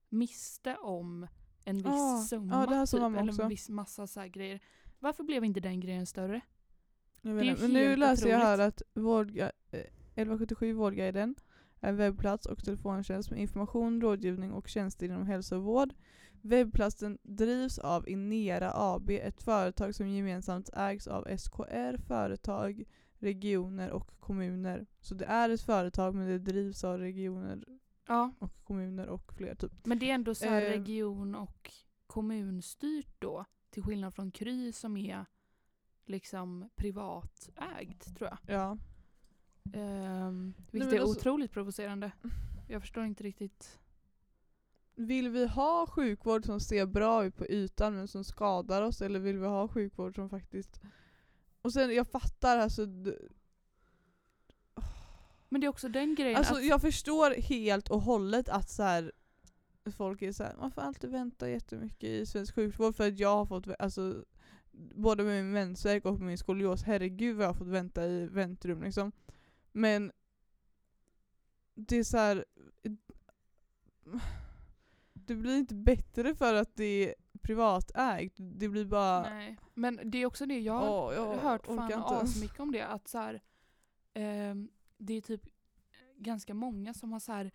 miste 0.09 0.77
om 0.77 1.27
en 1.65 1.77
viss 1.77 1.87
Ah, 1.87 2.19
summa 2.23 2.55
sa 2.87 2.97
typ, 2.97 3.19
eller 3.23 3.33
en 3.43 3.49
viss 3.49 3.69
massa 3.69 4.07
så 4.07 4.23
grejer. 4.29 4.61
Varför 4.99 5.25
blev 5.25 5.45
inte 5.45 5.61
den 5.61 5.81
grejen 5.81 6.07
större? 6.07 6.41
Jag 7.23 7.37
Det 7.37 7.49
är. 7.49 7.57
Men 7.61 7.73
nu 7.73 7.97
läser 7.97 8.29
jag 8.29 8.39
här 8.39 8.55
otroligt. 8.55 8.75
att 8.83 8.83
vårdga- 8.95 9.53
eh, 9.71 9.81
1177 10.15 10.73
Vårdguiden 10.73 11.35
en 11.81 11.97
webbplats 11.97 12.47
och 12.47 12.65
telefontjänst 12.65 13.31
med 13.31 13.41
information, 13.41 14.01
rådgivning 14.01 14.53
och 14.53 14.69
tjänster 14.69 15.07
inom 15.07 15.27
hälso 15.27 15.57
och 15.57 15.63
vård. 15.63 15.95
Webbplatsen 16.43 17.19
drivs 17.23 17.79
av 17.79 18.09
Inera 18.09 18.73
AB, 18.75 19.11
ett 19.11 19.43
företag 19.43 19.95
som 19.95 20.09
gemensamt 20.09 20.71
ägs 20.73 21.07
av 21.07 21.37
SKR, 21.39 21.97
företag, 22.07 22.85
regioner 23.19 23.91
och 23.91 24.21
kommuner. 24.21 24.87
Så 25.01 25.15
det 25.15 25.25
är 25.25 25.49
ett 25.51 25.61
företag 25.63 26.15
men 26.15 26.27
det 26.29 26.39
drivs 26.39 26.85
av 26.85 26.99
regioner 26.99 27.65
Ja, 28.07 28.33
och 28.39 28.65
kommuner 28.65 29.07
och 29.07 29.33
fler 29.33 29.55
typ. 29.55 29.73
men 29.87 29.99
det 29.99 30.11
är 30.11 30.15
ändå 30.15 30.35
så 30.35 30.45
Eh. 30.47 30.61
region 30.61 31.35
och 31.35 31.71
kommunstyrt 32.07 33.15
då. 33.19 33.45
Till 33.71 33.83
skillnad 33.83 34.15
från 34.15 34.31
Kry 34.31 34.73
som 34.73 34.97
är 34.97 35.25
liksom 36.07 36.71
privatägt 36.77 38.17
tror 38.17 38.31
jag. 38.31 38.39
Ja. 38.57 38.79
Ehm, 39.73 40.55
vilket 40.71 40.93
är 40.93 41.01
alltså- 41.01 41.19
otroligt 41.19 41.53
provocerande. 41.53 42.13
Jag 42.69 42.81
förstår 42.81 43.05
inte 43.05 43.25
riktigt. 43.25 43.79
Vill 44.95 45.29
vi 45.29 45.47
ha 45.47 45.87
sjukvård 45.87 46.45
som 46.45 46.61
ser 46.61 46.87
bra 46.87 47.25
ut 47.25 47.37
på 47.37 47.47
ytan 47.47 47.95
men 47.95 48.09
som 48.09 48.25
skadar 48.25 48.83
oss 48.83 49.03
eller 49.03 49.21
vill 49.21 49.39
vi 49.39 49.47
ha 49.47 49.69
sjukvård 49.69 50.15
som 50.15 50.29
faktiskt... 50.29 50.81
Och 51.63 51.73
sen 51.73 51.95
jag 51.95 52.09
fattar 52.09 52.59
alltså... 52.59 52.87
Men 55.49 55.61
det 55.61 55.67
är 55.67 55.69
också 55.69 55.89
den 55.89 56.15
grejen 56.15 56.37
Alltså 56.37 56.55
att 56.55 56.67
jag 56.67 56.81
förstår 56.81 57.31
helt 57.31 57.89
och 57.89 58.01
hållet 58.01 58.49
att 58.49 58.71
så 58.71 58.83
här, 58.83 59.13
folk 59.97 60.23
är 60.23 60.33
så 60.33 60.45
här, 60.45 60.57
man 60.57 60.71
får 60.71 60.83
alltid 60.83 61.11
vänta 61.11 61.51
jättemycket 61.51 62.09
i 62.09 62.27
svensk 62.27 62.55
sjukvård 62.55 62.97
för 62.97 63.09
att 63.09 63.19
jag 63.19 63.37
har 63.37 63.47
fått, 63.47 63.67
alltså 63.79 64.25
både 64.73 65.23
med 65.25 65.45
min 65.45 65.53
mensvärk 65.53 66.05
och 66.05 66.21
min 66.21 66.39
skolios, 66.39 66.83
herregud 66.83 67.37
vad 67.37 67.45
jag 67.45 67.49
har 67.49 67.55
fått 67.55 67.67
vänta 67.67 68.07
i 68.07 68.27
väntrum 68.27 68.83
liksom. 68.83 69.13
Men 69.73 70.13
det 71.75 71.97
är 71.97 72.05
så 72.05 72.17
här. 72.17 72.45
det 75.13 75.35
blir 75.35 75.57
inte 75.59 75.75
bättre 75.75 76.35
för 76.35 76.55
att 76.55 76.77
det 76.77 76.85
är 76.85 77.15
privatägt, 77.43 78.37
det 78.39 78.69
blir 78.69 78.85
bara 78.85 79.23
Nej. 79.23 79.57
Men 79.75 80.01
det 80.05 80.19
är 80.19 80.27
också 80.27 80.47
det 80.47 80.61
jag 80.61 80.75
har 80.75 81.13
jag 81.13 81.37
hört 81.37 81.67
fan 81.67 81.93
asmycket 81.93 82.61
om 82.61 82.73
det. 82.73 82.87
Att 82.87 83.09
så 83.09 83.19
här, 83.19 83.43
ehm, 84.15 84.69
det 84.97 85.15
är 85.15 85.21
typ 85.21 85.43
ganska 86.17 86.55
många 86.55 86.95
som 86.95 87.13
har 87.13 87.21
så 87.21 87.33
här 87.33 87.51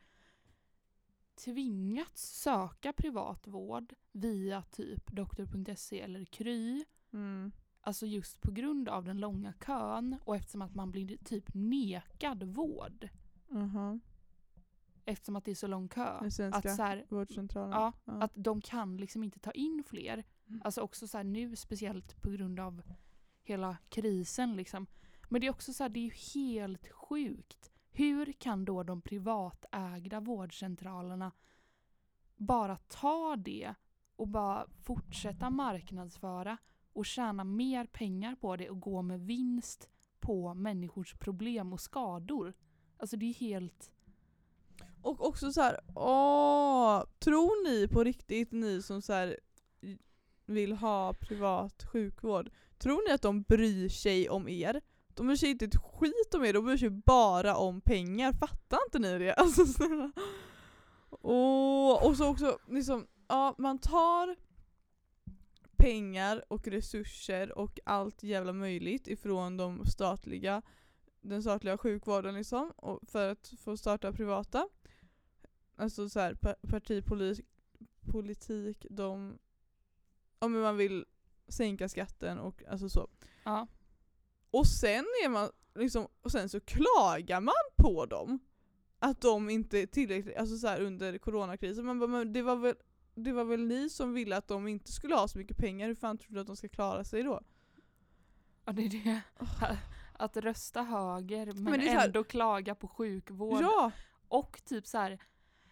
tvingats 1.35 2.41
söka 2.41 2.93
privat 2.93 3.47
vård 3.47 3.93
via 4.11 4.61
typ 4.61 5.11
doktor.se 5.11 6.01
eller 6.01 6.25
Kry. 6.25 6.85
Mm. 7.13 7.51
Alltså 7.87 8.05
just 8.05 8.41
på 8.41 8.51
grund 8.51 8.89
av 8.89 9.03
den 9.03 9.17
långa 9.19 9.53
kön 9.53 10.15
och 10.23 10.35
eftersom 10.35 10.61
att 10.61 10.75
man 10.75 10.91
blir 10.91 11.17
typ 11.17 11.53
nekad 11.53 12.43
vård. 12.43 13.09
Aha. 13.53 13.99
Eftersom 15.05 15.35
att 15.35 15.45
det 15.45 15.51
är 15.51 15.55
så 15.55 15.67
lång 15.67 15.87
kö. 15.87 16.03
Att, 16.53 16.75
så 16.75 16.83
här, 16.83 17.05
vårdcentralen. 17.09 17.71
ja, 17.71 17.93
Ja. 18.05 18.13
att 18.13 18.31
de 18.35 18.61
kan 18.61 18.97
liksom 18.97 19.23
inte 19.23 19.39
ta 19.39 19.51
in 19.51 19.83
fler. 19.87 20.23
Mm. 20.47 20.61
Alltså 20.63 20.81
också 20.81 21.07
så 21.07 21.17
här 21.17 21.23
nu 21.23 21.55
speciellt 21.55 22.21
på 22.21 22.29
grund 22.29 22.59
av 22.59 22.81
hela 23.43 23.77
krisen 23.89 24.55
liksom. 24.55 24.87
Men 25.29 25.41
det 25.41 25.47
är 25.47 25.51
också 25.51 25.73
så 25.73 25.83
här, 25.83 25.89
det 25.89 25.99
är 25.99 26.03
ju 26.03 26.41
helt 26.41 26.87
sjukt. 26.91 27.71
Hur 27.91 28.31
kan 28.33 28.65
då 28.65 28.83
de 28.83 29.01
privatägda 29.01 30.19
vårdcentralerna 30.19 31.31
bara 32.35 32.75
ta 32.75 33.35
det 33.35 33.73
och 34.15 34.27
bara 34.27 34.67
fortsätta 34.83 35.49
marknadsföra 35.49 36.57
och 36.95 37.05
tjäna 37.05 37.43
mer 37.43 37.85
pengar 37.85 38.35
på 38.35 38.55
det 38.55 38.69
och 38.69 38.79
gå 38.79 39.01
med 39.01 39.21
vinst 39.21 39.89
på 40.19 40.53
människors 40.53 41.13
problem 41.13 41.73
och 41.73 41.81
skador? 41.81 42.53
Alltså 42.97 43.17
det 43.17 43.25
är 43.25 43.33
helt... 43.33 43.91
Och 45.01 45.27
också 45.27 45.51
så 45.51 45.61
här, 45.61 45.79
åh, 45.95 47.03
tror 47.19 47.69
ni 47.69 47.87
på 47.87 48.03
riktigt, 48.03 48.51
ni 48.51 48.81
som 48.81 49.01
så 49.01 49.13
här 49.13 49.39
vill 50.45 50.73
ha 50.73 51.13
privat 51.13 51.83
sjukvård, 51.83 52.51
tror 52.77 53.07
ni 53.07 53.13
att 53.13 53.21
de 53.21 53.41
bryr 53.41 53.89
sig 53.89 54.29
om 54.29 54.47
er? 54.47 54.81
De 55.13 55.27
bryr 55.27 55.35
sig 55.35 55.49
inte 55.49 55.65
ett 55.65 55.75
skit 55.75 56.33
om 56.35 56.45
er, 56.45 56.53
de 56.53 56.65
bryr 56.65 56.77
sig 56.77 56.89
bara 56.89 57.55
om 57.55 57.81
pengar. 57.81 58.33
Fattar 58.33 58.79
inte 58.87 58.99
ni 58.99 59.19
det? 59.19 59.33
Alltså 59.37 59.65
snälla. 59.65 60.11
Och, 61.09 62.07
och 62.07 62.17
så 62.17 62.27
också, 62.27 62.57
liksom, 62.67 63.07
ja 63.27 63.55
man 63.57 63.79
tar 63.79 64.35
pengar 65.85 66.43
och 66.47 66.67
resurser 66.67 67.57
och 67.57 67.79
allt 67.83 68.23
jävla 68.23 68.53
möjligt 68.53 69.07
ifrån 69.07 69.57
de 69.57 69.85
statliga, 69.85 70.61
den 71.21 71.41
statliga 71.41 71.77
sjukvården 71.77 72.35
liksom, 72.35 72.73
för 73.07 73.29
att 73.29 73.53
få 73.59 73.77
starta 73.77 74.13
privata. 74.13 74.67
Alltså 75.75 76.09
så 76.09 76.19
här, 76.19 76.33
pa- 76.33 76.55
partipolitik, 76.69 77.45
politik, 78.11 78.85
de, 78.89 79.39
om 80.39 80.51
man 80.51 80.77
vill 80.77 81.05
sänka 81.47 81.89
skatten 81.89 82.39
och 82.39 82.63
alltså 82.69 82.89
så. 82.89 83.09
Ja. 83.43 83.67
Och 84.51 84.67
sen 84.67 85.05
är 85.25 85.29
man 85.29 85.49
liksom, 85.75 86.07
och 86.21 86.31
sen 86.31 86.49
så 86.49 86.59
klagar 86.59 87.41
man 87.41 87.53
på 87.77 88.05
dem. 88.05 88.39
Att 88.99 89.21
de 89.21 89.49
inte 89.49 89.79
är 89.79 89.87
tillräckligt, 89.87 90.37
alltså 90.37 90.57
så 90.57 90.67
här 90.67 90.81
under 90.81 91.17
coronakrisen. 91.17 91.85
Man 91.85 91.99
bara, 91.99 92.07
men 92.07 92.33
det 92.33 92.41
var 92.41 92.55
väl 92.55 92.75
det 93.15 93.31
var 93.31 93.43
väl 93.43 93.67
ni 93.67 93.89
som 93.89 94.13
ville 94.13 94.37
att 94.37 94.47
de 94.47 94.67
inte 94.67 94.91
skulle 94.91 95.15
ha 95.15 95.27
så 95.27 95.37
mycket 95.37 95.57
pengar, 95.57 95.87
hur 95.87 95.95
fan 95.95 96.17
tror 96.17 96.33
du 96.33 96.39
att 96.39 96.47
de 96.47 96.55
ska 96.55 96.67
klara 96.69 97.03
sig 97.03 97.23
då? 97.23 97.41
ja, 98.65 98.71
det 98.73 98.85
är 98.85 98.89
det. 98.89 99.21
Att 100.13 100.37
rösta 100.37 100.83
höger 100.83 101.45
men, 101.45 101.63
Men 101.63 101.81
så 101.81 101.87
här- 101.87 102.05
ändå 102.05 102.23
klaga 102.23 102.75
på 102.75 102.87
sjukvård. 102.87 103.61
Ja! 103.61 103.91
Och 104.27 104.61
typ 104.65 104.87
så 104.87 104.97
här. 104.97 105.19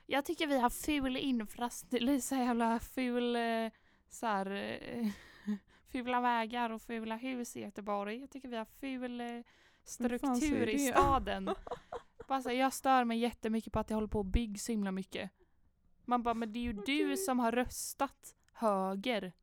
Jag 0.06 0.26
tycker 0.26 0.48
vi 0.48 0.60
har 0.60 0.70
ful 0.70 1.18
infrastruktur, 1.18 2.20
så 2.20 2.36
jävla 2.36 2.80
ful 2.80 3.36
eh, 3.36 3.72
så 4.10 4.26
här, 4.26 4.46
eh, 4.46 5.08
fula 5.92 6.22
vägar 6.22 6.70
och 6.70 6.82
fula 6.82 7.16
hus 7.16 7.56
i 7.56 7.62
Göteborg. 7.62 8.20
Jag 8.20 8.30
tycker 8.30 8.48
vi 8.48 8.58
har 8.58 8.66
ful 8.66 9.22
eh, 9.22 9.28
struktur 9.84 10.70
i 10.70 10.80
staden. 10.80 11.46
Bara 12.28 12.42
så 12.42 12.50
här, 12.50 12.56
jag 12.56 12.74
stör 12.74 13.04
mig 13.04 13.20
jättemycket 13.20 13.74
på 13.74 13.80
att 13.80 13.88
det 13.88 13.94
håller 13.94 14.08
på 14.08 14.20
att 14.20 14.26
bygga 14.26 14.58
så 14.58 14.72
himla 14.72 14.92
mycket. 14.92 15.32
Man 16.06 16.24
bara, 16.24 16.34
men 16.34 16.54
det 16.54 16.60
är 16.60 16.64
ju 16.64 16.74
du 16.74 16.82
Okej. 16.82 17.18
som 17.18 17.40
har 17.40 17.52
röstat 17.52 18.36
höger. 18.54 19.34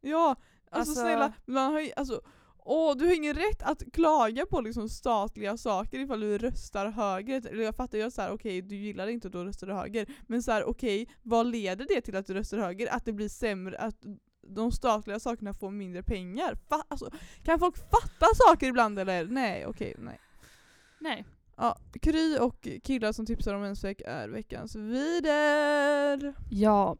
Ja! 0.00 0.36
Alltså, 0.70 0.90
Alltså- 0.90 0.94
snälla, 0.94 1.32
man 1.46 1.72
har 1.72 1.80
ju, 1.80 1.92
alltså 1.96 2.22
Åh, 2.64 2.96
du 2.96 3.06
har 3.06 3.14
ingen 3.14 3.34
rätt 3.34 3.62
att 3.62 3.92
klaga 3.92 4.46
på 4.46 4.60
liksom 4.60 4.88
statliga 4.88 5.56
saker 5.56 5.98
ifall 5.98 6.20
du 6.20 6.38
röstar 6.38 6.86
höger. 6.86 7.46
Eller 7.46 7.64
jag 7.64 7.76
fattar 7.76 7.98
ju 7.98 8.10
såhär, 8.10 8.30
okej 8.30 8.62
du 8.62 8.76
gillar 8.76 9.06
det 9.06 9.12
inte 9.12 9.28
då 9.28 9.44
röstar 9.44 9.66
du 9.66 9.72
höger. 9.72 10.06
Men 10.26 10.42
så 10.42 10.52
här, 10.52 10.64
okej, 10.64 11.08
vad 11.22 11.46
leder 11.46 11.86
det 11.88 12.00
till 12.00 12.16
att 12.16 12.26
du 12.26 12.34
röstar 12.34 12.58
höger? 12.58 12.88
Att 12.94 13.04
det 13.04 13.12
blir 13.12 13.28
sämre, 13.28 13.78
att 13.78 14.04
de 14.42 14.72
statliga 14.72 15.20
sakerna 15.20 15.54
får 15.54 15.70
mindre 15.70 16.02
pengar? 16.02 16.54
Fa 16.68 16.84
alltså, 16.88 17.10
kan 17.44 17.58
folk 17.58 17.76
fatta 17.76 18.26
saker 18.34 18.66
ibland 18.66 18.98
eller? 18.98 19.24
Nej, 19.24 19.66
okej, 19.66 19.94
nej. 19.98 20.20
Nej. 20.98 21.24
Ja, 21.60 21.76
Kry 22.02 22.38
och 22.38 22.68
killar 22.82 23.12
som 23.12 23.26
tipsar 23.26 23.54
om 23.54 23.60
mensvärk 23.60 24.02
är 24.06 24.28
veckans 24.28 24.76
vider. 24.76 26.34
Ja. 26.50 26.96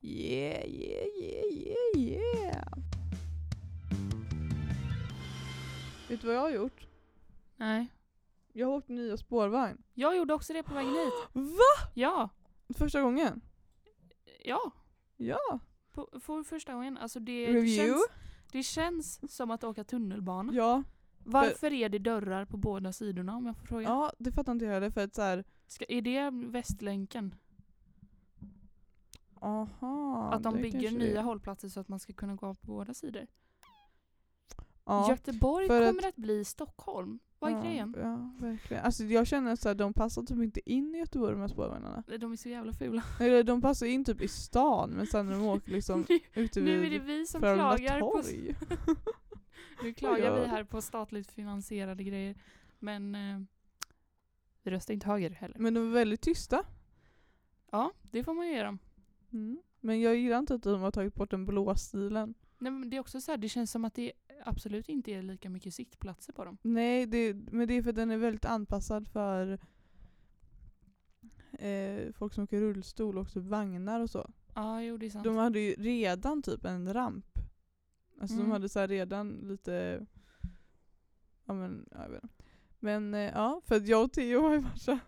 Yeah, 0.00 0.68
yeah, 0.68 1.06
yeah, 1.22 1.44
yeah, 1.54 1.96
yeah. 1.96 2.78
Vet 6.08 6.20
du 6.20 6.26
vad 6.26 6.36
jag 6.36 6.40
har 6.40 6.50
gjort? 6.50 6.86
Nej. 7.56 7.86
Jag 8.52 8.66
har 8.66 8.74
åkt 8.74 8.88
nya 8.88 9.16
spårvagn. 9.16 9.82
Jag 9.94 10.16
gjorde 10.16 10.34
också 10.34 10.52
det 10.52 10.62
på 10.62 10.74
vägen 10.74 10.90
hit. 10.92 11.12
Va? 11.32 11.90
Ja. 11.94 12.28
Första 12.74 13.00
gången? 13.02 13.40
Ja. 14.44 14.72
Ja. 15.16 15.58
På, 15.92 16.08
för 16.20 16.42
första 16.42 16.72
gången. 16.72 16.98
Alltså 16.98 17.20
det, 17.20 17.52
det, 17.52 17.76
känns, 17.76 18.06
det 18.52 18.62
känns 18.62 19.36
som 19.36 19.50
att 19.50 19.64
åka 19.64 19.84
tunnelbana. 19.84 20.52
Ja. 20.54 20.82
Varför 21.24 21.72
är 21.72 21.88
det 21.88 21.98
dörrar 21.98 22.44
på 22.44 22.56
båda 22.56 22.92
sidorna 22.92 23.36
om 23.36 23.46
jag 23.46 23.56
får 23.56 23.66
fråga? 23.66 23.82
Ja, 23.82 24.12
det 24.18 24.32
fattar 24.32 24.52
inte 24.52 24.64
jag 24.64 24.72
heller 24.72 24.90
för 24.90 25.04
att 25.04 25.14
så 25.14 25.22
här. 25.22 25.44
Ska, 25.66 25.84
är 25.88 26.02
det 26.02 26.30
Västlänken? 26.30 27.34
aha. 29.44 30.30
att 30.32 30.42
de 30.42 30.56
bygger 30.56 30.90
nya 30.90 31.14
det 31.14 31.20
hållplatser 31.20 31.68
så 31.68 31.80
att 31.80 31.88
man 31.88 31.98
ska 31.98 32.12
kunna 32.12 32.34
gå 32.34 32.54
på 32.54 32.66
båda 32.66 32.94
sidor? 32.94 33.26
Ja. 34.84 35.10
Göteborg 35.10 35.68
kommer 35.68 36.08
att 36.08 36.16
bli 36.16 36.44
Stockholm. 36.44 37.18
Vad 37.38 37.52
är 37.52 37.56
ja, 37.56 37.62
grejen? 37.62 37.94
Ja, 37.98 38.46
verkligen. 38.46 38.84
Alltså 38.84 39.04
jag 39.04 39.26
känner 39.26 39.52
att 39.52 39.78
de 39.78 39.92
passar 39.92 40.22
typ 40.22 40.38
inte 40.38 40.70
in 40.70 40.94
i 40.94 40.98
Göteborg 40.98 41.32
de 41.32 41.40
här 41.40 41.48
spårvagnarna. 41.48 42.02
De 42.18 42.32
är 42.32 42.36
så 42.36 42.48
jävla 42.48 42.72
fula. 42.72 43.02
Eller 43.20 43.42
de 43.42 43.62
passar 43.62 43.86
in 43.86 44.04
typ 44.04 44.20
i 44.20 44.28
stan 44.28 44.90
men 44.90 45.06
sen 45.06 45.26
när 45.26 45.32
de 45.32 45.42
åker 45.42 45.72
liksom 45.72 46.06
nu, 46.08 46.18
ute 46.34 46.60
nu 46.60 46.86
är 46.86 46.90
det 46.90 46.98
vid 46.98 47.02
vi 47.02 47.26
som 47.26 47.40
klagar 47.40 48.00
på. 48.00 48.22
nu 49.84 49.94
klagar 49.94 50.34
Oj, 50.34 50.40
vi 50.40 50.46
här 50.46 50.64
på 50.64 50.82
statligt 50.82 51.32
finansierade 51.32 52.04
grejer. 52.04 52.34
Men 52.78 53.14
eh, 53.14 53.40
vi 54.62 54.70
röstar 54.70 54.94
inte 54.94 55.06
höger 55.06 55.30
heller. 55.30 55.58
Men 55.58 55.74
de 55.74 55.88
är 55.88 55.92
väldigt 55.92 56.20
tysta. 56.20 56.64
Ja, 57.70 57.92
det 58.02 58.24
får 58.24 58.34
man 58.34 58.46
ju 58.46 58.52
ge 58.52 58.62
dem. 58.62 58.78
Mm. 59.32 59.62
Men 59.80 60.00
jag 60.00 60.16
gillar 60.16 60.38
inte 60.38 60.54
att 60.54 60.62
de 60.62 60.80
har 60.80 60.90
tagit 60.90 61.14
bort 61.14 61.30
den 61.30 61.46
blå 61.46 61.74
stilen. 61.74 62.34
Nej, 62.58 62.72
men 62.72 62.90
det 62.90 62.96
är 62.96 63.00
också 63.00 63.20
så 63.20 63.30
här, 63.30 63.38
det 63.38 63.48
känns 63.48 63.70
som 63.70 63.84
att 63.84 63.94
det 63.94 64.12
absolut 64.44 64.88
inte 64.88 65.12
är 65.12 65.22
lika 65.22 65.50
mycket 65.50 65.74
sittplatser 65.74 66.32
på 66.32 66.44
dem. 66.44 66.58
Nej, 66.62 67.06
det, 67.06 67.34
men 67.34 67.68
det 67.68 67.74
är 67.74 67.82
för 67.82 67.90
att 67.90 67.96
den 67.96 68.10
är 68.10 68.16
väldigt 68.16 68.44
anpassad 68.44 69.08
för 69.08 69.58
eh, 71.52 72.12
folk 72.12 72.32
som 72.34 72.44
åker 72.44 72.60
rullstol 72.60 73.18
och 73.18 73.32
typ 73.32 73.44
vagnar 73.44 74.00
och 74.00 74.10
så. 74.10 74.30
Ja, 74.54 74.82
jo 74.82 74.96
det 74.96 75.06
är 75.06 75.10
sant. 75.10 75.24
De 75.24 75.36
hade 75.36 75.60
ju 75.60 75.74
redan 75.74 76.42
typ 76.42 76.64
en 76.64 76.94
ramp. 76.94 77.33
Alltså 78.20 78.34
Mm. 78.36 78.46
de 78.46 78.52
hade 78.52 78.68
så 78.68 78.80
här 78.80 78.88
redan 78.88 79.28
lite, 79.32 80.06
ja 81.44 81.54
men, 81.54 81.88
ja, 81.90 82.02
jag 82.02 82.10
vet 82.10 82.22
inte. 82.22 82.34
Men 82.78 83.14
eh, 83.14 83.20
ja, 83.34 83.60
för 83.64 83.76
att 83.76 83.88
jag 83.88 84.04
och 84.04 84.12
Theo 84.12 84.40
har 84.40 84.52
ju 84.52 84.58
varit 84.58 84.80
så 84.80 84.98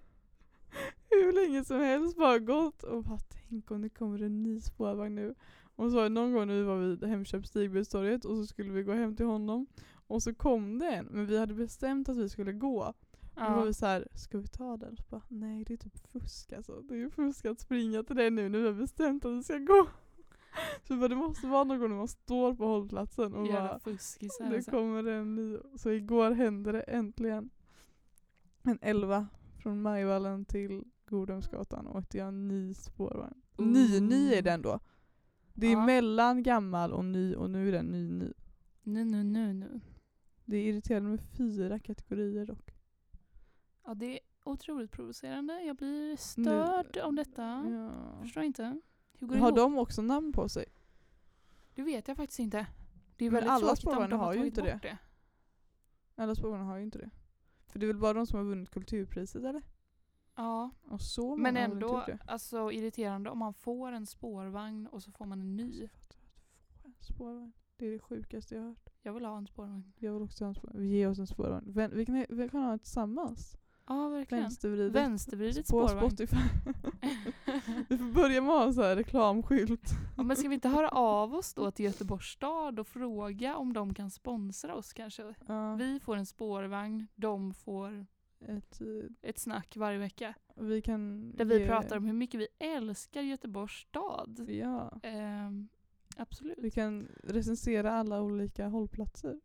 hur 1.10 1.32
länge 1.32 1.64
som 1.64 1.80
helst 1.80 2.16
bara 2.16 2.38
gått 2.38 2.82
och 2.82 3.04
bara 3.04 3.18
tänk 3.48 3.70
om 3.70 3.82
det 3.82 3.88
kommer 3.88 4.22
en 4.22 4.42
ny 4.42 4.60
spårvagn 4.60 5.14
nu. 5.14 5.34
Och 5.76 5.90
så 5.90 6.08
någon 6.08 6.32
gång 6.32 6.46
när 6.46 6.54
vi 6.54 6.62
var 6.62 6.76
vid 6.76 7.04
Hemköp 7.04 7.46
Stigbergstorget 7.46 8.24
och 8.24 8.36
så 8.36 8.46
skulle 8.46 8.72
vi 8.72 8.82
gå 8.82 8.92
hem 8.92 9.16
till 9.16 9.26
honom. 9.26 9.66
Och 10.06 10.22
så 10.22 10.34
kom 10.34 10.78
det 10.78 10.86
en, 10.86 11.06
men 11.06 11.26
vi 11.26 11.38
hade 11.38 11.54
bestämt 11.54 12.08
att 12.08 12.16
vi 12.16 12.28
skulle 12.28 12.52
gå. 12.52 12.94
Då 13.34 13.40
var 13.40 13.58
ja. 13.58 13.64
vi 13.64 13.74
så 13.74 13.86
här, 13.86 14.08
ska 14.14 14.38
vi 14.38 14.46
ta 14.48 14.76
den? 14.76 14.96
Så 14.96 15.02
bara, 15.10 15.22
nej 15.28 15.64
det 15.64 15.72
är 15.72 15.76
typ 15.76 15.98
fusk 16.12 16.52
alltså. 16.52 16.80
Det 16.80 16.94
är 16.94 16.98
ju 16.98 17.10
fusk 17.10 17.44
att 17.44 17.60
springa 17.60 18.02
till 18.02 18.16
den 18.16 18.34
nu 18.34 18.48
när 18.48 18.58
vi 18.58 18.66
har 18.66 18.72
bestämt 18.72 19.24
att 19.24 19.32
vi 19.32 19.42
ska 19.42 19.58
gå. 19.58 19.86
Så 20.82 20.96
bara, 20.96 21.08
det 21.08 21.16
måste 21.16 21.46
vara 21.46 21.64
någon 21.64 21.78
gång 21.80 21.88
när 21.90 21.96
man 21.96 22.08
står 22.08 22.54
på 22.54 22.66
hållplatsen 22.66 23.34
och 23.34 23.46
Jävla 23.46 23.68
bara, 23.68 23.78
fuskisar 23.78 24.50
det 24.50 24.56
alltså. 24.56 24.70
kommer 24.70 25.04
en 25.06 25.34
ny. 25.34 25.58
Så 25.76 25.90
igår 25.90 26.30
hände 26.30 26.72
det 26.72 26.80
äntligen. 26.80 27.50
En 28.62 28.78
11 28.82 29.26
från 29.62 29.82
Majvallen 29.82 30.44
till 30.44 30.84
Godhemsgatan 31.06 31.86
åkte 31.86 32.18
jag 32.18 32.28
en 32.28 32.48
ny 32.48 32.74
spårvagn. 32.74 33.42
Ny, 33.58 34.00
ny 34.00 34.34
är 34.34 34.42
den 34.42 34.62
då. 34.62 34.80
Det 35.54 35.66
är 35.66 35.72
Ja. 35.72 35.86
mellan 35.86 36.42
gammal 36.42 36.92
och 36.92 37.04
ny 37.04 37.34
och 37.34 37.50
nu 37.50 37.68
är 37.68 37.72
den 37.72 37.86
ny, 37.86 38.10
ny. 38.10 38.32
Nu, 38.82 39.04
nu, 39.04 39.24
nu, 39.24 39.52
nu. 39.52 39.80
Det 40.44 40.56
är 40.56 40.62
irriterande 40.68 41.10
med 41.10 41.20
fyra 41.20 41.78
kategorier 41.78 42.46
dock. 42.46 42.70
Ja, 43.84 43.94
det 43.94 44.12
är 44.12 44.18
otroligt 44.44 44.90
provocerande. 44.92 45.62
Jag 45.62 45.76
blir 45.76 46.16
störd 46.16 46.96
av 46.96 47.14
detta. 47.14 47.42
Ja. 47.70 48.18
Förstår 48.22 48.42
inte. 48.42 48.80
Hur 49.18 49.26
går 49.26 49.34
det 49.34 49.40
Har 49.40 49.48
ihop? 49.48 49.56
de 49.58 49.78
också 49.78 50.02
namn 50.02 50.32
på 50.32 50.48
sig? 50.48 50.64
Det 51.74 51.82
vet 51.82 52.08
jag 52.08 52.16
faktiskt 52.16 52.38
inte. 52.38 52.66
Det 53.16 53.24
är 53.24 53.30
Men 53.30 53.34
väldigt 53.34 53.50
alla 53.50 53.60
tråkigt 53.66 53.84
om 53.86 53.92
spårvagnar 53.92 54.08
de 54.08 54.18
har 54.18 54.26
har 54.26 54.32
ju 54.32 54.38
tagit 54.38 54.58
inte 54.58 54.72
bort 54.72 54.82
det. 54.82 54.98
Alla 56.14 56.34
spårvagnar 56.34 56.66
har 56.66 56.76
ju 56.76 56.82
inte 56.82 56.98
det. 56.98 57.10
För 57.66 57.78
det 57.78 57.86
är 57.86 57.88
väl 57.88 57.98
bara 57.98 58.12
de 58.12 58.26
som 58.26 58.38
har 58.38 58.44
vunnit 58.44 58.70
kulturpriset 58.70 59.44
eller? 59.44 59.62
Ja, 60.34 60.70
Och 60.84 61.00
så 61.00 61.22
många 61.36 61.42
men 61.42 61.56
har 61.56 61.62
väl 61.62 61.72
inte 61.72 61.86
ändå 61.86 61.96
gjort 61.98 62.06
det. 62.06 62.18
alltså, 62.26 62.72
irriterande 62.72 63.30
om 63.30 63.38
man 63.38 63.54
får 63.54 63.92
en 63.92 64.06
spårvagn 64.06 64.86
och 64.86 65.02
så 65.02 65.12
får 65.12 65.26
man 65.26 65.40
en 65.40 65.56
ny. 65.56 65.88
Alltså, 66.84 67.12
spårvagn. 67.12 67.52
Det 67.76 67.86
är 67.86 67.90
det 67.92 67.98
sjukaste 67.98 68.54
jag 68.54 68.62
har 68.62 68.68
hört. 68.68 68.88
Jag 69.02 69.12
vill 69.12 69.24
ha 69.24 69.36
en 69.38 69.46
spårvagn. 69.46 69.92
Jag 69.98 70.12
vill 70.12 70.22
också 70.22 70.44
ha 70.44 70.48
en 70.48 70.54
spårvagn. 70.54 70.84
Ge 70.88 71.06
oss 71.06 71.18
en 71.18 71.26
spårvagn. 71.26 71.72
Vi, 71.94 72.06
kan, 72.06 72.26
vi 72.28 72.48
kan 72.48 72.60
ha 72.62 72.70
den 72.70 72.78
tillsammans. 72.78 73.56
Ja, 73.88 74.08
verkligen. 74.08 74.44
Vänstervridet. 74.44 74.92
Vänstervridet 74.94 75.56
på 75.56 75.88
spårvagn. 75.88 76.10
Spotify. 76.10 76.36
vi 77.88 77.98
får 77.98 78.12
börja 78.14 78.40
med 78.40 78.50
att 78.50 78.58
ha 78.58 78.66
en 78.66 78.74
sån 78.74 78.84
här 78.84 78.96
reklamskylt. 78.96 79.90
ja, 80.16 80.22
men 80.22 80.36
ska 80.36 80.48
vi 80.48 80.54
inte 80.54 80.68
höra 80.68 80.88
av 80.88 81.34
oss 81.34 81.54
då 81.54 81.70
till 81.70 81.84
Göteborgs 81.84 82.26
stad 82.26 82.78
och 82.78 82.86
fråga 82.86 83.56
om 83.56 83.72
de 83.72 83.94
kan 83.94 84.10
sponsra 84.10 84.74
oss 84.74 84.92
kanske? 84.92 85.34
Ja, 85.46 85.74
Vi 85.74 86.00
får 86.00 86.16
en 86.16 86.26
spårvagn, 86.26 87.06
de 87.14 87.54
får 87.54 88.06
ett, 88.40 88.80
eh, 88.80 89.28
ett 89.30 89.38
snack 89.38 89.76
varje 89.76 89.98
vecka. 89.98 90.34
vi 90.56 90.82
kan 90.82 91.32
Där 91.36 91.44
vi 91.44 91.58
ge- 91.58 91.66
pratar 91.66 91.96
om 91.96 92.04
hur 92.04 92.12
mycket 92.12 92.40
vi 92.40 92.46
älskar 92.58 93.20
Göteborgs 93.22 93.72
stad. 93.72 94.46
Ja, 94.50 95.00
Ehm, 95.02 95.68
absolut. 96.16 96.58
vi 96.58 96.70
kan 96.70 97.08
recensera 97.24 97.92
alla 97.92 98.22
olika 98.22 98.68
hållplatser. 98.68 99.40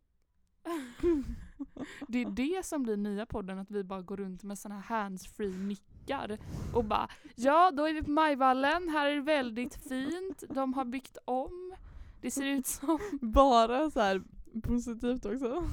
Det 2.08 2.22
är 2.22 2.30
det 2.30 2.66
som 2.66 2.82
blir 2.82 2.96
nya 2.96 3.26
podden, 3.26 3.58
att 3.58 3.70
vi 3.70 3.84
bara 3.84 4.02
går 4.02 4.16
runt 4.16 4.42
med 4.42 4.58
såna 4.58 4.74
här 4.80 4.96
handsfree 4.96 5.52
bänkar 6.06 6.38
och 6.74 6.84
bara 6.84 7.08
ja 7.36 7.70
då 7.70 7.88
är 7.88 7.94
vi 7.94 8.02
på 8.02 8.10
Majvallen, 8.10 8.88
här 8.88 9.06
är 9.06 9.14
det 9.14 9.20
väldigt 9.20 9.74
fint, 9.88 10.44
de 10.48 10.74
har 10.74 10.84
byggt 10.84 11.18
om, 11.24 11.74
det 12.20 12.30
ser 12.30 12.46
ut 12.46 12.66
som... 12.66 12.98
Bara 13.20 13.90
så 13.90 14.00
här 14.00 14.22
positivt 14.62 15.26
också. 15.26 15.64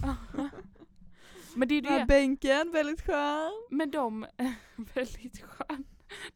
Men 1.56 1.68
det 1.68 1.76
är 1.76 1.82
Den 1.82 1.92
här 1.92 2.00
det, 2.00 2.06
bänken, 2.06 2.72
väldigt 2.72 3.02
skön. 3.02 3.52
men 3.70 3.92
de, 3.92 4.26
väldigt 4.76 5.42
skön. 5.42 5.84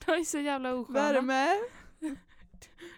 De 0.06 0.12
är 0.12 0.24
så 0.24 0.40
jävla 0.40 0.74
osköna. 0.76 1.00
Värme. 1.00 1.48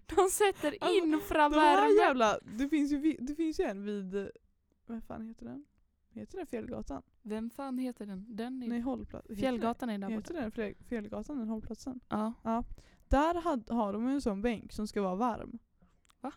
De 0.05 0.29
sätter 0.29 0.75
Alltså, 0.81 1.03
in 1.05 1.21
De 1.29 1.53
här 1.53 1.99
jävla, 1.99 2.39
det 2.43 2.69
finns 2.69 2.91
ju, 2.91 3.17
det 3.19 3.35
finns 3.35 3.59
ju 3.59 3.63
en 3.63 3.85
vid, 3.85 4.29
vad 4.85 5.03
fan 5.03 5.27
heter 5.27 5.45
den? 5.45 5.65
Heter 6.09 6.37
den 6.37 6.47
Fjällgatan? 6.47 7.01
Vem 7.21 7.49
fan 7.49 7.77
heter 7.77 8.05
den? 8.05 8.25
Den 8.35 8.63
är... 8.63 8.67
Nej 8.67 8.79
hållplats. 8.79 9.25
heter 9.29 9.35
Fjällgatan 9.35 9.89
är 9.89 9.97
där 9.97 10.09
Heter 10.09 10.33
borta. 10.33 10.41
den 10.41 10.51
Fjäll- 10.51 10.83
Fjällgatan, 10.83 11.37
den 11.37 11.47
hållplatsen? 11.47 11.99
Ja. 12.09 12.33
Där 13.07 13.41
had, 13.41 13.69
har 13.69 13.93
de 13.93 14.07
ju 14.07 14.13
en 14.13 14.21
sån 14.21 14.41
bänk 14.41 14.71
som 14.73 14.87
ska 14.87 15.01
vara 15.01 15.15
varm. 15.15 15.59
Va? 16.21 16.31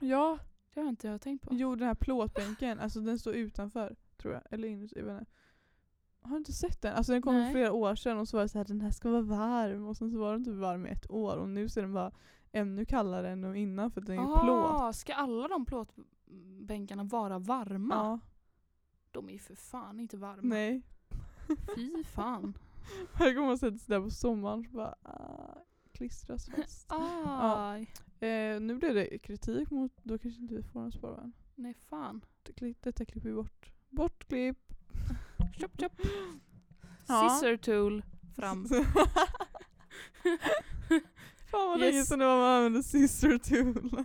Ja, 0.00 0.38
Det 0.74 0.80
har 0.80 0.88
inte 0.88 1.06
jag 1.08 1.20
tänkt 1.20 1.42
på. 1.48 1.54
jo 1.54 1.74
den 1.74 1.86
här 1.88 1.94
plåtbänken, 1.94 2.80
alltså 2.80 3.00
den 3.00 3.18
står 3.18 3.34
utanför 3.34 3.96
tror 4.16 4.34
jag. 4.34 4.42
Eller 4.50 4.68
inuti, 4.68 4.98
jag 4.98 5.04
vet 5.04 5.20
inte. 5.20 5.32
Har 6.22 6.30
du 6.30 6.36
inte 6.36 6.52
sett 6.52 6.82
den? 6.82 6.94
Alltså 6.94 7.12
den 7.12 7.22
kom 7.22 7.34
för 7.44 7.50
flera 7.50 7.72
år 7.72 7.94
sedan 7.94 8.18
och 8.18 8.28
så 8.28 8.36
var 8.36 8.42
det 8.44 8.48
så 8.48 8.58
här 8.58 8.64
den 8.64 8.80
här 8.80 8.90
ska 8.90 9.10
vara 9.10 9.22
varm 9.22 9.86
och 9.86 9.96
sen 9.96 10.10
så 10.10 10.18
var 10.18 10.32
den 10.32 10.44
typ 10.44 10.54
varm 10.54 10.86
i 10.86 10.90
ett 10.90 11.10
år 11.10 11.36
och 11.36 11.48
nu 11.48 11.68
ser 11.68 11.82
den 11.82 11.92
bara 11.92 12.12
ännu 12.52 12.84
kallare 12.84 13.30
än 13.30 13.56
innan 13.56 13.90
för 13.90 14.00
att 14.00 14.06
den 14.06 14.18
är 14.18 14.22
ah, 14.22 14.40
plåt. 14.42 14.96
ska 14.96 15.14
alla 15.14 15.48
de 15.48 15.66
plåtbänkarna 15.66 17.04
vara 17.04 17.38
varma? 17.38 17.94
Ja, 17.94 18.18
De 19.10 19.28
är 19.28 19.32
ju 19.32 19.38
för 19.38 19.54
fan 19.54 20.00
inte 20.00 20.16
varma. 20.16 20.40
nej. 20.42 20.82
Fy 21.76 22.04
fan. 22.04 22.58
Varje 23.18 23.34
gång 23.34 23.46
man 23.46 23.58
sätter 23.58 23.78
sig 23.78 23.94
där 23.94 24.00
på 24.04 24.10
sommaren 24.10 24.64
så 24.64 24.70
bara 24.76 24.94
ah, 25.02 25.58
klistras 25.92 26.46
fast. 26.56 26.86
Aj. 26.90 27.92
Eh, 28.20 28.60
nu 28.60 28.74
blev 28.76 28.94
det 28.94 29.18
kritik 29.18 29.70
mot, 29.70 29.92
då 30.02 30.18
kanske 30.18 30.40
inte 30.42 30.54
vi 30.54 30.62
får 30.62 30.80
en 30.80 30.92
sparvagn. 30.92 31.32
Nej 31.54 31.74
fan. 31.74 32.20
Detta 32.80 33.04
klipper 33.04 33.28
vi 33.28 33.34
bort. 33.34 33.72
Bort 33.88 34.28
klipp. 34.28 34.58
Chop 35.60 35.80
chop. 35.80 35.92
Ja. 37.08 37.28
Scissor 37.28 37.56
tool 37.56 38.02
fram. 38.36 38.66
Fan 41.50 41.68
vad 41.68 41.80
Yes. 41.80 41.92
länge 41.92 42.04
sedan 42.04 42.18
det 42.18 42.24
var 42.26 42.36
man 42.36 42.56
använde 42.56 42.82
sister 42.82 43.38
tool. 43.38 44.04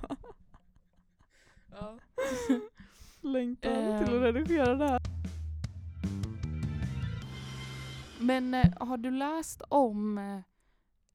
Ja. 1.72 1.98
Längtar 3.22 3.70
Ehm. 3.72 4.06
till 4.06 4.16
att 4.16 4.22
redigera 4.22 4.76
det 4.76 4.88
här. 4.89 5.02
Men 8.20 8.54
eh, 8.54 8.74
har 8.80 8.98
du 8.98 9.12
läst 9.12 9.62
om 9.70 10.18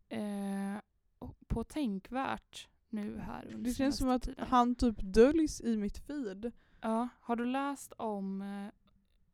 eh, 0.09 0.79
på 1.49 1.65
Tänkvärt 1.65 2.69
nu 2.89 3.19
här 3.19 3.45
under 3.47 3.59
Det 3.69 3.75
känns 3.75 3.97
som 3.97 4.09
att 4.11 4.23
tiden? 4.23 4.47
han 4.49 4.75
typ 4.75 4.97
döljs 5.01 5.61
i 5.61 5.77
mitt 5.77 5.99
feed. 5.99 6.53
Ja, 6.81 7.09
har 7.21 7.37
du 7.37 7.45
läst 7.45 7.93
om 7.97 8.43
eh, 8.43 8.67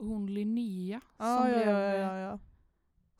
hon 0.06 0.26
Linnea 0.26 1.00
Ja, 1.18 1.38
som, 1.38 1.48
ja, 1.50 1.56
blev, 1.56 1.68
ja, 1.68 1.80
eh, 1.94 2.00
ja, 2.00 2.18
ja. 2.18 2.38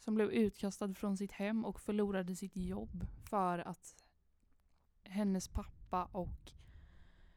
Som 0.07 0.15
blev 0.15 0.31
utkastad 0.31 0.95
från 0.95 1.17
sitt 1.17 1.33
hem 1.33 1.65
och 1.65 1.81
förlorade 1.81 2.37
sitt 2.37 2.57
jobb 2.57 3.07
för 3.31 3.59
att 3.59 3.95
hennes 5.05 5.49
pappa 5.49 6.05
och 6.05 6.53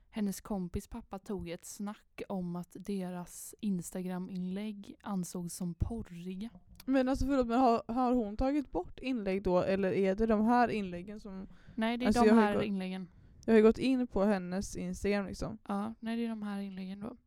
hennes 0.10 0.42
kompis 0.42 0.88
pappa 0.88 1.20
tog 1.20 1.50
ett 1.50 1.66
snack 1.66 2.22
om 2.30 2.56
att 2.56 2.76
deras 2.80 3.56
Instagram-inlägg 3.60 4.96
ansågs 5.02 5.54
som 5.54 5.74
porriga. 5.74 6.50
Men 6.86 7.10
alltså 7.10 7.26
förlåt, 7.26 7.48
men 7.48 7.60
har, 7.60 7.84
har 7.88 8.14
hon 8.14 8.38
tagit 8.38 8.72
bort 8.72 9.00
inlägg 9.00 9.44
då 9.44 9.60
eller 9.62 9.92
är 9.92 10.16
det 10.16 10.26
de 10.26 10.46
här 10.46 10.68
inläggen 10.70 11.20
som... 11.20 11.48
Nej, 11.76 11.98
det 11.98 12.06
är 12.06 12.08
Alltså, 12.08 12.24
de 12.24 12.30
här 12.32 12.56
gått- 12.56 12.64
inläggen. 12.64 13.08
Jag 13.46 13.54
har 13.54 13.58
ju 13.58 13.64
gått 13.64 13.78
in 13.78 14.08
på 14.08 14.24
hennes 14.24 14.76
Instagram 14.76 15.26
liksom. 15.26 15.58
Ja, 15.68 15.94
nej 16.00 16.18
det 16.18 16.26
är 16.26 16.30
de 16.30 16.42
här 16.44 16.60
inläggen 16.62 17.00
då. 17.00 17.18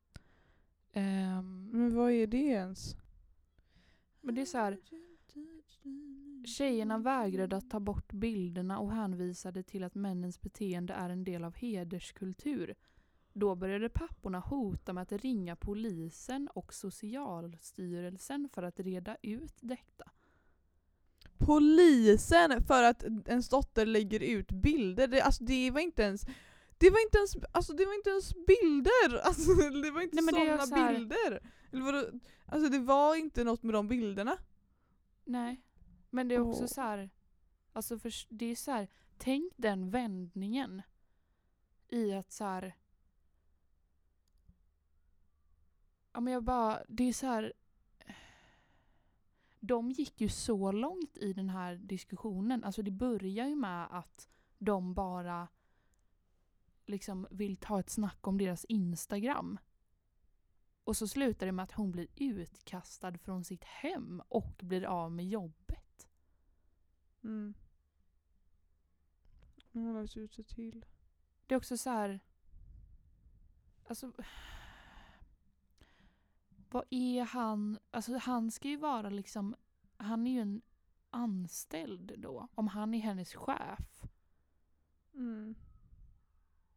Ehm, 0.92 1.68
Men 1.72 1.94
vad 1.96 2.10
är 2.10 2.26
det 2.26 2.36
ens? 2.46 2.96
men 4.24 4.34
det 4.34 4.40
är 4.40 4.46
så 4.46 4.58
här, 4.58 4.78
tjejerna 6.44 6.98
vägrade 6.98 7.56
att 7.56 7.70
ta 7.70 7.80
bort 7.80 8.12
bilderna 8.12 8.78
och 8.78 8.92
hänvisade 8.92 9.62
till 9.62 9.84
att 9.84 9.94
männens 9.94 10.40
beteende 10.40 10.92
är 10.92 11.10
en 11.10 11.24
del 11.24 11.44
av 11.44 11.54
hederskultur. 11.54 12.74
Då 13.32 13.54
började 13.54 13.88
papporna 13.88 14.38
hota 14.38 14.92
med 14.92 15.02
att 15.02 15.12
ringa 15.12 15.56
polisen 15.56 16.48
och 16.54 16.74
socialstyrelsen 16.74 18.48
för 18.52 18.62
att 18.62 18.80
reda 18.80 19.16
ut 19.22 19.54
detta. 19.60 20.10
Polisen 21.38 22.64
för 22.64 22.82
att 22.82 23.04
ens 23.26 23.48
dotter 23.48 23.86
lägger 23.86 24.20
ut 24.20 24.52
bilder. 24.52 25.06
Det, 25.06 25.22
alltså 25.22 25.44
det 25.44 25.70
var 25.70 25.80
inte 25.80 26.02
ens 26.02 26.26
det 26.78 26.90
var 26.90 27.02
inte 27.02 27.18
ens, 27.18 27.36
alltså 27.52 27.72
det 27.72 27.86
var 27.86 27.94
inte 27.94 28.10
ens 28.10 28.34
bilder! 28.34 29.20
Alltså 29.26 29.54
det 29.54 29.90
var 29.90 30.02
inte 30.02 30.22
sådana 30.22 30.66
så 30.66 30.74
bilder! 30.74 31.40
Eller 31.72 31.82
vadå? 31.82 32.06
Alltså 32.46 32.68
det 32.70 32.78
var 32.78 33.14
inte 33.16 33.44
något 33.44 33.62
med 33.62 33.74
de 33.74 33.88
bilderna. 33.88 34.38
Nej, 35.24 35.60
men 36.12 36.28
det 36.28 36.34
är 36.34 36.40
också 36.40 36.62
Åh. 36.62 36.68
så 36.68 36.80
här, 36.80 37.10
alltså 37.72 37.98
för, 37.98 38.12
det 38.28 38.46
är 38.46 38.56
så 38.56 38.70
här, 38.70 38.88
tänk 39.16 39.52
den 39.56 39.90
vändningen 39.90 40.82
i 41.88 42.12
att 42.12 42.32
så 42.32 42.44
här, 42.44 42.74
ja 46.12 46.20
men 46.20 46.32
jag 46.32 46.44
bara, 46.44 46.82
det 46.88 47.04
är 47.04 47.12
så 47.12 47.26
här, 47.26 47.52
de 49.60 49.90
gick 49.90 50.20
ju 50.20 50.28
så 50.28 50.72
långt 50.72 51.16
i 51.16 51.32
den 51.32 51.48
här 51.48 51.76
diskussionen, 51.76 52.64
alltså 52.64 52.82
det 52.82 52.90
börjar 52.90 53.46
ju 53.46 53.54
med 53.54 53.86
att 53.90 54.28
de 54.58 54.94
bara 54.94 55.48
liksom 56.86 57.26
vill 57.30 57.56
ta 57.56 57.80
ett 57.80 57.90
snack 57.90 58.26
om 58.26 58.38
deras 58.38 58.64
Instagram. 58.64 59.58
Och 60.84 60.96
så 60.96 61.08
slutar 61.08 61.46
det 61.46 61.52
med 61.52 61.62
att 61.62 61.72
hon 61.72 61.92
blir 61.92 62.06
utkastad 62.16 63.18
från 63.18 63.44
sitt 63.44 63.64
hem 63.64 64.22
och 64.28 64.60
blir 64.62 64.84
av 64.84 65.12
med 65.12 65.28
jobbet. 65.28 65.61
Mm. 67.24 67.54
Hon 69.72 69.94
har 69.94 70.18
ut 70.18 70.34
sig 70.34 70.44
till. 70.44 70.84
Det 71.46 71.54
är 71.54 71.56
också 71.56 71.76
så 71.76 71.90
här... 71.90 72.20
Alltså... 73.86 74.12
Vad 76.70 76.84
är 76.90 77.24
han? 77.24 77.78
Alltså 77.90 78.16
han 78.16 78.50
ska 78.50 78.68
ju 78.68 78.76
vara 78.76 79.10
liksom... 79.10 79.54
Han 79.96 80.26
är 80.26 80.30
ju 80.30 80.40
en 80.40 80.62
anställd 81.10 82.12
då. 82.18 82.48
Om 82.54 82.68
han 82.68 82.94
är 82.94 82.98
hennes 82.98 83.34
chef. 83.34 84.02
Mm. 85.14 85.54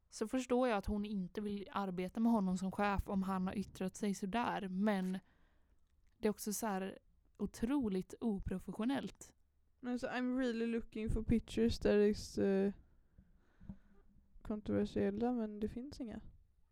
Så 0.10 0.28
förstår 0.28 0.68
jag 0.68 0.78
att 0.78 0.86
hon 0.86 1.06
inte 1.06 1.42
vill 1.42 1.68
arbeta 1.72 2.20
med 2.20 2.32
honom 2.32 2.58
som 2.58 2.72
chef 2.72 3.10
om 3.10 3.24
han 3.24 3.48
har 3.48 3.54
yttrat 3.54 3.96
sig 3.96 4.14
sådär. 4.14 4.68
Men 4.68 5.20
det 6.18 6.28
är 6.28 6.30
också 6.30 6.54
så 6.54 6.68
här 6.68 7.00
otroligt 7.38 8.14
oprofessionellt. 8.22 9.32
Men 9.86 10.00
så 10.00 10.08
I'm 10.08 10.38
really 10.38 10.66
looking 10.66 11.10
for 11.10 11.24
pictures 11.24 11.80
that 11.80 11.96
is 11.96 12.38
uh, 12.38 12.72
kontroversiella 14.42 15.32
men 15.32 15.60
det 15.60 15.70
finns 15.70 16.02
inga. 16.02 16.22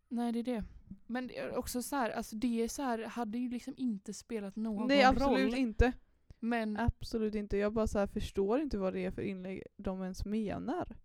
Nej, 0.08 0.32
det 0.32 0.40
är 0.40 0.44
det. 0.44 0.64
Men 1.08 1.28
det 1.28 1.38
är 1.38 1.58
också 1.58 1.82
så 1.82 1.96
här, 1.96 2.10
alltså 2.10 2.36
det 2.36 2.64
är 2.64 2.68
så 2.68 2.82
här, 2.82 3.04
hade 3.04 3.38
ju 3.38 3.50
liksom 3.50 3.74
inte 3.78 4.14
spelat 4.14 4.56
någon 4.56 4.88
Nej 4.88 5.04
absolut 5.04 5.54
roll. 5.54 5.56
inte. 5.56 5.94
Men 6.40 6.78
Absolut 6.78 7.36
inte. 7.36 7.58
Jag 7.58 7.74
bara 7.74 7.88
så 7.88 8.00
här 8.00 8.08
förstår 8.08 8.60
inte 8.62 8.78
vad 8.78 8.94
det 8.94 9.06
är 9.06 9.12
för 9.12 9.22
inlägg 9.22 9.64
de 9.78 10.02
ens 10.02 10.26
menar. 10.26 10.98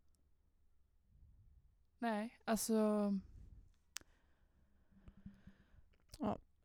nej, 1.98 2.38
alltså... 2.44 3.12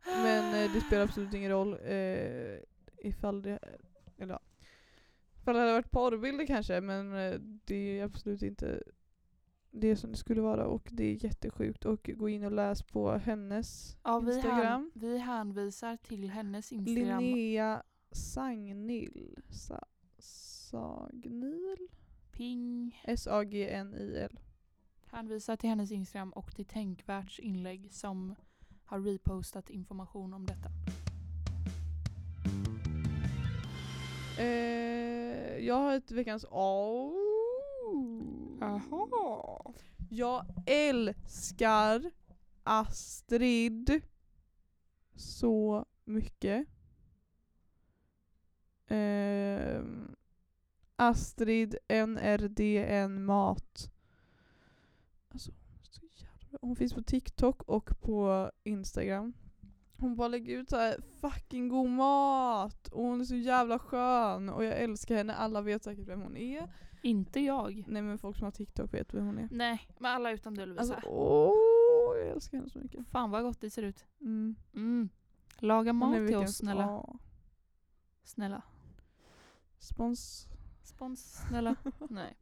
Men 0.05 0.63
eh, 0.63 0.73
det 0.73 0.81
spelar 0.81 1.03
absolut 1.03 1.33
ingen 1.33 1.51
roll 1.51 1.77
eh, 1.83 2.57
ifall 2.97 3.41
det 3.41 3.59
eller 4.17 4.33
ja. 4.33 4.39
Ifall 5.43 5.53
det 5.55 5.59
hade 5.61 5.73
varit 5.73 5.91
porrbilder 5.91 6.45
kanske 6.47 6.81
men 6.81 7.13
eh, 7.13 7.39
det 7.65 7.99
är 7.99 8.03
absolut 8.03 8.41
inte 8.41 8.83
det 9.71 9.95
som 9.95 10.11
det 10.11 10.17
skulle 10.17 10.41
vara 10.41 10.67
och 10.67 10.89
det 10.91 11.03
är 11.03 11.25
jättesjukt 11.25 11.85
och 11.85 12.09
gå 12.15 12.29
in 12.29 12.43
och 12.43 12.51
läs 12.51 12.83
på 12.83 13.11
hennes 13.11 13.97
Ja, 14.03 14.19
vi, 14.19 14.33
Instagram. 14.35 14.61
hän, 14.63 14.91
vi 14.93 15.17
hänvisar 15.17 15.97
till 15.97 16.29
hennes 16.29 16.71
Instagram. 16.71 17.23
Linnea 17.23 17.83
Sagnil. 18.11 19.39
Sa, 19.49 19.85
Sagnil? 20.17 21.87
Ping. 22.31 23.01
S-A-G-N-I-L. 23.03 24.39
Hänvisar 25.11 25.55
till 25.55 25.69
hennes 25.69 25.91
Instagram 25.91 26.31
och 26.33 26.55
till 26.55 26.65
Tänkvärts 26.65 27.39
inlägg 27.39 27.93
som 27.93 28.35
har 28.85 28.99
repostat 28.99 29.69
information 29.69 30.33
om 30.33 30.45
detta. 30.45 30.69
Eh, 34.37 35.57
jag 35.57 35.75
har 35.75 35.93
ett 35.93 36.11
veckans 36.11 36.45
oh. 36.45 37.33
Jag 40.09 40.45
älskar 40.65 42.11
Astrid 42.63 44.01
så 45.15 45.85
mycket. 46.05 46.67
Ehm, 48.87 50.15
Astrid 50.95 51.75
NRDN 51.87 53.25
Mat. 53.25 53.91
Alltså, 55.29 55.51
bra. 56.49 56.59
Hon 56.61 56.75
finns 56.75 56.93
på 56.93 57.03
TikTok 57.03 57.61
och 57.61 58.01
på 58.01 58.51
Instagram. 58.63 59.33
Hon 60.03 60.15
bara 60.15 60.27
lägger 60.27 60.57
ut 60.57 60.69
så 60.69 60.77
här 60.77 60.97
fucking 61.21 61.69
god 61.69 61.89
mat 61.89 62.87
och 62.87 63.03
hon 63.03 63.21
är 63.21 63.25
så 63.25 63.35
jävla 63.35 63.79
skön 63.79 64.49
och 64.49 64.63
jag 64.63 64.77
älskar 64.77 65.15
henne. 65.15 65.35
Alla 65.35 65.61
vet 65.61 65.83
säkert 65.83 66.07
vem 66.07 66.21
hon 66.21 66.37
är. 66.37 66.73
Inte 67.01 67.39
jag. 67.39 67.83
Nej 67.87 68.01
men 68.01 68.17
folk 68.17 68.37
som 68.37 68.45
har 68.45 68.51
TikTok 68.51 68.93
vet 68.93 69.13
vem 69.13 69.25
hon 69.25 69.37
är. 69.37 69.49
Nej, 69.51 69.87
men 69.97 70.11
alla 70.11 70.31
utom 70.31 70.57
du 70.57 70.65
Lovisa. 70.65 70.95
Alltså 70.95 71.09
åh, 71.09 72.17
jag 72.17 72.27
älskar 72.27 72.57
henne 72.57 72.69
så 72.69 72.79
mycket. 72.79 73.07
Fan 73.07 73.31
vad 73.31 73.43
gott 73.43 73.61
det 73.61 73.69
ser 73.69 73.83
ut. 73.83 74.05
Mm. 74.21 74.55
Mm. 74.75 75.09
Laga 75.59 75.93
mat 75.93 76.27
till 76.27 76.35
oss 76.35 76.57
snälla. 76.57 76.81
ja. 76.81 77.15
Snälla. 78.23 78.61
Spons. 79.79 80.47
Spons, 80.83 81.45
snälla. 81.47 81.75
Nej. 82.09 82.37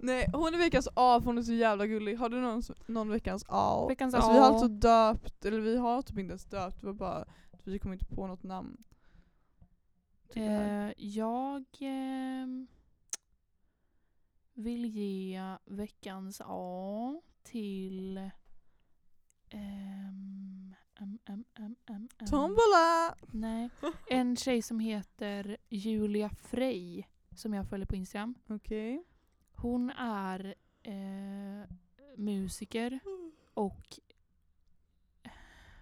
Nej 0.00 0.30
hon 0.32 0.54
är 0.54 0.58
veckans 0.58 0.88
A 0.94 1.20
för 1.20 1.26
hon 1.26 1.38
är 1.38 1.42
så 1.42 1.52
jävla 1.52 1.86
gullig. 1.86 2.16
Har 2.16 2.28
du 2.28 2.40
någon, 2.40 2.62
någon 2.86 3.10
veckans 3.10 3.44
A? 3.48 3.86
Veckans 3.88 4.14
alltså, 4.14 4.30
A. 4.30 4.32
Vi 4.32 4.38
har 4.38 4.46
alltså 4.46 4.68
döpt, 4.68 5.44
eller 5.44 5.60
vi 5.60 5.76
har 5.76 6.02
typ 6.02 6.18
inte 6.18 6.30
ens 6.30 6.44
döpt, 6.44 6.80
det 6.80 6.86
var 6.86 6.94
bara 6.94 7.24
att 7.50 7.66
vi 7.66 7.78
kom 7.78 7.92
inte 7.92 8.06
på 8.06 8.26
något 8.26 8.42
namn. 8.42 8.76
Tyvärr. 10.32 10.86
Eh, 10.86 10.92
jag 10.96 11.64
ehm, 11.80 12.66
vill 14.54 14.84
ge 14.86 15.56
veckans 15.64 16.42
A 16.44 17.20
till 17.42 18.30
ehm. 19.50 20.74
Tombola! 22.30 23.14
Nej. 23.32 23.70
En 24.06 24.36
tjej 24.36 24.62
som 24.62 24.80
heter 24.80 25.56
Julia 25.68 26.28
Frey 26.28 27.04
som 27.34 27.54
jag 27.54 27.68
följer 27.68 27.86
på 27.86 27.96
Instagram. 27.96 28.34
Okej. 28.46 29.04
Hon 29.52 29.90
är 29.90 30.54
eh, 30.82 31.64
musiker 32.16 33.00
och 33.54 33.98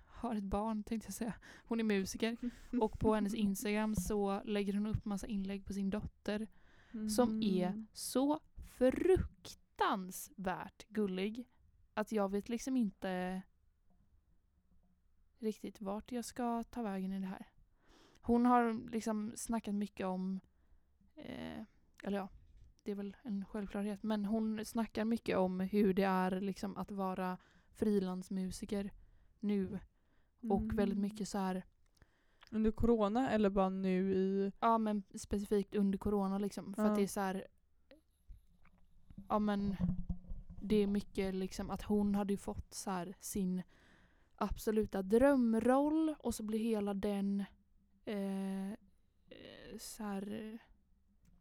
har 0.07 0.35
ett 0.35 0.45
barn 0.45 0.83
tänkte 0.83 1.07
jag 1.07 1.15
säga. 1.15 1.35
Hon 1.65 1.81
är 1.81 1.85
musiker 1.85 2.37
och 2.81 2.99
på 3.01 3.15
hennes 3.15 3.35
Instagram 3.35 3.95
så 3.97 4.43
lägger 4.45 4.73
hon 4.75 4.87
upp 4.87 5.05
massa 5.05 5.27
inlägg 5.27 5.65
på 5.67 5.73
sin 5.73 5.91
dotter 5.91 6.47
som 7.17 7.43
är 7.43 7.67
Mm. 7.69 7.87
så 7.93 8.41
fruktansvärt 8.79 10.89
gullig 10.89 11.45
att 11.95 12.13
jag 12.13 12.31
vet 12.31 12.49
liksom 12.49 12.77
inte 12.77 13.43
riktigt 15.39 15.81
vart 15.81 16.13
jag 16.13 16.25
ska 16.25 16.65
ta 16.65 16.83
vägen 16.83 17.13
i 17.13 17.21
det 17.21 17.27
här. 17.27 17.47
Hon 18.21 18.47
har 18.47 18.91
liksom 18.91 19.33
snackat 19.37 19.75
mycket 19.75 20.07
om, 20.07 20.41
eh, 21.19 21.63
eller 22.05 22.19
ja, 22.19 22.29
det 22.83 22.91
är 22.91 22.95
väl 22.95 23.17
en 23.23 23.45
självklarhet, 23.45 24.03
men 24.03 24.25
hon 24.25 24.65
snackar 24.65 25.05
mycket 25.05 25.37
om 25.37 25.61
hur 25.61 25.95
det 25.95 26.03
är 26.03 26.41
liksom 26.41 26.77
att 26.77 26.91
vara 26.91 27.39
frilansmusiker 27.71 28.91
nu 29.41 29.79
och 30.41 30.63
Mm. 30.63 30.77
väldigt 30.77 30.99
mycket 30.99 31.29
så 31.29 31.39
här 31.39 31.63
Under 32.51 32.71
corona 32.71 33.31
eller 33.31 33.51
bara 33.51 33.69
nu 33.69 34.15
i... 34.15 34.53
Ja 34.61 34.79
men 34.79 35.03
specifikt 35.15 35.75
under 35.75 35.99
corona 35.99 36.39
liksom. 36.39 36.75
För 36.75 36.83
Ja. 36.83 36.89
att 36.91 36.97
det 36.97 37.03
är 37.03 37.07
så 37.07 37.21
här. 37.21 37.47
Ja 39.29 39.39
men. 39.39 39.77
Det 40.63 40.77
är 40.77 40.87
mycket 40.87 41.35
liksom 41.35 41.71
att 41.71 41.83
hon 41.83 42.15
hade 42.15 42.33
ju 42.33 42.37
fått 42.37 42.75
så 42.75 42.91
här 42.91 43.15
sin 43.21 43.63
absoluta 44.37 45.03
drömroll 45.03 46.15
och 46.19 46.35
så 46.35 46.43
blir 46.43 46.59
hela 46.59 46.95
den 46.95 47.45
eh, 48.05 48.71
eh, 48.73 48.77
så 49.79 50.03
här 50.05 50.59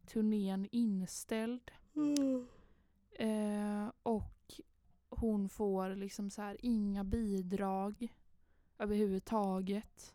turnén 0.08 0.68
inställd. 0.70 1.70
Eh, 3.10 3.92
och 4.02 4.60
hon 5.08 5.48
får 5.48 5.94
liksom 5.94 6.30
så 6.30 6.42
här 6.42 6.56
inga 6.62 7.04
bidrag 7.04 8.08
överhuvudtaget. 8.78 10.14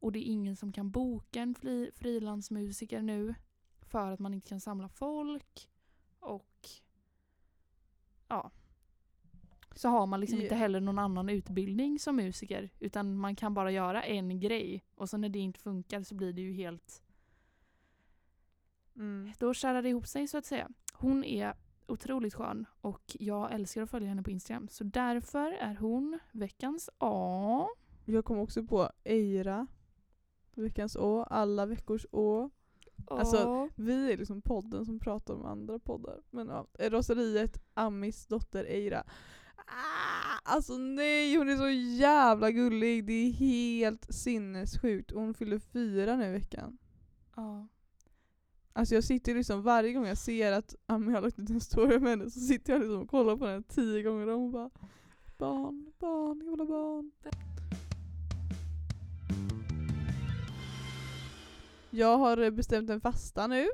Och 0.00 0.12
det 0.12 0.18
är 0.18 0.32
ingen 0.32 0.56
som 0.56 0.72
kan 0.72 0.90
boka 0.90 1.42
en 1.42 1.54
fri, 1.54 1.90
frilansmusiker 1.94 3.02
nu 3.02 3.34
för 3.80 4.10
att 4.10 4.20
man 4.20 4.34
inte 4.34 4.48
kan 4.48 4.60
samla 4.60 4.88
folk. 4.88 5.70
Och 6.20 6.68
ja. 8.28 8.50
Så 9.74 9.88
har 9.88 10.06
man 10.06 10.20
liksom 10.20 10.40
inte 10.40 10.54
heller 10.54 10.80
någon 10.80 10.98
annan 10.98 11.28
utbildning 11.28 11.98
som 11.98 12.16
musiker. 12.16 12.70
Utan 12.78 13.16
man 13.16 13.36
kan 13.36 13.54
bara 13.54 13.70
göra 13.70 14.02
en 14.02 14.40
grej. 14.40 14.84
Och 14.94 15.10
så 15.10 15.16
när 15.16 15.28
det 15.28 15.38
inte 15.38 15.60
funkar 15.60 16.02
så 16.02 16.14
blir 16.14 16.32
det 16.32 16.42
ju 16.42 16.52
helt 16.52 17.02
Mm. 18.98 19.32
då 19.38 19.54
kärar 19.54 19.82
det 19.82 19.88
ihop 19.88 20.06
sig 20.06 20.26
så 20.28 20.38
att 20.38 20.46
säga. 20.46 20.68
Hon 20.92 21.24
är 21.24 21.54
otroligt 21.86 22.34
skön 22.34 22.66
och 22.80 23.16
jag 23.20 23.52
älskar 23.52 23.82
att 23.82 23.90
följa 23.90 24.08
henne 24.08 24.22
på 24.22 24.30
Instagram. 24.30 24.68
Så 24.68 24.84
därför 24.84 25.52
är 25.52 25.74
hon 25.74 26.18
veckans 26.32 26.90
A. 26.98 27.66
Jag 28.04 28.24
kom 28.24 28.38
också 28.38 28.64
på 28.64 28.90
Eira. 29.04 29.66
Veckans 30.54 30.96
Å, 30.96 31.22
alla 31.22 31.66
veckors 31.66 32.06
Å. 32.12 32.50
Alltså, 33.06 33.68
Vi 33.76 34.12
är 34.12 34.16
liksom 34.16 34.42
podden 34.42 34.86
som 34.86 34.98
pratar 34.98 35.34
om 35.34 35.44
andra 35.44 35.78
poddar. 35.78 36.22
Men 36.30 36.48
ja, 36.48 36.66
Roseriet, 36.78 37.62
Amis 37.74 38.26
dotter 38.26 38.64
Eira. 38.64 39.04
Ah, 39.56 40.38
alltså 40.54 40.76
nej, 40.76 41.36
hon 41.36 41.48
är 41.48 41.56
så 41.56 41.68
jävla 42.00 42.50
gullig. 42.50 43.04
Det 43.06 43.12
är 43.12 43.32
helt 43.32 44.14
sinnessjukt. 44.14 45.10
Hon 45.10 45.34
fyller 45.34 45.58
fyra 45.58 46.16
nu 46.16 46.26
i 46.26 46.32
veckan. 46.32 46.78
ja. 47.36 47.68
Alltså 48.72 48.94
jag 48.94 49.04
sitter 49.04 49.34
liksom 49.34 49.62
varje 49.62 49.92
gång 49.92 50.06
jag 50.06 50.18
ser 50.18 50.52
att 50.52 50.74
Ami 50.86 51.12
har 51.12 51.20
lagt 51.20 51.38
ut 51.38 51.50
en 51.50 51.60
story 51.60 51.98
med 51.98 52.10
henne 52.10 52.30
så 52.30 52.40
sitter 52.40 52.72
jag 52.72 52.80
liksom 52.80 53.02
och 53.02 53.08
kollar 53.10 53.36
på 53.36 53.46
den 53.46 53.62
tio 53.62 54.02
gånger 54.02 54.28
om 54.28 54.42
och 54.42 54.50
bara 54.50 54.70
Barn, 55.38 55.92
barn, 55.98 56.58
ha 56.58 56.66
barn. 56.66 57.12
Jag 61.90 62.18
har 62.18 62.50
bestämt 62.50 62.90
en 62.90 63.00
fasta 63.00 63.46
nu. 63.46 63.68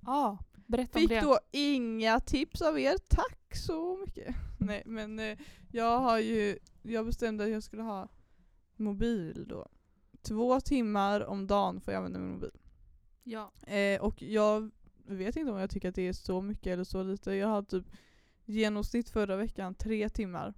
ja, 0.00 0.38
berätta 0.66 0.98
om 0.98 1.00
Fick 1.00 1.08
det. 1.10 1.20
då 1.20 1.38
inga 1.50 2.20
tips 2.20 2.62
av 2.62 2.78
er, 2.78 2.96
tack 3.08 3.56
så 3.56 3.96
mycket. 3.96 4.34
Nej 4.58 4.82
men 4.86 5.18
eh, 5.18 5.38
jag 5.72 5.98
har 5.98 6.18
ju, 6.18 6.58
jag 6.82 7.06
bestämde 7.06 7.44
att 7.44 7.50
jag 7.50 7.62
skulle 7.62 7.82
ha 7.82 8.08
mobil 8.76 9.44
då. 9.48 9.66
Två 10.22 10.60
timmar 10.60 11.20
om 11.26 11.46
dagen 11.46 11.80
får 11.80 11.94
jag 11.94 11.98
använda 11.98 12.18
min 12.18 12.32
mobil. 12.34 12.50
Ja. 13.28 13.52
Eh, 13.66 14.00
och 14.00 14.22
jag 14.22 14.70
vet 15.06 15.36
inte 15.36 15.52
om 15.52 15.58
jag 15.58 15.70
tycker 15.70 15.88
att 15.88 15.94
det 15.94 16.08
är 16.08 16.12
så 16.12 16.40
mycket 16.42 16.66
eller 16.66 16.84
så 16.84 17.02
lite. 17.02 17.32
Jag 17.32 17.48
hade 17.48 17.66
typ 17.66 17.84
genomsnitt 18.44 19.08
förra 19.10 19.36
veckan 19.36 19.74
tre 19.74 20.08
timmar 20.08 20.54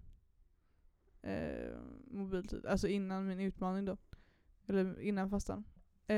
eh, 1.22 1.76
mobiltid. 2.10 2.66
Alltså 2.66 2.88
innan 2.88 3.26
min 3.26 3.40
utmaning 3.40 3.84
då. 3.84 3.96
Eller 4.66 5.00
innan 5.00 5.30
fastan. 5.30 5.64
Eh, 6.06 6.14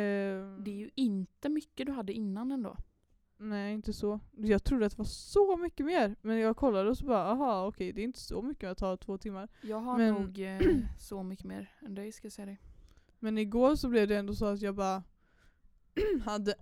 Det 0.59 0.71
är 0.71 0.79
ju 0.79 0.91
inte 0.95 1.49
mycket 1.49 1.87
du 1.87 1.93
hade 1.93 2.13
innan 2.13 2.53
ändå. 2.53 2.77
Nej 3.37 3.75
inte 3.75 3.93
så. 3.93 4.21
Jag 4.37 4.65
trodde 4.65 4.87
att 4.87 4.93
det 4.93 4.99
var 4.99 5.05
så 5.05 5.57
mycket 5.57 5.87
mer. 5.87 6.17
Men 6.23 6.37
jag 6.39 6.57
kollade 6.57 6.91
och 6.91 6.99
så 6.99 7.07
bara 7.07 7.25
aha 7.25 7.67
okej 7.67 7.93
det 7.93 8.01
är 8.01 8.05
inte 8.05 8.19
så 8.21 8.43
mycket 8.43 8.71
att 8.71 8.79
ta 8.79 8.97
två 8.97 9.19
timmar. 9.19 9.49
Jag 9.63 9.81
har 9.81 9.99
Men- 9.99 10.15
nog 10.15 10.39
eh, 10.41 10.61
så 10.99 11.23
mycket 11.23 11.45
mer 11.47 11.73
än 11.81 11.95
dig 11.95 12.13
ska 12.13 12.25
jag 12.27 12.33
säga 12.33 12.47
dig. 12.47 12.59
Men 13.19 13.39
igår 13.39 13.77
så 13.77 13.89
blev 13.89 14.09
det 14.09 14.17
ändå 14.17 14.35
så 14.35 14.47
att 14.47 14.61
jag 14.61 14.75
bara 14.75 15.03
hade, 16.25 16.55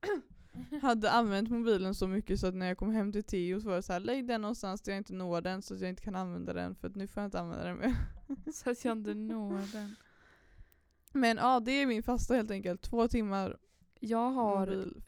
hade 0.82 1.10
använt 1.10 1.50
mobilen 1.50 1.94
så 1.94 2.08
mycket 2.08 2.40
så 2.40 2.46
att 2.46 2.54
när 2.54 2.66
jag 2.66 2.78
kom 2.78 2.90
hem 2.90 3.12
till 3.12 3.24
Theo 3.24 3.60
så 3.60 3.68
var 3.68 3.76
det 3.76 3.82
så 3.82 3.92
här, 3.92 4.00
lägg 4.00 4.26
den 4.26 4.40
någonstans 4.40 4.80
där 4.80 4.92
jag 4.92 4.98
inte 4.98 5.14
når 5.14 5.40
den 5.40 5.62
så 5.62 5.74
att 5.74 5.80
jag 5.80 5.90
inte 5.90 6.02
kan 6.02 6.16
använda 6.16 6.52
den 6.52 6.74
för 6.74 6.88
att 6.88 6.94
nu 6.96 7.06
får 7.06 7.20
jag 7.20 7.26
inte 7.28 7.40
använda 7.40 7.64
den 7.64 7.78
mer. 7.78 7.96
Så 8.52 8.70
att 8.70 8.84
jag 8.84 8.98
inte 8.98 9.14
når 9.14 9.72
den. 9.72 9.96
Men 11.12 11.36
ja, 11.36 11.60
det 11.60 11.72
är 11.72 11.86
min 11.86 12.02
fasta 12.02 12.34
helt 12.34 12.50
enkelt. 12.50 12.82
Två 12.82 13.08
timmar 13.08 13.58
Jag 14.00 14.30
har, 14.30 14.66
mobil, 14.66 15.02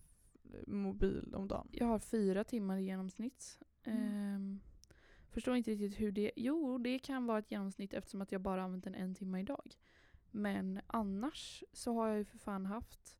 mobil 0.66 1.34
om 1.34 1.48
dagen. 1.48 1.68
jag 1.72 1.86
har 1.86 1.98
fyra 1.98 2.44
timmar 2.44 2.76
i 2.76 2.84
genomsnitt. 2.84 3.58
Mm. 3.84 4.02
Ehm, 4.02 4.60
förstår 5.30 5.56
inte 5.56 5.70
riktigt 5.70 6.00
hur 6.00 6.12
det... 6.12 6.30
Jo, 6.36 6.78
det 6.78 6.98
kan 6.98 7.26
vara 7.26 7.38
ett 7.38 7.50
genomsnitt 7.50 7.94
eftersom 7.94 8.22
att 8.22 8.32
jag 8.32 8.40
bara 8.40 8.62
använt 8.62 8.84
den 8.84 8.94
en 8.94 9.14
timme 9.14 9.40
idag. 9.40 9.76
Men 10.30 10.80
annars 10.86 11.64
så 11.72 11.94
har 11.94 12.08
jag 12.08 12.18
ju 12.18 12.24
för 12.24 12.38
fan 12.38 12.66
haft 12.66 13.18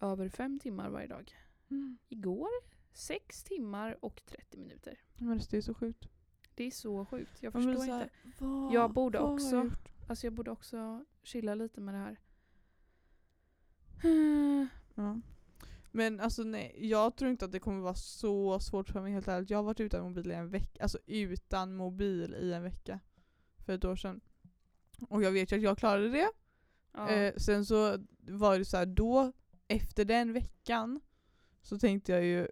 över 0.00 0.28
fem 0.28 0.58
timmar 0.58 0.90
varje 0.90 1.06
dag. 1.06 1.32
Igår 2.08 2.48
sex 2.92 3.44
timmar 3.44 4.04
och 4.04 4.22
30 4.26 4.58
minuter. 4.58 4.98
Men 5.18 5.40
det 5.50 5.56
är 5.56 5.60
så 5.62 5.74
sjukt. 5.74 6.08
Det 6.54 6.64
är 6.64 6.70
så 6.70 7.04
sjukt. 7.06 7.42
Jag 7.42 7.52
förstår 7.52 7.84
här, 7.92 8.10
inte. 8.24 8.44
vad- 8.44 8.72
Jag 8.74 8.92
borde 8.92 9.18
också- 9.18 9.56
jag? 9.56 9.70
Alltså 10.08 10.26
jag 10.26 10.34
borde 10.34 10.50
också 10.50 11.04
chilla 11.22 11.54
lite 11.54 11.80
med 11.80 11.94
det 11.94 11.98
här. 11.98 12.16
Ja. 14.94 15.20
Men 15.92 16.20
alltså 16.20 16.42
nej, 16.42 16.76
jag 16.88 17.16
tror 17.16 17.30
inte 17.30 17.44
att 17.44 17.52
det 17.52 17.58
kommer 17.60 17.80
vara 17.80 17.94
så 17.94 18.60
svårt 18.60 18.88
för 18.88 19.00
mig 19.02 19.12
helt 19.12 19.28
ärligt. 19.28 19.50
Jag 19.50 19.58
har 19.58 19.62
varit 19.62 19.80
utan 19.80 20.02
mobil 20.04 20.30
i 20.30 20.34
en 20.34 20.50
vecka, 20.50 20.82
alltså 20.82 20.98
utan 21.06 21.74
mobil 21.74 22.34
i 22.34 22.52
en 22.52 22.62
vecka. 22.62 23.00
För 23.66 23.72
ett 23.72 23.84
år 23.84 23.96
sedan. 23.96 24.20
Och 25.08 25.22
jag 25.22 25.32
vet 25.32 25.52
ju 25.52 25.56
att 25.56 25.62
jag 25.62 25.78
klarade 25.78 26.08
det. 26.08 26.30
Ja. 26.92 27.08
Eh, 27.10 27.34
sen 27.36 27.66
så 27.66 27.98
var 28.20 28.58
det 28.58 28.64
så 28.64 28.76
här, 28.76 28.86
då 28.86 29.32
efter 29.68 30.04
den 30.04 30.32
veckan 30.32 31.00
så 31.62 31.78
tänkte 31.78 32.12
jag 32.12 32.24
ju 32.24 32.48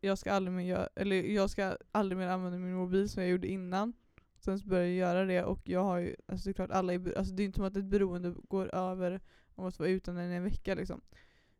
jag 0.00 0.18
ska 0.18 0.32
aldrig 0.32 0.56
mer, 0.56 0.64
göra, 0.64 0.88
eller 0.96 1.16
jag 1.22 1.50
ska 1.50 1.76
aldrig 1.92 2.18
mer 2.18 2.26
använda 2.26 2.58
min 2.58 2.74
mobil 2.74 3.08
som 3.08 3.22
jag 3.22 3.30
gjorde 3.30 3.48
innan. 3.48 3.92
Sen 4.38 4.58
så 4.58 4.66
började 4.66 4.88
jag 4.88 4.96
göra 4.96 5.24
det 5.24 5.44
och 5.44 5.68
jag 5.68 5.84
har 5.84 5.98
ju, 5.98 6.16
alltså 6.26 6.44
det 6.44 6.50
är 6.50 6.54
klart 6.54 6.70
alla 6.70 6.94
är, 6.94 7.18
alltså 7.18 7.34
det 7.34 7.42
är 7.42 7.44
inte 7.44 7.56
som 7.56 7.64
att 7.64 7.76
ett 7.76 7.84
beroende 7.84 8.34
går 8.48 8.74
över 8.74 9.20
om 9.54 9.64
att 9.64 9.78
vara 9.78 9.88
utan 9.88 10.14
den 10.14 10.32
i 10.32 10.34
en 10.34 10.44
vecka 10.44 10.74
liksom. 10.74 11.00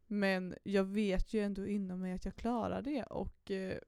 Men 0.07 0.55
jag 0.63 0.85
vet 0.85 1.35
ju 1.35 1.41
ändå 1.41 1.67
inom 1.67 2.01
mig 2.01 2.13
att 2.13 2.25
jag 2.25 2.37
klarar 2.37 2.83
det 2.83 3.03
och 3.03 3.51
eh, 3.51 3.79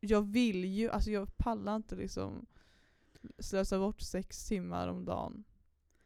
jag 0.00 0.22
vill 0.22 0.64
ju, 0.64 0.90
alltså 0.90 1.10
jag 1.10 1.36
pallar 1.36 1.76
inte 1.76 1.96
liksom 1.96 2.46
slösa 3.38 3.78
bort 3.78 4.00
sex 4.00 4.46
timmar 4.48 4.88
om 4.88 5.04
dagen. 5.04 5.44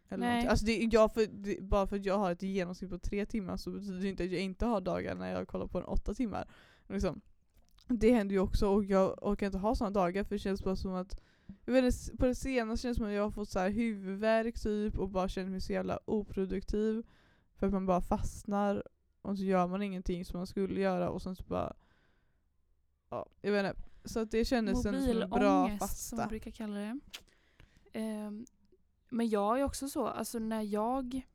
Eller 0.08 0.26
Nej. 0.26 0.46
alltså 0.46 0.66
det, 0.66 0.76
jag 0.76 1.14
för, 1.14 1.26
det, 1.26 1.62
bara 1.62 1.86
för 1.86 1.96
att 1.96 2.04
jag 2.04 2.18
har 2.18 2.32
ett 2.32 2.42
genomsnitt 2.42 2.90
på 2.90 2.98
tre 2.98 3.26
timmar 3.26 3.56
så 3.56 3.70
betyder 3.70 4.00
det 4.00 4.08
inte 4.08 4.24
att 4.24 4.30
jag 4.30 4.40
inte 4.40 4.66
har 4.66 4.80
dagar 4.80 5.14
när 5.14 5.32
jag 5.32 5.48
kollar 5.48 5.66
på 5.66 5.78
en 5.78 5.84
åtta 5.84 6.14
timmar. 6.14 6.48
Liksom. 6.88 7.20
Det 7.86 8.12
händer 8.12 8.34
ju 8.34 8.38
också 8.38 8.68
och 8.68 8.84
jag 8.84 9.18
orkar 9.22 9.46
inte 9.46 9.58
ha 9.58 9.74
sådana 9.74 10.00
dagar 10.00 10.24
för 10.24 10.34
det 10.34 10.38
känns 10.38 10.64
bara 10.64 10.76
som 10.76 10.94
att 10.94 11.20
jag 11.64 11.72
vet 11.72 11.84
inte, 11.84 12.16
på 12.16 12.26
det 12.26 12.34
senaste 12.34 12.82
känns 12.82 12.96
det 12.96 13.00
som 13.00 13.06
att 13.06 13.14
jag 13.14 13.22
har 13.22 13.30
fått 13.30 13.48
så 13.48 13.58
här 13.58 13.70
huvudvärk 13.70 14.60
typ 14.60 14.98
och 14.98 15.08
bara 15.08 15.28
känner 15.28 15.50
mig 15.50 15.60
så 15.60 15.72
jävla 15.72 15.98
oproduktiv. 16.04 17.02
För 17.56 17.66
att 17.66 17.72
man 17.72 17.86
bara 17.86 18.00
fastnar 18.00 18.82
och 19.22 19.38
så 19.38 19.44
gör 19.44 19.66
man 19.66 19.82
ingenting 19.82 20.24
som 20.24 20.38
man 20.38 20.46
skulle 20.46 20.80
göra 20.80 21.10
och 21.10 21.22
sen 21.22 21.36
så 21.36 21.44
bara 21.44 21.74
Ja, 23.10 23.26
jag 23.40 23.52
vet 23.52 23.76
inte. 23.76 23.88
Så 24.04 24.20
att 24.20 24.30
det 24.30 24.44
kändes 24.44 24.86
en 24.86 24.92
bra 24.92 25.26
Mobilångest 25.28 26.08
som 26.08 26.16
vi 26.16 26.22
fasta. 26.22 26.28
brukar 26.28 26.50
kalla 26.50 26.74
det. 26.74 27.00
Ehm, 27.92 28.46
men 29.14 29.28
jag 29.28 29.60
är 29.60 29.64
också 29.64 29.88
så, 29.88 30.06
alltså 30.06 30.38
när 30.38 30.62
jag, 30.62 31.26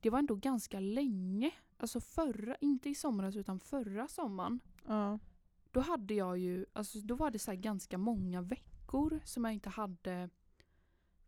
det 0.00 0.10
var 0.10 0.18
ändå 0.18 0.34
ganska 0.34 0.80
länge, 0.80 1.50
alltså 1.76 2.00
förra, 2.00 2.56
inte 2.60 2.88
i 2.88 2.94
somras 2.94 3.36
utan 3.36 3.60
förra 3.60 4.08
sommaren. 4.08 4.60
Ja. 4.86 5.18
Då 5.70 5.80
hade 5.80 6.14
jag 6.14 6.38
ju, 6.38 6.66
alltså 6.72 6.98
då 6.98 7.14
var 7.14 7.30
det 7.30 7.38
så 7.38 7.50
här 7.50 7.58
ganska 7.58 7.98
många 7.98 8.42
veckor 8.42 9.20
som 9.24 9.44
jag 9.44 9.54
inte 9.54 9.70
hade 9.70 10.30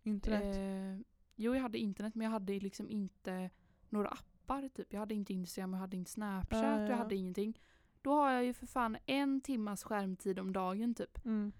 Internet. 0.02 0.56
Eh, 0.56 1.06
jo, 1.34 1.54
jag 1.54 1.62
hade 1.62 1.78
internet 1.78 2.14
men 2.14 2.24
jag 2.24 2.32
hade 2.32 2.60
liksom 2.60 2.90
inte 2.90 3.50
några 3.88 4.08
appar. 4.08 4.68
Typ. 4.68 4.92
Jag 4.92 5.00
hade 5.00 5.14
inte 5.14 5.32
Instagram, 5.32 5.72
jag 5.72 5.80
hade 5.80 5.96
inte 5.96 6.10
Snapchat, 6.10 6.62
Ja, 6.62 6.80
ja. 6.80 6.88
jag 6.88 6.96
hade 6.96 7.16
ingenting. 7.16 7.60
Då 8.02 8.12
har 8.12 8.30
jag 8.30 8.44
ju 8.44 8.54
för 8.54 8.66
fan 8.66 8.96
en 9.06 9.40
timmas 9.40 9.84
skärmtid 9.84 10.38
om 10.38 10.52
dagen 10.52 10.94
typ. 10.94 11.24
Mm. 11.24 11.52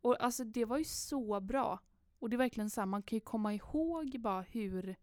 Och 0.00 0.24
alltså 0.24 0.44
det 0.44 0.64
var 0.64 0.78
ju 0.78 0.84
så 0.84 1.40
bra. 1.40 1.80
Och 2.18 2.30
det 2.30 2.36
är 2.36 2.38
verkligen 2.38 2.70
så 2.70 2.80
här, 2.80 2.86
man 2.86 3.02
kan 3.02 3.16
ju 3.16 3.20
komma 3.20 3.54
ihåg 3.54 4.16
bara 4.20 4.42
hur 4.42 4.96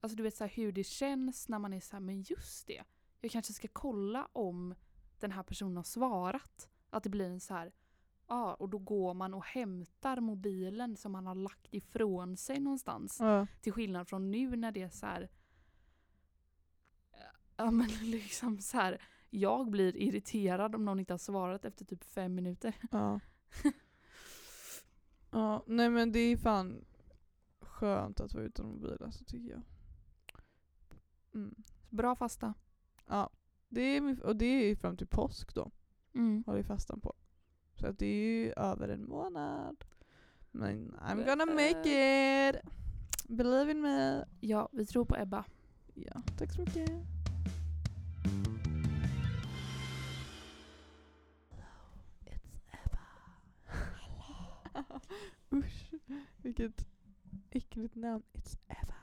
Alltså 0.00 0.16
du 0.16 0.22
vet 0.22 0.36
så 0.36 0.44
här, 0.44 0.50
hur 0.50 0.72
det 0.72 0.84
känns 0.84 1.48
när 1.48 1.58
man 1.58 1.72
är 1.72 1.80
så 1.80 1.92
här, 1.92 2.00
men 2.00 2.22
just 2.22 2.66
det. 2.66 2.84
Jag 3.20 3.30
kanske 3.30 3.52
ska 3.52 3.68
kolla 3.72 4.28
om 4.32 4.74
den 5.18 5.32
här 5.32 5.42
personen 5.42 5.76
har 5.76 5.84
svarat. 5.84 6.68
Att 6.90 7.02
det 7.02 7.10
blir 7.10 7.30
en 7.30 7.40
så 7.40 7.54
här, 7.54 7.72
ja 8.28 8.54
och 8.54 8.68
då 8.68 8.78
går 8.78 9.14
man 9.14 9.34
och 9.34 9.44
hämtar 9.44 10.20
mobilen 10.20 10.96
som 10.96 11.12
man 11.12 11.26
har 11.26 11.34
lagt 11.34 11.66
ifrån 11.74 12.36
sig 12.36 12.60
någonstans. 12.60 13.16
Ja. 13.20 13.46
Till 13.60 13.72
skillnad 13.72 14.08
från 14.08 14.30
nu 14.30 14.56
när 14.56 14.72
det 14.72 14.82
är 14.82 14.90
så 14.90 15.06
här. 15.06 15.28
Ja 17.56 17.70
men 17.70 17.88
liksom 18.02 18.60
så 18.60 18.76
här. 18.76 19.02
Jag 19.30 19.70
blir 19.70 19.96
irriterad 19.96 20.74
om 20.74 20.84
någon 20.84 21.00
inte 21.00 21.12
har 21.12 21.18
svarat 21.18 21.64
efter 21.64 21.84
typ 21.84 22.04
fem 22.04 22.34
minuter. 22.34 22.74
Ja. 22.90 23.20
ja, 25.30 25.62
nej 25.66 25.90
men 25.90 26.12
det 26.12 26.18
är 26.18 26.36
fan 26.36 26.84
skönt 27.60 28.20
att 28.20 28.34
vara 28.34 28.44
utan 28.44 28.66
mobil 28.66 28.96
alltså 29.04 29.24
tycker 29.24 29.50
jag. 29.50 29.62
Mm. 31.34 31.54
Bra 31.90 32.16
fasta. 32.16 32.54
Ja, 33.06 33.30
det 33.68 33.80
är, 33.80 34.22
och 34.22 34.36
det 34.36 34.46
är 34.46 34.76
fram 34.76 34.96
till 34.96 35.06
påsk 35.06 35.54
då, 35.54 35.70
Mm. 36.14 36.44
har 36.46 36.54
vi 36.54 36.62
fastan 36.64 37.00
på. 37.00 37.12
Så 37.74 37.86
att 37.86 37.98
det 37.98 38.06
är 38.06 38.44
ju 38.44 38.52
över 38.52 38.88
en 38.88 39.08
månad. 39.08 39.84
Men 40.50 40.92
I'm 41.02 41.26
gonna 41.26 41.46
make 41.46 42.48
it! 42.48 42.56
Believe 43.28 43.70
in 43.70 43.80
me! 43.80 44.24
Ja, 44.40 44.68
vi 44.72 44.86
tror 44.86 45.04
på 45.04 45.16
Ebba. 45.16 45.44
Ja, 45.94 46.22
tack 46.38 46.52
så 46.52 46.60
mycket. 46.60 46.90
Usch, 55.50 55.94
vilket 56.42 56.86
äckligt 57.50 57.94
namn. 57.94 58.22
It's 58.32 58.58
Eva. 58.66 58.94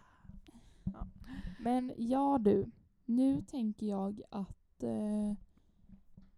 Men 1.59 1.93
ja 1.97 2.37
du, 2.41 2.71
nu 3.05 3.41
tänker 3.41 3.85
jag 3.85 4.21
att 4.29 4.83
eh, 4.83 5.33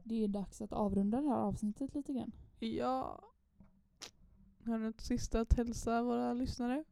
det 0.03 0.23
är 0.23 0.27
dags 0.27 0.61
att 0.61 0.73
avrunda 0.73 1.21
det 1.21 1.29
här 1.29 1.37
avsnittet 1.37 1.95
lite 1.95 2.13
grann. 2.13 2.31
Ja. 2.59 3.21
Har 4.65 4.79
du 4.79 4.85
något 4.85 5.01
sista 5.01 5.41
att 5.41 5.53
hälsa 5.53 6.03
våra 6.03 6.33
lyssnare? 6.33 6.83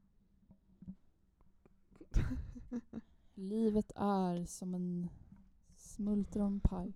Livet 3.34 3.91
är 3.95 4.45
som 4.45 4.74
en 4.74 5.09
smultronpaj. 5.96 6.93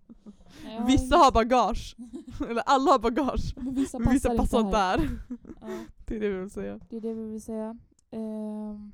Nej, 0.63 0.83
Vissa 0.87 1.15
har 1.15 1.31
bagage. 1.31 1.95
Eller 2.49 2.63
alla 2.65 2.91
har 2.91 2.99
bagage. 2.99 3.53
Men 3.55 3.73
vissa 3.75 3.97
passar, 3.97 4.11
Vissa 4.13 4.35
passar 4.37 4.59
inte 4.59 4.77
här. 4.77 4.97
där. 4.97 5.09
Ja, 5.61 5.85
Det 6.05 6.15
är 6.15 6.19
det 6.19 6.29
vi 6.29 6.39
vill 6.39 6.49
säga. 6.49 6.79
det 6.89 6.97
är 6.97 7.01
det 7.01 7.13
vi 7.13 7.31
vill 7.31 7.41
säga. 7.41 7.77
Ehm, 8.11 8.91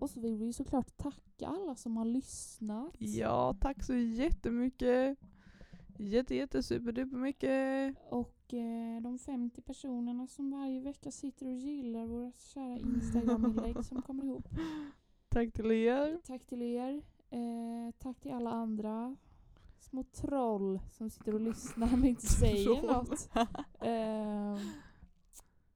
och 0.00 0.10
så 0.10 0.20
vill 0.20 0.36
vi 0.36 0.44
ju 0.46 0.52
såklart 0.52 0.96
tacka 0.96 1.46
alla 1.46 1.74
som 1.74 1.96
har 1.96 2.04
lyssnat. 2.04 2.94
Ja, 2.98 3.56
tack 3.60 3.82
så 3.84 3.94
jättemycket. 3.94 5.18
Jätte, 6.00 6.34
jätte, 6.34 6.62
superduper 6.62 7.16
mycket. 7.16 7.96
Och 8.10 8.54
eh, 8.54 9.02
de 9.02 9.18
50 9.18 9.62
personerna 9.62 10.26
som 10.26 10.50
varje 10.50 10.80
vecka 10.80 11.10
sitter 11.10 11.46
och 11.46 11.52
gillar 11.52 12.06
våra 12.06 12.32
kära 12.32 12.78
Instagram-inlägg 12.78 13.84
som 13.84 14.02
kommer 14.02 14.24
ihop. 14.24 14.48
Tack 15.28 15.52
till 15.52 15.70
er. 15.72 16.20
Tack 16.26 16.46
till 16.46 16.62
er. 16.62 17.02
Eh, 17.30 17.94
tack 17.98 18.20
till 18.20 18.32
alla 18.32 18.50
andra 18.50 19.16
små 19.78 20.02
troll 20.04 20.80
som 20.90 21.10
sitter 21.10 21.34
och 21.34 21.40
lyssnar 21.40 21.90
men 21.90 22.04
inte 22.04 22.26
säger 22.26 22.82
något. 22.92 23.30
Eh, 23.80 24.58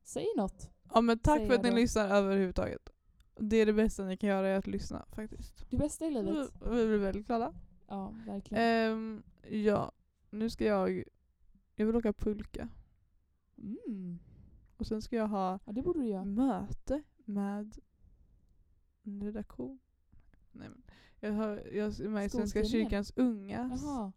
säg 0.02 0.26
något. 0.36 0.70
Ja 0.94 1.00
men 1.00 1.18
tack 1.18 1.36
Säger 1.36 1.48
för 1.48 1.54
att 1.56 1.62
ni 1.62 1.70
då. 1.70 1.76
lyssnar 1.76 2.08
överhuvudtaget. 2.08 2.90
Det 3.36 3.56
är 3.56 3.66
det 3.66 3.72
bästa 3.72 4.04
ni 4.04 4.16
kan 4.16 4.28
göra 4.28 4.48
är 4.48 4.58
att 4.58 4.66
lyssna 4.66 5.04
faktiskt. 5.12 5.70
Det 5.70 5.76
bästa 5.76 6.06
i 6.06 6.08
Vi, 6.08 6.14
livet. 6.22 6.50
vi 6.62 6.68
blir 6.86 6.98
väldigt 6.98 7.26
glada. 7.26 7.54
Ja, 7.86 8.14
verkligen. 8.26 8.62
Ehm, 8.64 9.22
ja, 9.50 9.92
nu 10.30 10.50
ska 10.50 10.64
jag... 10.64 11.04
Jag 11.74 11.86
vill 11.86 11.96
åka 11.96 12.12
pulka. 12.12 12.68
Mm. 13.58 14.18
Och 14.76 14.86
sen 14.86 15.02
ska 15.02 15.16
jag 15.16 15.28
ha 15.28 15.58
Ja, 15.64 15.72
det 15.72 15.82
borde 15.82 16.00
du 16.00 16.06
göra. 16.06 16.24
möte 16.24 17.02
med 17.24 17.78
en 19.02 19.22
redaktion. 19.22 19.78
Nej, 20.52 20.68
men 20.68 20.82
jag, 21.22 21.32
har, 21.32 21.56
jag 21.72 22.00
är 22.00 22.08
med 22.08 22.26
i 22.26 22.28
Svenska 22.28 22.64
kyrkans 22.64 23.12
ungas 23.16 23.82
Jaha. 23.82 24.12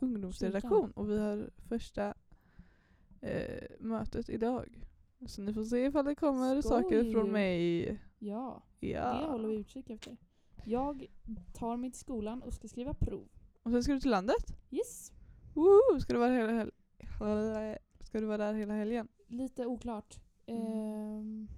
ungdomsredaktion 0.00 0.90
och 0.90 1.10
vi 1.10 1.18
har 1.18 1.50
första 1.68 2.14
eh, 3.20 3.64
mötet 3.80 4.28
idag. 4.28 4.84
Så 5.26 5.42
ni 5.42 5.52
får 5.54 5.64
se 5.64 5.84
ifall 5.86 6.04
det 6.04 6.14
kommer 6.14 6.62
Skoj. 6.62 6.70
saker 6.70 7.12
från 7.12 7.32
mig. 7.32 7.98
Ja, 8.18 8.62
Ja. 8.80 9.18
det 9.20 9.26
håller 9.26 9.48
vi 9.48 9.54
utkik 9.56 9.90
efter. 9.90 10.16
Jag 10.64 11.06
tar 11.54 11.76
mig 11.76 11.90
till 11.90 12.00
skolan 12.00 12.42
och 12.42 12.54
ska 12.54 12.68
skriva 12.68 12.94
prov. 12.94 13.28
Och 13.62 13.70
sen 13.70 13.82
ska 13.82 13.92
du 13.92 14.00
till 14.00 14.10
landet. 14.10 14.46
Yes. 14.70 15.12
Woho! 15.54 16.00
Ska 16.00 16.12
du 16.12 16.18
vara, 16.18 16.32
hela 16.32 16.52
hel- 16.52 16.72
ska 18.00 18.20
du 18.20 18.26
vara 18.26 18.36
där 18.38 18.54
hela 18.54 18.74
helgen? 18.74 19.08
Lite 19.26 19.66
oklart. 19.66 20.20
Mm. 20.46 20.62
Ehm, 20.66 21.48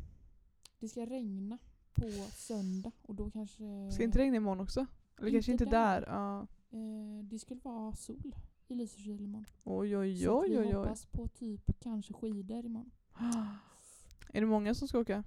det 0.78 0.88
ska 0.88 1.06
regna 1.06 1.58
på 1.94 2.10
söndag 2.32 2.92
och 3.02 3.14
då 3.14 3.30
kanske... 3.30 3.90
Ska 3.92 4.02
inte 4.04 4.18
regna 4.18 4.36
imorgon 4.36 4.60
också? 4.60 4.86
Eller 5.18 5.30
kanske 5.30 5.52
Inte 5.52 5.64
inte 5.64 5.76
där? 5.76 6.00
där. 6.00 6.06
Ja. 6.08 6.46
Eh, 6.70 7.24
det 7.24 7.38
skulle 7.38 7.60
vara 7.60 7.94
sol 7.96 8.34
i 8.68 8.74
Lysekil 8.74 9.20
imorgon. 9.20 9.46
Oj 9.64 9.96
oj 9.96 10.16
Så 10.16 10.40
oj 10.40 10.48
vi 10.50 10.58
oj 10.58 10.66
oj. 10.66 10.72
hoppas 10.72 11.06
på 11.06 11.28
typ 11.28 11.80
kanske 11.80 12.12
skidor 12.12 12.64
imorgon. 12.64 12.90
Är 14.32 14.40
det 14.40 14.46
många 14.46 14.74
som 14.74 14.88
ska 14.88 14.98
åka? 14.98 15.24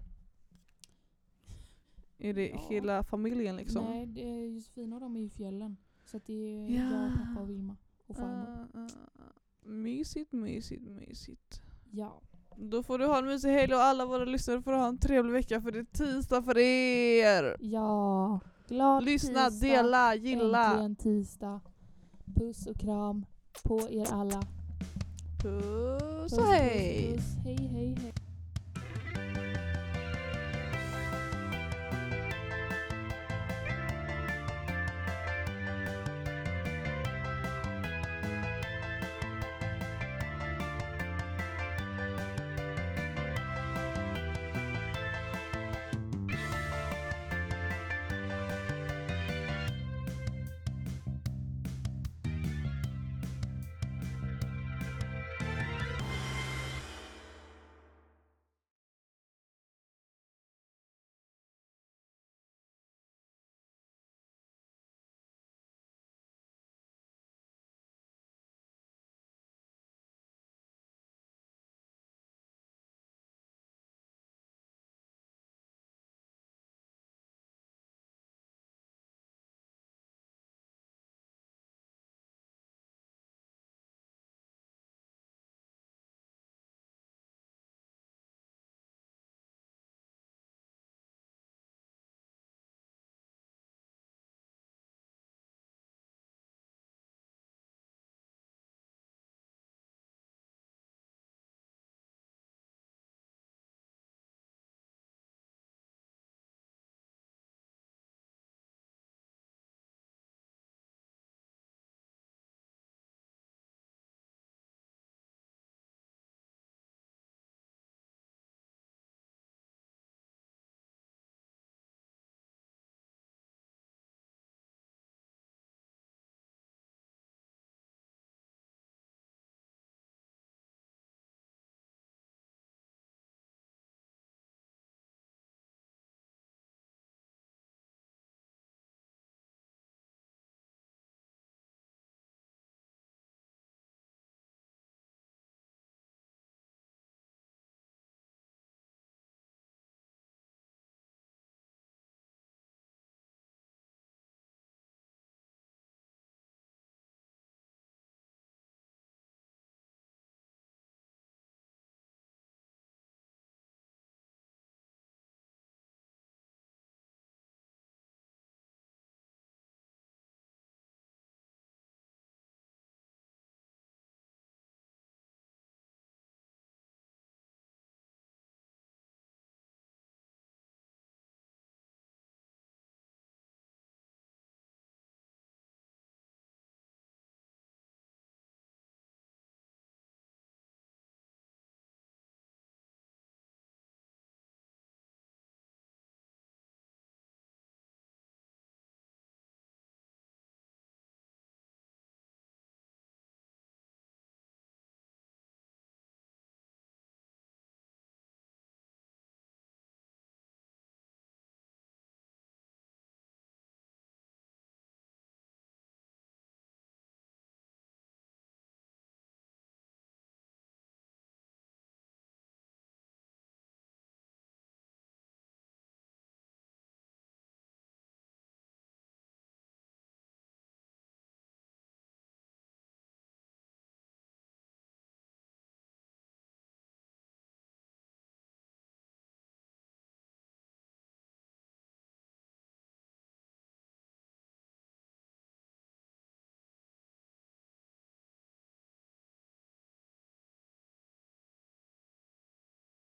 Är 2.18 2.34
det 2.34 2.50
Ja. 2.50 2.66
hela 2.70 3.04
familjen 3.04 3.56
liksom? 3.56 3.86
Nej, 3.86 4.06
det 4.06 4.30
är 4.30 4.46
Josefina 4.46 4.96
och 4.96 5.02
de 5.02 5.16
är 5.16 5.22
i 5.22 5.30
fjällen. 5.30 5.78
Så 6.06 6.20
det 6.26 6.34
är 6.34 6.70
Ja. 6.70 6.92
jag, 6.92 7.14
pappa 7.18 7.42
och 7.42 7.50
Vilma 7.50 7.78
och 8.08 8.16
farmor. 8.16 8.68
Ah, 8.74 8.80
ah. 8.84 8.90
mysigt, 9.70 10.32
mysigt, 10.32 10.88
mysigt. 10.88 11.62
Ja. 11.92 12.22
Då 12.58 12.84
får 12.84 12.98
du 12.98 13.06
ha 13.06 13.18
en 13.18 13.26
mysig 13.26 13.50
helg 13.50 13.74
och 13.74 13.82
alla 13.82 14.06
våra 14.06 14.26
lyssnare 14.26 14.62
får 14.62 14.72
ha 14.72 14.88
en 14.88 14.98
trevlig 14.98 15.34
vecka 15.34 15.62
för 15.62 15.72
det 15.72 15.80
är 15.80 15.84
tisdag 15.84 16.44
för 16.44 16.58
er. 16.58 17.58
Ja. 17.60 18.40
Glad 18.68 19.04
Lyssna, 19.04 19.50
tisdag. 19.50 19.68
dela, 19.68 20.16
gilla. 20.16 20.66
Äntligen 20.66 20.96
tisdag. 20.96 21.60
Puss 22.36 22.68
och 22.68 22.80
kram 22.80 23.26
på 23.64 23.90
er 23.90 24.14
alla. 24.14 24.42
Puss 25.44 26.38
och 26.38 26.46
hej! 26.46 27.14
Puss, 27.16 27.26
puss. 27.44 28.13